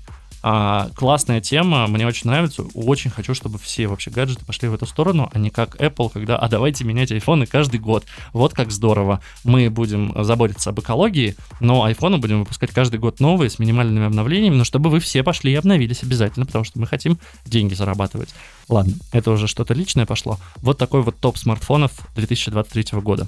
А, 0.49 0.91
классная 0.95 1.41
тема, 1.41 1.89
мне 1.89 2.07
очень 2.07 2.31
нравится. 2.31 2.63
Очень 2.75 3.11
хочу, 3.11 3.35
чтобы 3.35 3.59
все 3.59 3.89
вообще 3.89 4.13
гаджеты 4.13 4.45
пошли 4.45 4.69
в 4.69 4.75
эту 4.75 4.87
сторону, 4.87 5.29
а 5.33 5.39
не 5.41 5.51
как 5.51 5.75
Apple, 5.81 6.09
когда 6.09 6.37
а 6.37 6.49
давайте 6.49 6.85
менять 6.85 7.11
айфоны 7.11 7.47
каждый 7.47 7.81
год. 7.81 8.05
Вот 8.33 8.55
как 8.55 8.71
здорово. 8.71 9.21
Мы 9.43 9.69
будем 9.71 10.15
заботиться 10.23 10.71
об 10.71 10.79
экологии, 10.79 11.35
но 11.59 11.83
айфоны 11.83 12.19
будем 12.19 12.39
выпускать 12.39 12.71
каждый 12.71 13.01
год 13.01 13.19
новые 13.19 13.51
с 13.51 13.59
минимальными 13.59 14.07
обновлениями, 14.07 14.55
но 14.55 14.63
чтобы 14.63 14.89
вы 14.89 15.01
все 15.01 15.25
пошли 15.25 15.51
и 15.51 15.57
обновились 15.57 16.05
обязательно, 16.05 16.47
потому 16.47 16.65
что 16.65 16.79
мы 16.79 16.87
хотим 16.87 17.19
деньги 17.45 17.75
зарабатывать. 17.75 18.29
Ладно, 18.69 18.95
это 19.11 19.33
уже 19.33 19.49
что-то 19.49 19.75
личное 19.75 20.07
пошло. 20.07 20.39
Вот 20.59 20.79
такой 20.79 21.03
вот 21.03 21.17
топ 21.17 21.39
смартфонов 21.39 21.91
2023 22.15 23.01
года. 23.01 23.27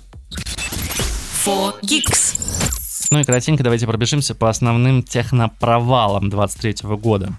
4Geeks. 1.45 2.88
Ну 3.11 3.21
и 3.21 3.25
кратенько 3.25 3.63
давайте 3.63 3.87
пробежимся 3.87 4.35
по 4.35 4.51
основным 4.51 5.03
технопровалам 5.03 6.29
2023 6.29 6.97
года. 6.97 7.33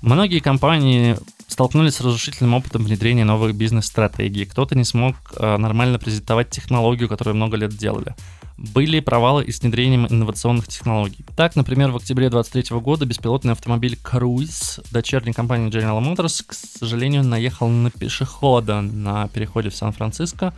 Многие 0.00 0.38
компании 0.38 1.16
столкнулись 1.48 1.96
с 1.96 2.00
разрушительным 2.00 2.54
опытом 2.54 2.84
внедрения 2.84 3.24
новых 3.24 3.56
бизнес-стратегий. 3.56 4.44
Кто-то 4.44 4.76
не 4.76 4.84
смог 4.84 5.16
э, 5.36 5.56
нормально 5.56 5.98
презентовать 5.98 6.50
технологию, 6.50 7.08
которую 7.08 7.34
много 7.34 7.56
лет 7.56 7.76
делали. 7.76 8.14
Были 8.56 9.00
провалы 9.00 9.44
и 9.44 9.50
с 9.50 9.60
внедрением 9.60 10.06
инновационных 10.06 10.68
технологий. 10.68 11.24
Так, 11.36 11.56
например, 11.56 11.90
в 11.90 11.96
октябре 11.96 12.30
2023 12.30 12.78
года 12.78 13.06
беспилотный 13.06 13.52
автомобиль 13.52 13.98
Cruise 14.00 14.84
дочерней 14.92 15.32
компании 15.32 15.68
General 15.68 16.00
Motors, 16.00 16.44
к 16.46 16.54
сожалению, 16.54 17.24
наехал 17.24 17.68
на 17.68 17.90
пешехода 17.90 18.80
на 18.80 19.26
переходе 19.28 19.70
в 19.70 19.74
Сан-Франциско, 19.74 20.54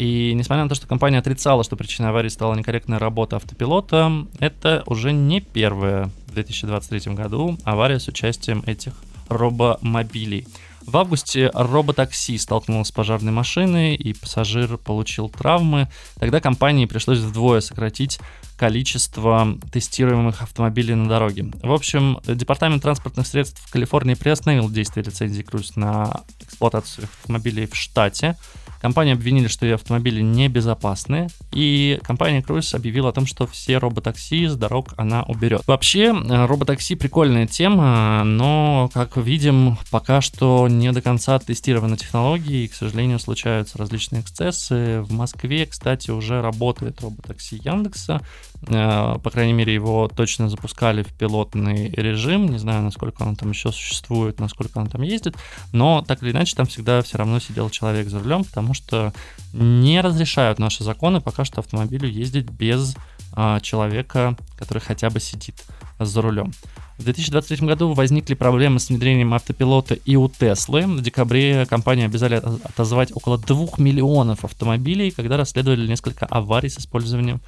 и 0.00 0.32
несмотря 0.32 0.62
на 0.62 0.70
то, 0.70 0.74
что 0.74 0.86
компания 0.86 1.18
отрицала, 1.18 1.62
что 1.62 1.76
причиной 1.76 2.08
аварии 2.08 2.30
стала 2.30 2.54
некорректная 2.54 2.98
работа 2.98 3.36
автопилота, 3.36 4.26
это 4.38 4.82
уже 4.86 5.12
не 5.12 5.42
первая 5.42 6.10
в 6.26 6.32
2023 6.32 7.12
году 7.12 7.58
авария 7.64 8.00
с 8.00 8.08
участием 8.08 8.62
этих 8.66 8.94
робомобилей. 9.28 10.46
В 10.86 10.96
августе 10.96 11.50
роботакси 11.52 12.38
столкнулось 12.38 12.88
с 12.88 12.92
пожарной 12.92 13.30
машиной, 13.30 13.94
и 13.94 14.14
пассажир 14.14 14.78
получил 14.78 15.28
травмы. 15.28 15.86
Тогда 16.18 16.40
компании 16.40 16.86
пришлось 16.86 17.18
вдвое 17.18 17.60
сократить 17.60 18.20
количество 18.56 19.58
тестируемых 19.70 20.40
автомобилей 20.40 20.94
на 20.94 21.10
дороге. 21.10 21.52
В 21.62 21.72
общем, 21.72 22.20
Департамент 22.26 22.82
транспортных 22.82 23.26
средств 23.26 23.60
в 23.66 23.70
Калифорнии 23.70 24.14
приостановил 24.14 24.70
действие 24.70 25.04
лицензии 25.04 25.44
Cruise 25.44 25.72
на 25.76 26.22
эксплуатацию 26.40 27.04
автомобилей 27.20 27.66
в 27.66 27.76
штате. 27.76 28.38
Компанию 28.80 29.14
обвинили, 29.14 29.46
что 29.46 29.66
ее 29.66 29.74
автомобили 29.74 30.22
небезопасны, 30.22 31.28
и 31.52 31.98
компания 32.02 32.40
Cruise 32.40 32.74
объявила 32.74 33.10
о 33.10 33.12
том, 33.12 33.26
что 33.26 33.46
все 33.46 33.78
роботакси 33.78 34.46
с 34.46 34.56
дорог 34.56 34.94
она 34.96 35.22
уберет. 35.24 35.62
Вообще, 35.66 36.14
э, 36.14 36.46
роботакси 36.46 36.94
прикольная 36.94 37.46
тема, 37.46 38.22
но, 38.24 38.90
как 38.94 39.16
видим, 39.16 39.76
пока 39.90 40.20
что 40.20 40.66
не 40.68 40.92
до 40.92 41.02
конца 41.02 41.38
тестированы 41.38 41.96
технологии, 41.96 42.64
и, 42.64 42.68
к 42.68 42.74
сожалению, 42.74 43.18
случаются 43.18 43.76
различные 43.76 44.22
эксцессы. 44.22 45.02
В 45.02 45.12
Москве, 45.12 45.66
кстати, 45.66 46.10
уже 46.10 46.40
работает 46.40 47.00
роботакси 47.02 47.60
Яндекса, 47.62 48.22
по 48.66 49.30
крайней 49.32 49.54
мере, 49.54 49.72
его 49.72 50.08
точно 50.08 50.50
запускали 50.50 51.02
в 51.02 51.08
пилотный 51.08 51.90
режим, 51.90 52.48
не 52.48 52.58
знаю, 52.58 52.82
насколько 52.82 53.22
он 53.22 53.36
там 53.36 53.50
еще 53.50 53.72
существует, 53.72 54.38
насколько 54.38 54.78
он 54.78 54.86
там 54.86 55.02
ездит, 55.02 55.36
но 55.72 56.04
так 56.06 56.22
или 56.22 56.30
иначе 56.32 56.54
там 56.56 56.66
всегда 56.66 57.00
все 57.02 57.18
равно 57.18 57.40
сидел 57.40 57.70
человек 57.70 58.08
за 58.08 58.18
рулем, 58.18 58.44
потому 58.44 58.74
что 58.74 59.12
не 59.52 60.00
разрешают 60.00 60.58
наши 60.58 60.84
законы 60.84 61.20
пока 61.20 61.44
что 61.44 61.60
автомобилю 61.60 62.08
ездить 62.08 62.50
без 62.50 62.96
а, 63.32 63.60
человека, 63.60 64.36
который 64.58 64.80
хотя 64.80 65.08
бы 65.08 65.20
сидит 65.20 65.54
за 65.98 66.20
рулем. 66.20 66.52
В 67.00 67.04
2023 67.04 67.66
году 67.66 67.94
возникли 67.94 68.34
проблемы 68.34 68.78
с 68.78 68.90
внедрением 68.90 69.32
автопилота 69.32 69.94
и 69.94 70.16
у 70.16 70.28
Теслы. 70.28 70.82
В 70.82 71.00
декабре 71.00 71.64
компанию 71.64 72.04
обязали 72.04 72.34
отозвать 72.34 73.10
около 73.16 73.38
2 73.38 73.68
миллионов 73.78 74.44
автомобилей, 74.44 75.10
когда 75.10 75.38
расследовали 75.38 75.86
несколько 75.86 76.26
аварий 76.26 76.68
с 76.68 76.78
использованием 76.78 77.40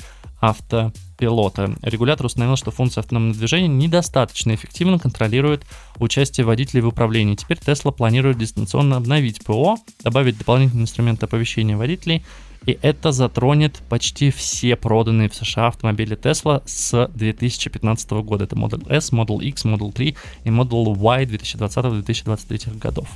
автопилота. 0.43 1.75
Регулятор 1.81 2.27
установил, 2.27 2.57
что 2.57 2.71
функция 2.71 3.01
автономного 3.01 3.35
движения 3.35 3.69
недостаточно 3.69 4.55
эффективно 4.55 4.99
контролирует 4.99 5.65
участие 5.99 6.45
водителей 6.45 6.83
в 6.83 6.89
управлении. 6.89 7.37
Теперь 7.37 7.59
Tesla 7.59 7.93
планирует 7.93 8.37
дистанционно 8.37 8.97
обновить 8.97 9.43
ПО, 9.45 9.79
добавить 10.03 10.37
дополнительные 10.37 10.83
инструменты 10.83 11.25
оповещения 11.25 11.77
водителей 11.77 12.25
и 12.67 12.79
это 12.81 13.11
затронет 13.13 13.83
почти 13.89 14.31
все 14.31 14.77
проданные 14.77 15.29
в 15.29 15.35
США 15.35 15.69
автомобили 15.69 16.17
Tesla 16.17 16.63
с 16.65 17.09
2015 17.15 18.11
года. 18.23 18.45
Это 18.45 18.55
Model 18.55 18.89
S, 18.91 19.13
Model 19.13 19.43
X, 19.43 19.65
Model 19.65 19.93
3 19.93 20.17
и 20.45 20.49
Model 20.49 20.97
Y 20.97 21.25
2020-2023 21.25 22.79
годов. 22.79 23.09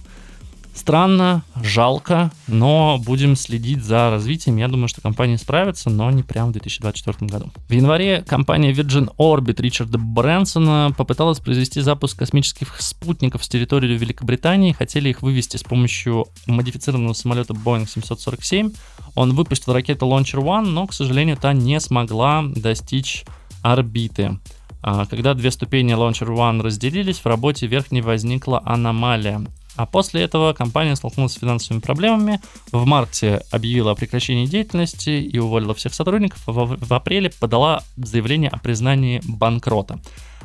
Странно, 0.77 1.43
жалко, 1.62 2.31
но 2.47 3.01
будем 3.03 3.35
следить 3.35 3.83
за 3.83 4.11
развитием. 4.11 4.59
Я 4.59 4.68
думаю, 4.68 4.89
что 4.89 5.01
компания 5.01 5.39
справится, 5.39 5.89
но 5.89 6.11
не 6.11 6.22
прямо 6.22 6.51
в 6.51 6.53
2024 6.53 7.31
году. 7.31 7.51
В 7.66 7.72
январе 7.72 8.22
компания 8.22 8.72
Virgin 8.72 9.09
Orbit 9.16 9.61
Ричарда 9.61 9.97
Брэнсона 9.97 10.95
попыталась 10.97 11.41
произвести 11.41 11.81
запуск 11.81 12.18
космических 12.18 12.79
спутников 12.81 13.43
с 13.43 13.49
территории 13.49 13.97
Великобритании. 13.97 14.72
Хотели 14.72 15.09
их 15.09 15.22
вывести 15.22 15.57
с 15.57 15.64
помощью 15.64 16.27
модифицированного 16.47 17.14
самолета 17.14 17.55
Boeing 17.55 17.89
747. 17.89 18.72
Он 19.14 19.35
выпустил 19.35 19.72
ракету 19.72 20.07
Launcher 20.07 20.43
One, 20.43 20.66
но, 20.66 20.87
к 20.87 20.93
сожалению, 20.93 21.39
та 21.39 21.55
не 21.55 21.81
смогла 21.81 22.45
достичь 22.47 23.24
орбиты. 23.62 24.39
А, 24.83 25.07
когда 25.07 25.33
две 25.33 25.51
ступени 25.51 25.95
Launcher 25.95 26.29
One 26.29 26.61
разделились, 26.61 27.18
в 27.18 27.27
работе 27.27 27.66
верхней 27.66 28.03
возникла 28.03 28.62
аномалия. 28.64 29.41
А 29.77 29.87
после 29.87 30.22
этого 30.22 30.53
компания 30.53 30.97
столкнулась 30.97 31.33
с 31.33 31.39
финансовыми 31.39 31.81
проблемами. 31.81 32.41
В 32.72 32.85
марте 32.87 33.43
объявила 33.51 33.93
о 33.93 33.95
прекращении 33.95 34.47
деятельности 34.47 35.11
и 35.11 35.39
уволила 35.39 35.74
всех 35.74 35.95
сотрудников. 35.95 36.43
В, 36.47 36.77
в 36.79 36.95
апреле 36.95 37.31
подала 37.31 37.83
заявление 37.97 38.51
о 38.51 38.59
признании 38.59 39.20
банкрота. 39.24 40.01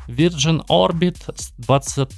Virgin 0.07 0.65
Orbit 0.67 1.17
с, 1.35 1.51
20, 1.57 2.09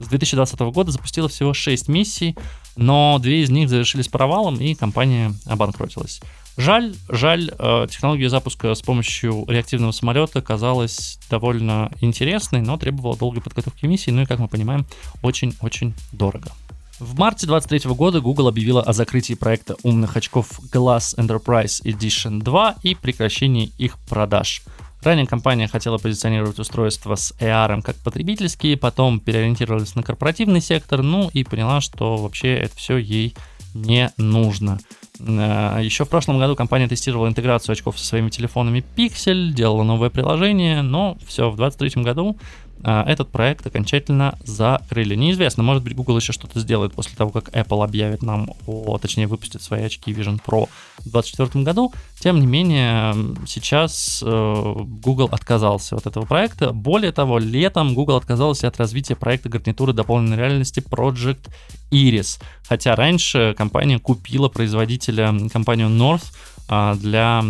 с 0.00 0.06
2020 0.08 0.60
года 0.60 0.90
запустила 0.90 1.28
всего 1.28 1.54
6 1.54 1.88
миссий, 1.88 2.36
но 2.76 3.18
две 3.18 3.42
из 3.42 3.50
них 3.50 3.68
завершились 3.68 4.08
провалом, 4.08 4.56
и 4.56 4.74
компания 4.74 5.32
обанкротилась. 5.46 6.20
Жаль, 6.58 6.94
жаль, 7.08 7.50
э, 7.58 7.86
технология 7.90 8.28
запуска 8.28 8.74
с 8.74 8.82
помощью 8.82 9.46
реактивного 9.48 9.92
самолета 9.92 10.42
казалась 10.42 11.18
довольно 11.30 11.90
интересной, 12.00 12.60
но 12.60 12.76
требовала 12.76 13.16
долгой 13.16 13.42
подготовки 13.42 13.86
миссии, 13.86 14.10
ну 14.10 14.22
и, 14.22 14.26
как 14.26 14.38
мы 14.38 14.48
понимаем, 14.48 14.86
очень-очень 15.22 15.94
дорого. 16.12 16.52
В 16.98 17.18
марте 17.18 17.46
2023 17.46 17.94
года 17.94 18.20
Google 18.20 18.48
объявила 18.48 18.82
о 18.82 18.92
закрытии 18.92 19.34
проекта 19.34 19.76
умных 19.82 20.16
очков 20.16 20.60
Glass 20.72 21.16
Enterprise 21.16 21.82
Edition 21.84 22.42
2 22.42 22.76
и 22.82 22.94
прекращении 22.94 23.72
их 23.78 23.98
продаж. 24.08 24.62
Ранее 25.02 25.26
компания 25.26 25.66
хотела 25.66 25.98
позиционировать 25.98 26.60
устройства 26.60 27.16
с 27.16 27.32
AR 27.40 27.82
как 27.82 27.96
потребительские, 27.96 28.76
потом 28.76 29.18
переориентировалась 29.18 29.96
на 29.96 30.04
корпоративный 30.04 30.60
сектор, 30.60 31.02
ну 31.02 31.28
и 31.32 31.42
поняла, 31.42 31.80
что 31.80 32.18
вообще 32.18 32.54
это 32.54 32.76
все 32.76 32.98
ей 32.98 33.34
не 33.74 34.12
нужно. 34.16 34.78
Э, 35.26 35.78
Еще 35.82 36.04
в 36.04 36.08
прошлом 36.08 36.38
году 36.38 36.56
компания 36.56 36.88
тестировала 36.88 37.28
интеграцию 37.28 37.72
очков 37.72 37.98
со 37.98 38.06
своими 38.06 38.30
телефонами 38.30 38.84
Pixel, 38.96 39.52
делала 39.52 39.82
новое 39.82 40.10
приложение, 40.10 40.82
но 40.82 41.16
все, 41.26 41.50
в 41.50 41.56
2023 41.56 42.02
году 42.02 42.36
этот 42.84 43.30
проект 43.30 43.66
окончательно 43.66 44.38
закрыли. 44.44 45.14
Неизвестно, 45.14 45.62
может 45.62 45.82
быть, 45.82 45.94
Google 45.94 46.16
еще 46.16 46.32
что-то 46.32 46.60
сделает 46.60 46.92
после 46.92 47.16
того, 47.16 47.30
как 47.30 47.48
Apple 47.50 47.84
объявит 47.84 48.22
нам, 48.22 48.50
о, 48.66 48.98
точнее, 48.98 49.26
выпустит 49.26 49.62
свои 49.62 49.82
очки 49.82 50.12
Vision 50.12 50.40
Pro 50.44 50.68
в 50.98 51.10
2024 51.10 51.64
году. 51.64 51.92
Тем 52.20 52.40
не 52.40 52.46
менее, 52.46 53.14
сейчас 53.46 54.22
э, 54.24 54.74
Google 55.04 55.28
отказался 55.30 55.96
от 55.96 56.06
этого 56.06 56.24
проекта. 56.24 56.72
Более 56.72 57.12
того, 57.12 57.38
летом 57.38 57.94
Google 57.94 58.16
отказался 58.16 58.68
от 58.68 58.78
развития 58.78 59.16
проекта 59.16 59.48
гарнитуры 59.48 59.92
дополненной 59.92 60.36
реальности 60.36 60.80
Project 60.80 61.50
Iris. 61.90 62.40
Хотя 62.68 62.96
раньше 62.96 63.54
компания 63.56 63.98
купила 63.98 64.48
производителя, 64.48 65.34
компанию 65.52 65.88
North, 65.88 66.24
а, 66.68 66.94
для 66.94 67.42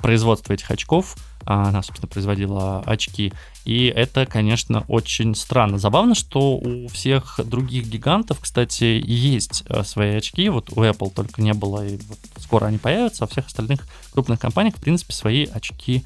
производства 0.00 0.52
этих 0.52 0.70
очков– 0.70 1.16
а, 1.26 1.29
она, 1.54 1.82
собственно, 1.82 2.08
производила 2.08 2.80
очки. 2.86 3.32
И 3.64 3.86
это, 3.86 4.24
конечно, 4.24 4.84
очень 4.86 5.34
странно. 5.34 5.78
Забавно, 5.78 6.14
что 6.14 6.56
у 6.56 6.86
всех 6.88 7.40
других 7.44 7.88
гигантов, 7.88 8.38
кстати, 8.40 9.02
есть 9.04 9.64
э, 9.66 9.82
свои 9.82 10.14
очки. 10.14 10.48
Вот 10.48 10.70
у 10.70 10.82
Apple 10.82 11.12
только 11.12 11.42
не 11.42 11.52
было, 11.52 11.84
и 11.84 11.96
вот 12.08 12.18
скоро 12.38 12.66
они 12.66 12.78
появятся, 12.78 13.24
а 13.24 13.26
у 13.26 13.30
всех 13.30 13.46
остальных 13.46 13.80
крупных 14.12 14.38
компаний, 14.38 14.70
в 14.70 14.80
принципе, 14.80 15.12
свои 15.12 15.46
очки 15.46 16.04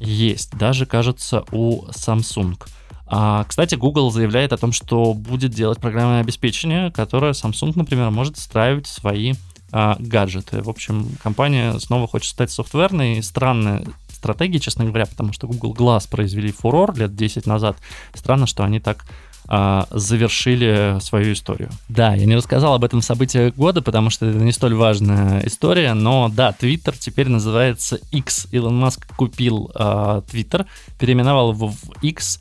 есть. 0.00 0.56
Даже, 0.56 0.86
кажется, 0.86 1.44
у 1.52 1.84
Samsung. 1.86 2.60
А, 3.06 3.44
кстати, 3.44 3.76
Google 3.76 4.10
заявляет 4.10 4.52
о 4.52 4.56
том, 4.56 4.72
что 4.72 5.14
будет 5.14 5.52
делать 5.52 5.78
программное 5.78 6.20
обеспечение, 6.20 6.90
которое 6.90 7.32
Samsung, 7.32 7.72
например, 7.76 8.10
может 8.10 8.36
встраивать 8.36 8.86
в 8.86 8.92
свои 8.92 9.34
а, 9.72 9.96
гаджеты. 10.00 10.62
В 10.62 10.68
общем, 10.68 11.08
компания 11.22 11.78
снова 11.78 12.08
хочет 12.08 12.30
стать 12.30 12.50
софтверной. 12.50 13.22
Странная 13.22 13.84
стратегии, 14.20 14.58
честно 14.58 14.84
говоря, 14.84 15.06
потому 15.06 15.32
что 15.32 15.46
Google 15.46 15.74
Glass 15.74 16.08
произвели 16.08 16.52
фурор 16.52 16.94
лет 16.96 17.16
10 17.16 17.46
назад. 17.46 17.76
Странно, 18.14 18.46
что 18.46 18.64
они 18.64 18.80
так 18.80 19.06
а, 19.48 19.86
завершили 19.90 20.98
свою 21.00 21.32
историю. 21.32 21.70
Да, 21.88 22.14
я 22.14 22.26
не 22.26 22.36
рассказал 22.36 22.74
об 22.74 22.84
этом 22.84 23.02
событии 23.02 23.50
года, 23.56 23.82
потому 23.82 24.10
что 24.10 24.26
это 24.26 24.38
не 24.38 24.52
столь 24.52 24.74
важная 24.74 25.44
история, 25.46 25.94
но 25.94 26.30
да, 26.32 26.54
Twitter 26.58 26.94
теперь 26.96 27.28
называется 27.28 27.98
X. 28.12 28.46
Илон 28.52 28.78
Маск 28.78 29.06
купил 29.16 29.70
а, 29.74 30.20
Twitter, 30.30 30.66
переименовал 30.98 31.52
его 31.52 31.68
в 31.68 31.78
X, 32.02 32.40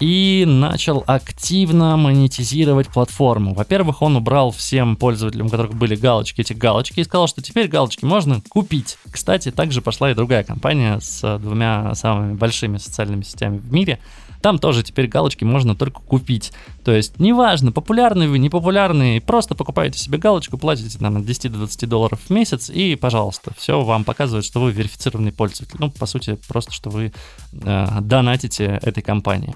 и 0.00 0.44
начал 0.46 1.04
активно 1.06 1.96
монетизировать 1.96 2.88
платформу. 2.88 3.54
Во-первых, 3.54 4.00
он 4.00 4.16
убрал 4.16 4.50
всем 4.50 4.96
пользователям, 4.96 5.46
у 5.46 5.50
которых 5.50 5.74
были 5.74 5.94
галочки, 5.94 6.40
эти 6.40 6.54
галочки, 6.54 7.00
и 7.00 7.04
сказал, 7.04 7.28
что 7.28 7.42
теперь 7.42 7.68
галочки 7.68 8.06
можно 8.06 8.40
купить. 8.48 8.96
Кстати, 9.10 9.50
также 9.50 9.82
пошла 9.82 10.10
и 10.10 10.14
другая 10.14 10.42
компания 10.42 10.98
с 11.00 11.38
двумя 11.38 11.94
самыми 11.94 12.34
большими 12.34 12.78
социальными 12.78 13.22
сетями 13.22 13.58
в 13.58 13.70
мире. 13.72 14.00
Там 14.40 14.58
тоже 14.58 14.82
теперь 14.82 15.06
галочки 15.06 15.44
можно 15.44 15.76
только 15.76 16.00
купить. 16.00 16.52
То 16.82 16.92
есть, 16.92 17.20
неважно, 17.20 17.72
популярный 17.72 18.26
вы, 18.26 18.38
непопулярный, 18.38 19.20
просто 19.20 19.54
покупаете 19.54 19.98
себе 19.98 20.16
галочку, 20.16 20.56
платите 20.56 20.98
там 20.98 21.18
от 21.18 21.26
10 21.26 21.52
до 21.52 21.58
20 21.58 21.88
долларов 21.88 22.20
в 22.26 22.30
месяц, 22.30 22.70
и, 22.70 22.96
пожалуйста, 22.96 23.52
все 23.58 23.82
вам 23.82 24.04
показывает, 24.04 24.46
что 24.46 24.60
вы 24.60 24.72
верифицированный 24.72 25.32
пользователь. 25.32 25.76
Ну, 25.78 25.90
по 25.90 26.06
сути, 26.06 26.38
просто, 26.48 26.72
что 26.72 26.88
вы 26.88 27.12
э, 27.52 27.86
донатите 28.00 28.78
этой 28.82 29.02
компании. 29.02 29.54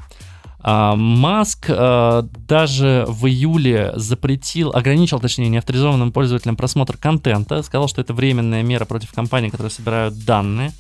А, 0.67 0.97
Маск 0.97 1.67
а, 1.69 2.27
даже 2.49 3.05
в 3.07 3.27
июле 3.27 3.93
запретил, 3.97 4.71
ограничил, 4.71 5.21
точнее, 5.21 5.51
неавторизованным 5.51 6.11
пользователям 6.11 6.57
просмотр 6.57 6.97
контента, 6.97 7.63
сказал, 7.63 7.87
что 7.87 8.01
это 8.01 8.15
временная 8.15 8.63
мера 8.63 8.87
против 8.87 9.13
компаний, 9.13 9.51
которые 9.51 9.71
собирают 9.71 10.25
данные. 10.25 10.73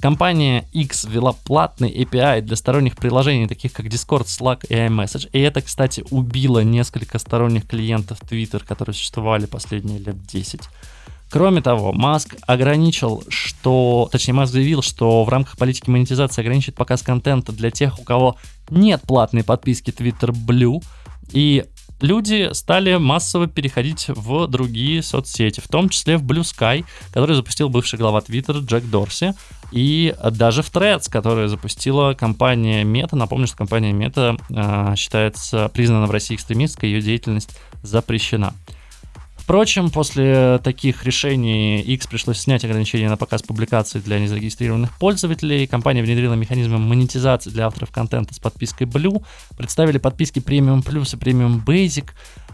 Компания 0.00 0.64
X 0.72 1.04
ввела 1.04 1.32
платный 1.32 1.90
API 1.90 2.40
для 2.40 2.56
сторонних 2.56 2.96
приложений, 2.96 3.48
таких 3.48 3.74
как 3.74 3.86
Discord, 3.86 4.24
Slack 4.24 4.66
и 4.70 4.74
iMessage. 4.74 5.28
И 5.32 5.40
это, 5.40 5.60
кстати, 5.60 6.02
убило 6.10 6.60
несколько 6.60 7.18
сторонних 7.18 7.66
клиентов 7.66 8.18
Twitter, 8.22 8.64
которые 8.66 8.94
существовали 8.94 9.44
последние 9.44 9.98
лет 9.98 10.16
10. 10.26 10.62
Кроме 11.30 11.60
того, 11.60 11.92
Маск 11.92 12.36
ограничил, 12.46 13.24
что, 13.28 14.08
точнее, 14.12 14.34
Маск 14.34 14.52
заявил, 14.52 14.82
что 14.82 15.24
в 15.24 15.28
рамках 15.28 15.56
политики 15.56 15.90
монетизации 15.90 16.40
ограничит 16.40 16.76
показ 16.76 17.02
контента 17.02 17.52
для 17.52 17.70
тех, 17.70 17.98
у 17.98 18.04
кого 18.04 18.36
нет 18.70 19.02
платной 19.02 19.42
подписки 19.42 19.90
Twitter 19.90 20.30
Blue, 20.30 20.82
и 21.32 21.64
люди 22.00 22.50
стали 22.52 22.96
массово 22.96 23.48
переходить 23.48 24.06
в 24.08 24.46
другие 24.46 25.02
соцсети, 25.02 25.60
в 25.60 25.68
том 25.68 25.88
числе 25.88 26.16
в 26.16 26.24
Blue 26.24 26.42
Sky, 26.42 26.84
который 27.12 27.34
запустил 27.34 27.68
бывший 27.68 27.98
глава 27.98 28.20
Twitter 28.20 28.64
Джек 28.64 28.84
Дорси, 28.84 29.34
и 29.72 30.14
даже 30.30 30.62
в 30.62 30.70
Threads, 30.70 31.10
который 31.10 31.48
запустила 31.48 32.14
компания 32.14 32.84
Meta. 32.84 33.16
Напомню, 33.16 33.48
что 33.48 33.56
компания 33.56 33.92
Meta 33.92 34.40
э, 34.50 34.94
считается 34.96 35.68
признана 35.74 36.06
в 36.06 36.10
России 36.12 36.36
экстремистской, 36.36 36.88
ее 36.88 37.00
деятельность 37.00 37.58
запрещена. 37.82 38.54
Впрочем, 39.46 39.90
после 39.90 40.58
таких 40.58 41.04
решений 41.04 41.80
X 41.80 42.08
пришлось 42.08 42.40
снять 42.40 42.64
ограничения 42.64 43.08
на 43.08 43.16
показ 43.16 43.42
публикаций 43.42 44.00
для 44.00 44.18
незарегистрированных 44.18 44.98
пользователей. 44.98 45.68
Компания 45.68 46.02
внедрила 46.02 46.34
механизмы 46.34 46.78
монетизации 46.78 47.50
для 47.50 47.66
авторов 47.68 47.92
контента 47.92 48.34
с 48.34 48.40
подпиской 48.40 48.88
Blue. 48.88 49.24
Представили 49.56 49.98
подписки 49.98 50.40
Premium 50.40 50.82
Plus 50.82 51.14
и 51.14 51.16
Premium 51.16 51.64
Basic. 51.64 52.06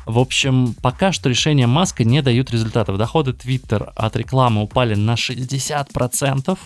В 0.04 0.18
общем, 0.18 0.74
пока 0.82 1.12
что 1.12 1.30
решения 1.30 1.66
Маска 1.66 2.04
не 2.04 2.20
дают 2.20 2.50
результатов. 2.50 2.98
Доходы 2.98 3.30
Twitter 3.30 3.90
от 3.96 4.14
рекламы 4.14 4.60
упали 4.60 4.94
на 4.94 5.14
60%. 5.14 6.58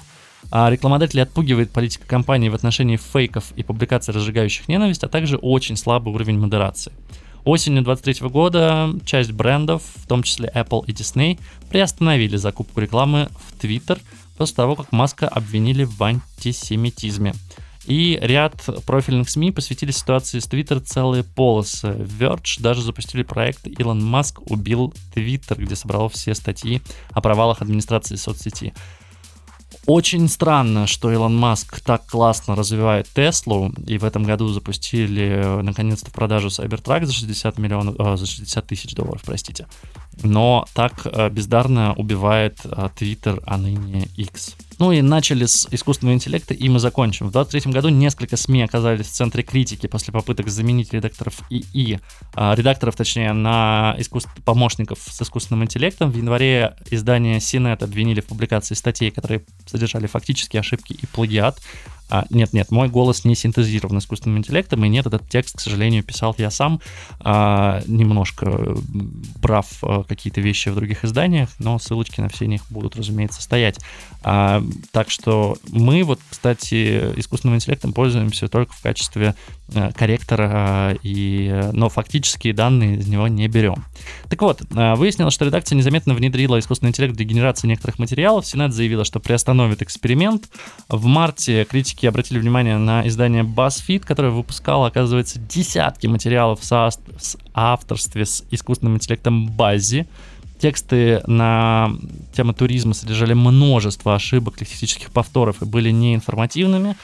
А 0.50 0.70
рекламодатели 0.70 1.20
отпугивает 1.20 1.70
политика 1.70 2.04
компании 2.04 2.48
в 2.48 2.54
отношении 2.56 2.96
фейков 2.96 3.52
и 3.54 3.62
публикаций, 3.62 4.12
разжигающих 4.12 4.66
ненависть, 4.66 5.04
а 5.04 5.08
также 5.08 5.36
очень 5.36 5.76
слабый 5.76 6.12
уровень 6.12 6.40
модерации. 6.40 6.92
Осенью 7.46 7.84
2023 7.84 8.28
года 8.28 8.92
часть 9.04 9.30
брендов, 9.30 9.80
в 9.94 10.08
том 10.08 10.24
числе 10.24 10.50
Apple 10.52 10.84
и 10.88 10.92
Disney, 10.92 11.38
приостановили 11.70 12.36
закупку 12.36 12.80
рекламы 12.80 13.28
в 13.38 13.56
Twitter 13.62 14.00
после 14.36 14.56
того, 14.56 14.74
как 14.74 14.90
Маска 14.90 15.28
обвинили 15.28 15.84
в 15.84 16.02
антисемитизме. 16.02 17.34
И 17.86 18.18
ряд 18.20 18.68
профильных 18.84 19.30
СМИ 19.30 19.52
посвятили 19.52 19.92
ситуации 19.92 20.40
с 20.40 20.48
Twitter 20.48 20.80
целые 20.80 21.22
полосы. 21.22 21.86
Verge 21.86 22.60
даже 22.60 22.82
запустили 22.82 23.22
проект 23.22 23.64
«Илон 23.68 24.04
Маск 24.04 24.40
убил 24.50 24.92
Twitter», 25.14 25.54
где 25.56 25.76
собрал 25.76 26.08
все 26.08 26.34
статьи 26.34 26.82
о 27.10 27.20
провалах 27.20 27.62
администрации 27.62 28.16
соцсети. 28.16 28.74
Очень 29.86 30.28
странно, 30.28 30.88
что 30.88 31.12
Илон 31.12 31.36
Маск 31.36 31.80
так 31.80 32.06
классно 32.06 32.56
развивает 32.56 33.08
Теслу, 33.14 33.72
и 33.86 33.98
в 33.98 34.04
этом 34.04 34.24
году 34.24 34.48
запустили 34.48 35.62
наконец-то 35.62 36.10
в 36.10 36.12
продажу 36.12 36.48
Cybertruck 36.48 37.04
за 37.04 37.12
60 37.12 37.58
миллионов, 37.58 37.94
э, 37.98 38.16
за 38.16 38.26
60 38.26 38.66
тысяч 38.66 38.94
долларов, 38.94 39.22
простите. 39.24 39.68
Но 40.22 40.66
так 40.74 41.06
э, 41.06 41.28
бездарно 41.28 41.94
убивает 41.94 42.60
э, 42.64 42.88
Twitter, 42.96 43.42
а 43.46 43.58
ныне 43.58 44.08
X. 44.16 44.56
Ну 44.78 44.92
и 44.92 45.00
начали 45.00 45.46
с 45.46 45.66
искусственного 45.70 46.14
интеллекта, 46.14 46.52
и 46.52 46.68
мы 46.68 46.78
закончим. 46.78 47.28
В 47.28 47.32
2023 47.32 47.72
году 47.72 47.88
несколько 47.88 48.36
СМИ 48.36 48.62
оказались 48.62 49.06
в 49.06 49.10
центре 49.10 49.42
критики 49.42 49.86
после 49.86 50.12
попыток 50.12 50.48
заменить 50.48 50.92
редакторов 50.92 51.40
ИИ, 51.48 52.00
а, 52.34 52.54
редакторов, 52.54 52.94
точнее, 52.94 53.32
на 53.32 53.94
искусств... 53.98 54.30
помощников 54.44 54.98
с 55.00 55.22
искусственным 55.22 55.64
интеллектом. 55.64 56.10
В 56.10 56.16
январе 56.16 56.76
издание 56.90 57.38
CNET 57.38 57.82
обвинили 57.82 58.20
в 58.20 58.26
публикации 58.26 58.74
статей, 58.74 59.10
которые 59.10 59.44
содержали 59.64 60.06
фактические 60.06 60.60
ошибки 60.60 60.92
и 60.92 61.06
плагиат. 61.06 61.58
А, 62.08 62.24
нет, 62.30 62.52
нет, 62.52 62.70
мой 62.70 62.88
голос 62.88 63.24
не 63.24 63.34
синтезирован 63.34 63.98
искусственным 63.98 64.38
интеллектом, 64.38 64.84
и 64.84 64.88
нет, 64.88 65.06
этот 65.06 65.28
текст, 65.28 65.56
к 65.56 65.60
сожалению, 65.60 66.04
писал 66.04 66.34
я 66.38 66.50
сам, 66.50 66.80
а, 67.20 67.82
немножко 67.86 68.76
брав 69.40 69.66
а, 69.82 70.04
какие-то 70.04 70.40
вещи 70.40 70.68
в 70.68 70.74
других 70.74 71.04
изданиях, 71.04 71.50
но 71.58 71.78
ссылочки 71.78 72.20
на 72.20 72.28
все 72.28 72.46
них 72.46 72.62
будут, 72.70 72.96
разумеется, 72.96 73.42
стоять. 73.42 73.80
А, 74.22 74.62
так 74.92 75.10
что 75.10 75.56
мы 75.68 76.04
вот, 76.04 76.20
кстати, 76.28 77.12
искусственным 77.16 77.56
интеллектом 77.56 77.92
пользуемся 77.92 78.48
только 78.48 78.72
в 78.72 78.82
качестве 78.82 79.34
а, 79.74 79.90
корректора, 79.92 80.50
а, 80.52 80.96
и, 81.02 81.70
но 81.72 81.88
фактические 81.88 82.52
данные 82.52 82.98
из 82.98 83.08
него 83.08 83.26
не 83.26 83.48
берем. 83.48 83.84
Так 84.28 84.42
вот, 84.42 84.62
а, 84.74 84.94
выяснилось, 84.94 85.34
что 85.34 85.44
редакция 85.44 85.76
незаметно 85.76 86.14
внедрила 86.14 86.58
искусственный 86.58 86.90
интеллект 86.90 87.16
для 87.16 87.24
генерации 87.24 87.66
некоторых 87.66 87.98
материалов. 87.98 88.46
Сенат 88.46 88.72
заявила, 88.72 89.04
что 89.04 89.18
приостановит 89.18 89.82
эксперимент. 89.82 90.48
В 90.88 91.06
марте 91.06 91.64
критики 91.64 91.95
разработчики 91.96 92.06
обратили 92.06 92.38
внимание 92.38 92.78
на 92.78 93.06
издание 93.06 93.42
BuzzFeed, 93.42 94.00
которое 94.00 94.30
выпускало, 94.30 94.88
оказывается, 94.88 95.38
десятки 95.38 96.06
материалов 96.06 96.60
в 96.62 96.90
авторстве 97.54 98.24
с 98.24 98.44
искусственным 98.50 98.96
интеллектом 98.96 99.46
Бази. 99.48 100.06
Тексты 100.58 101.22
на 101.26 101.90
тему 102.34 102.54
туризма 102.54 102.94
содержали 102.94 103.34
множество 103.34 104.14
ошибок, 104.14 104.60
лексических 104.60 105.10
повторов 105.10 105.62
и 105.62 105.64
были 105.64 105.90
неинформативными. 105.90 106.96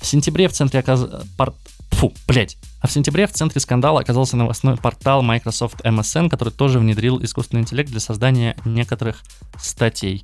В 0.00 0.06
сентябре 0.06 0.48
в 0.48 0.52
центре 0.52 0.80
оказ... 0.80 1.06
Пор... 1.36 1.54
Фу, 1.92 2.12
блять. 2.26 2.56
А 2.80 2.86
в 2.86 2.92
сентябре 2.92 3.26
в 3.26 3.32
центре 3.32 3.60
скандала 3.60 4.00
оказался 4.00 4.36
новостной 4.36 4.76
портал 4.76 5.22
Microsoft 5.22 5.80
MSN, 5.84 6.28
который 6.28 6.52
тоже 6.52 6.78
внедрил 6.78 7.22
искусственный 7.22 7.62
интеллект 7.62 7.90
для 7.90 8.00
создания 8.00 8.56
некоторых 8.64 9.22
статей. 9.58 10.22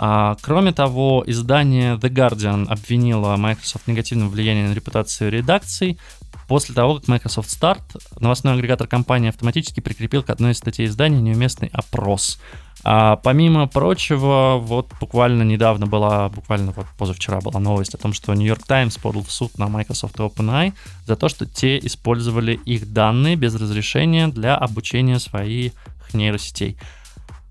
А, 0.00 0.36
кроме 0.40 0.72
того, 0.72 1.24
издание 1.26 1.96
The 1.96 2.08
Guardian 2.08 2.68
обвинило 2.68 3.36
Microsoft 3.36 3.86
в 3.86 3.88
негативном 3.88 4.30
влиянии 4.30 4.68
на 4.68 4.72
репутацию 4.72 5.30
редакций. 5.30 5.98
После 6.46 6.74
того, 6.74 6.94
как 6.94 7.08
Microsoft 7.08 7.48
Start, 7.48 7.82
новостной 8.20 8.54
агрегатор 8.54 8.86
компании 8.86 9.28
автоматически 9.28 9.80
прикрепил 9.80 10.22
к 10.22 10.30
одной 10.30 10.52
из 10.52 10.58
статей 10.58 10.86
издания 10.86 11.20
неуместный 11.20 11.68
опрос. 11.72 12.38
А 12.84 13.16
помимо 13.16 13.66
прочего, 13.66 14.58
вот 14.58 14.88
буквально 15.00 15.42
недавно 15.42 15.86
была, 15.86 16.28
буквально 16.28 16.70
вот 16.70 16.86
позавчера 16.96 17.40
была 17.40 17.58
новость 17.58 17.94
о 17.94 17.98
том, 17.98 18.12
что 18.12 18.32
New 18.34 18.46
York 18.46 18.64
Times 18.66 18.96
подал 18.98 19.24
в 19.24 19.32
суд 19.32 19.58
на 19.58 19.66
Microsoft 19.66 20.18
и 20.18 20.22
OpenAI 20.22 20.72
за 21.06 21.16
то, 21.16 21.28
что 21.28 21.44
те 21.44 21.76
использовали 21.78 22.54
их 22.54 22.92
данные 22.92 23.34
без 23.34 23.54
разрешения 23.56 24.28
для 24.28 24.56
обучения 24.56 25.18
своих 25.18 25.72
нейросетей. 26.12 26.78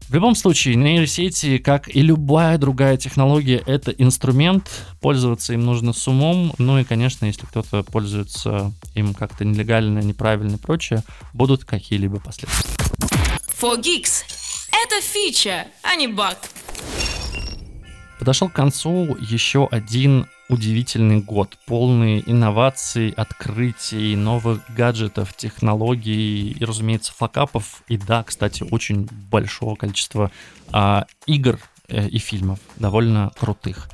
В 0.09 0.13
любом 0.13 0.35
случае, 0.35 0.75
нейросети, 0.75 1.57
как 1.57 1.93
и 1.93 2.01
любая 2.01 2.57
другая 2.57 2.95
технология, 2.95 3.61
это 3.65 3.91
инструмент, 3.91 4.69
пользоваться 5.01 5.53
им 5.53 5.65
нужно 5.65 5.91
с 5.91 6.07
умом, 6.07 6.53
ну 6.57 6.79
и, 6.79 6.85
конечно, 6.85 7.25
если 7.25 7.45
кто-то 7.45 7.83
пользуется 7.83 8.71
им 8.95 9.13
как-то 9.13 9.43
нелегально, 9.43 9.99
неправильно 9.99 10.55
и 10.55 10.59
прочее, 10.59 11.03
будут 11.33 11.65
какие-либо 11.65 12.21
последствия. 12.21 12.73
For 13.59 13.77
Geeks. 13.77 14.23
Это 14.71 15.01
фича, 15.01 15.67
а 15.83 15.95
не 15.95 16.07
баг. 16.07 16.37
Подошел 18.17 18.47
к 18.47 18.53
концу 18.53 19.17
еще 19.19 19.67
один 19.69 20.27
удивительный 20.49 21.21
год, 21.21 21.57
полный 21.65 22.23
инноваций, 22.25 23.09
открытий, 23.09 24.15
новых 24.15 24.61
гаджетов, 24.75 25.35
технологий 25.35 26.51
и, 26.51 26.65
разумеется, 26.65 27.13
факапов. 27.13 27.83
И 27.87 27.97
да, 27.97 28.23
кстати, 28.23 28.65
очень 28.69 29.07
большого 29.29 29.75
количества 29.75 30.31
а, 30.71 31.05
игр 31.25 31.59
э, 31.87 32.07
и 32.07 32.17
фильмов, 32.17 32.59
довольно 32.77 33.31
крутых. 33.37 33.89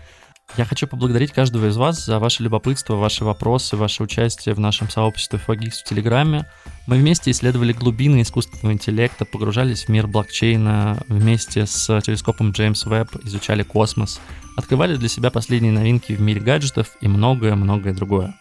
Я 0.55 0.65
хочу 0.65 0.85
поблагодарить 0.85 1.31
каждого 1.31 1.69
из 1.69 1.77
вас 1.77 2.05
за 2.05 2.19
ваше 2.19 2.43
любопытство, 2.43 2.95
ваши 2.95 3.25
вопросы, 3.25 3.75
ваше 3.75 4.03
участие 4.03 4.53
в 4.53 4.59
нашем 4.59 4.87
сообществе 4.87 5.39
Fogix 5.39 5.71
в 5.79 5.83
Телеграме. 5.83 6.45
Мы 6.85 6.97
вместе 6.97 7.31
исследовали 7.31 7.73
глубины 7.73 8.21
искусственного 8.21 8.73
интеллекта, 8.73 9.25
погружались 9.25 9.85
в 9.85 9.89
мир 9.89 10.05
блокчейна, 10.05 10.99
вместе 11.07 11.65
с 11.65 12.01
телескопом 12.01 12.51
Джеймс 12.51 12.85
Веб 12.85 13.09
изучали 13.23 13.63
космос, 13.63 14.21
открывали 14.55 14.95
для 14.95 15.09
себя 15.09 15.31
последние 15.31 15.73
новинки 15.73 16.13
в 16.13 16.21
мире 16.21 16.39
гаджетов 16.39 16.97
и 17.01 17.07
многое-многое 17.07 17.95
другое. 17.95 18.35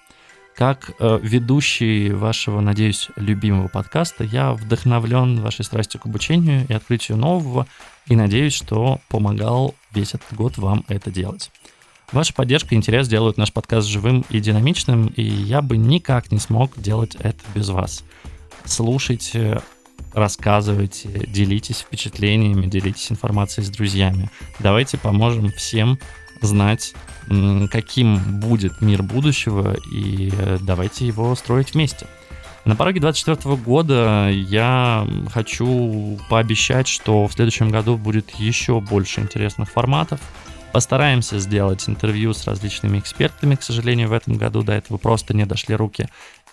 Как 0.55 0.91
э, 0.99 1.19
ведущий 1.23 2.13
вашего, 2.13 2.61
надеюсь, 2.61 3.09
любимого 3.17 3.69
подкаста, 3.69 4.23
я 4.23 4.53
вдохновлен 4.53 5.41
вашей 5.41 5.65
страстью 5.65 5.99
к 5.99 6.05
обучению 6.05 6.67
и 6.69 6.75
открытию 6.75 7.17
нового, 7.17 7.67
и 8.07 8.17
надеюсь, 8.17 8.53
что 8.53 9.01
помогал 9.09 9.75
весь 9.95 10.13
этот 10.13 10.35
год 10.35 10.59
вам 10.59 10.85
это 10.89 11.11
делать. 11.11 11.51
Ваша 12.13 12.35
поддержка 12.35 12.75
и 12.75 12.79
интерес 12.79 13.09
делают 13.09 13.39
наш 13.39 13.53
подкаст 13.55 13.89
живым 13.89 14.25
и 14.29 14.39
динамичным, 14.39 15.07
и 15.07 15.23
я 15.23 15.63
бы 15.63 15.79
никак 15.79 16.31
не 16.31 16.39
смог 16.39 16.79
делать 16.79 17.17
это 17.19 17.39
без 17.55 17.71
вас. 17.71 18.05
Слушайте, 18.67 19.63
рассказывайте, 20.13 21.09
делитесь 21.27 21.81
впечатлениями, 21.81 22.67
делитесь 22.67 23.11
информацией 23.11 23.65
с 23.65 23.71
друзьями. 23.71 24.31
Давайте 24.59 24.99
поможем 24.99 25.51
всем 25.53 25.99
знать, 26.43 26.93
каким 27.71 28.41
будет 28.41 28.83
мир 28.83 29.03
будущего, 29.03 29.75
и 29.91 30.31
э, 30.37 30.59
давайте 30.61 31.07
его 31.07 31.35
строить 31.35 31.73
вместе. 31.73 32.07
На 32.65 32.77
пороге 32.77 33.01
2024 33.01 33.57
года 33.57 34.29
я 34.31 35.07
хочу 35.33 36.19
пообещать, 36.29 36.89
что 36.89 37.27
в 37.27 37.33
следующем 37.33 37.71
году 37.71 37.97
будет 37.97 38.31
еще 38.33 38.81
больше 38.81 39.21
интересных 39.21 39.71
форматов, 39.71 40.21
Постараемся 40.73 41.39
сделать 41.39 41.87
интервью 41.87 42.33
с 42.33 42.47
различными 42.47 42.99
экспертами. 42.99 43.57
К 43.57 43.63
сожалению, 43.63 44.09
в 44.09 44.13
этом 44.13 44.39
году 44.39 44.63
до 44.63 44.73
этого 44.73 44.97
просто 44.97 45.35
не 45.35 45.45
дошли 45.45 45.75
руки. 45.75 46.09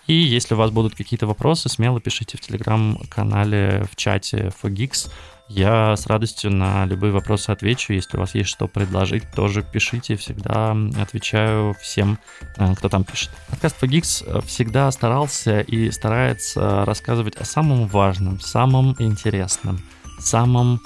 И 0.06 0.14
если 0.14 0.54
у 0.54 0.58
вас 0.58 0.70
будут 0.70 0.94
какие-то 0.94 1.26
вопросы, 1.26 1.68
смело 1.68 2.00
пишите 2.00 2.36
в 2.36 2.40
телеграм-канале, 2.40 3.86
в 3.90 3.96
чате 3.96 4.52
Fogix. 4.62 5.10
Я 5.48 5.96
с 5.96 6.06
радостью 6.06 6.52
на 6.52 6.84
любые 6.84 7.12
вопросы 7.12 7.50
отвечу. 7.50 7.94
Если 7.94 8.16
у 8.16 8.20
вас 8.20 8.34
есть 8.34 8.50
что 8.50 8.68
предложить, 8.68 9.22
тоже 9.34 9.62
пишите. 9.62 10.16
Всегда 10.16 10.76
отвечаю 11.00 11.74
всем, 11.80 12.18
э, 12.56 12.74
кто 12.74 12.88
там 12.88 13.04
пишет. 13.04 13.30
Подкаст 13.48 13.82
Fogix 13.82 14.44
всегда 14.46 14.90
старался 14.90 15.60
и 15.60 15.90
старается 15.90 16.84
рассказывать 16.84 17.36
о 17.36 17.44
самом 17.44 17.86
важном, 17.86 18.38
самом 18.38 18.94
интересном, 18.98 19.80
самом 20.18 20.80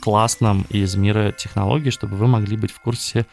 классном 0.00 0.66
из 0.68 0.94
мира 0.94 1.32
технологий, 1.32 1.90
чтобы 1.90 2.16
вы 2.16 2.26
могли 2.26 2.56
быть 2.56 2.70
в 2.70 2.80
курсе 2.80 3.26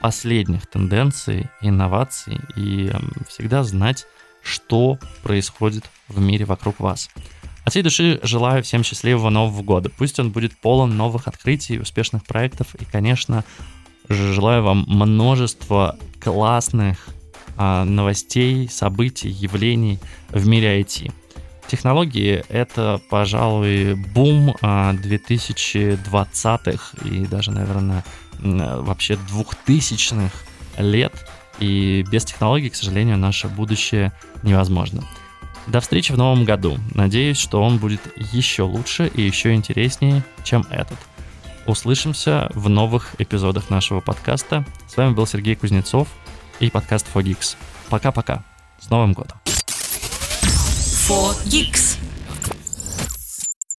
последних 0.00 0.66
тенденций, 0.66 1.48
инноваций 1.60 2.38
и 2.56 2.92
всегда 3.28 3.64
знать, 3.64 4.06
что 4.42 4.98
происходит 5.22 5.84
в 6.08 6.20
мире 6.20 6.44
вокруг 6.44 6.80
вас. 6.80 7.10
От 7.64 7.72
всей 7.72 7.82
души 7.82 8.20
желаю 8.22 8.62
всем 8.62 8.84
счастливого 8.84 9.28
Нового 9.28 9.62
года. 9.62 9.90
Пусть 9.90 10.20
он 10.20 10.30
будет 10.30 10.56
полон 10.56 10.96
новых 10.96 11.26
открытий, 11.26 11.80
успешных 11.80 12.24
проектов 12.24 12.74
и, 12.76 12.84
конечно, 12.84 13.44
желаю 14.08 14.62
вам 14.62 14.84
множества 14.86 15.98
классных 16.20 17.08
а, 17.56 17.84
новостей, 17.84 18.68
событий, 18.68 19.30
явлений 19.30 19.98
в 20.28 20.46
мире 20.46 20.80
IT. 20.80 21.12
Технологии— 21.68 22.44
это, 22.48 23.00
пожалуй, 23.10 23.94
бум 23.94 24.54
2020-х 24.60 26.96
а, 27.00 27.08
и 27.08 27.26
даже, 27.26 27.50
наверное, 27.50 28.04
вообще 28.38 29.14
2000-х 29.14 30.30
лет. 30.78 31.12
И 31.58 32.04
без 32.10 32.24
технологий, 32.24 32.70
к 32.70 32.76
сожалению, 32.76 33.18
наше 33.18 33.48
будущее 33.48 34.12
невозможно. 34.42 35.04
До 35.66 35.80
встречи 35.80 36.12
в 36.12 36.16
новом 36.16 36.44
году. 36.44 36.78
Надеюсь, 36.94 37.38
что 37.38 37.62
он 37.62 37.78
будет 37.78 38.00
еще 38.16 38.62
лучше 38.62 39.10
и 39.12 39.22
еще 39.22 39.54
интереснее, 39.54 40.22
чем 40.44 40.64
этот. 40.70 40.98
Услышимся 41.66 42.48
в 42.54 42.68
новых 42.68 43.16
эпизодах 43.18 43.70
нашего 43.70 44.00
подкаста. 44.00 44.64
С 44.86 44.96
вами 44.96 45.14
был 45.14 45.26
Сергей 45.26 45.56
Кузнецов 45.56 46.06
и 46.60 46.70
подкаст 46.70 47.08
4Geeks. 47.12 47.56
Пока-пока. 47.88 48.44
С 48.78 48.90
Новым 48.90 49.14
годом! 49.14 49.38
for 51.06 51.32
geeks. 51.48 52.05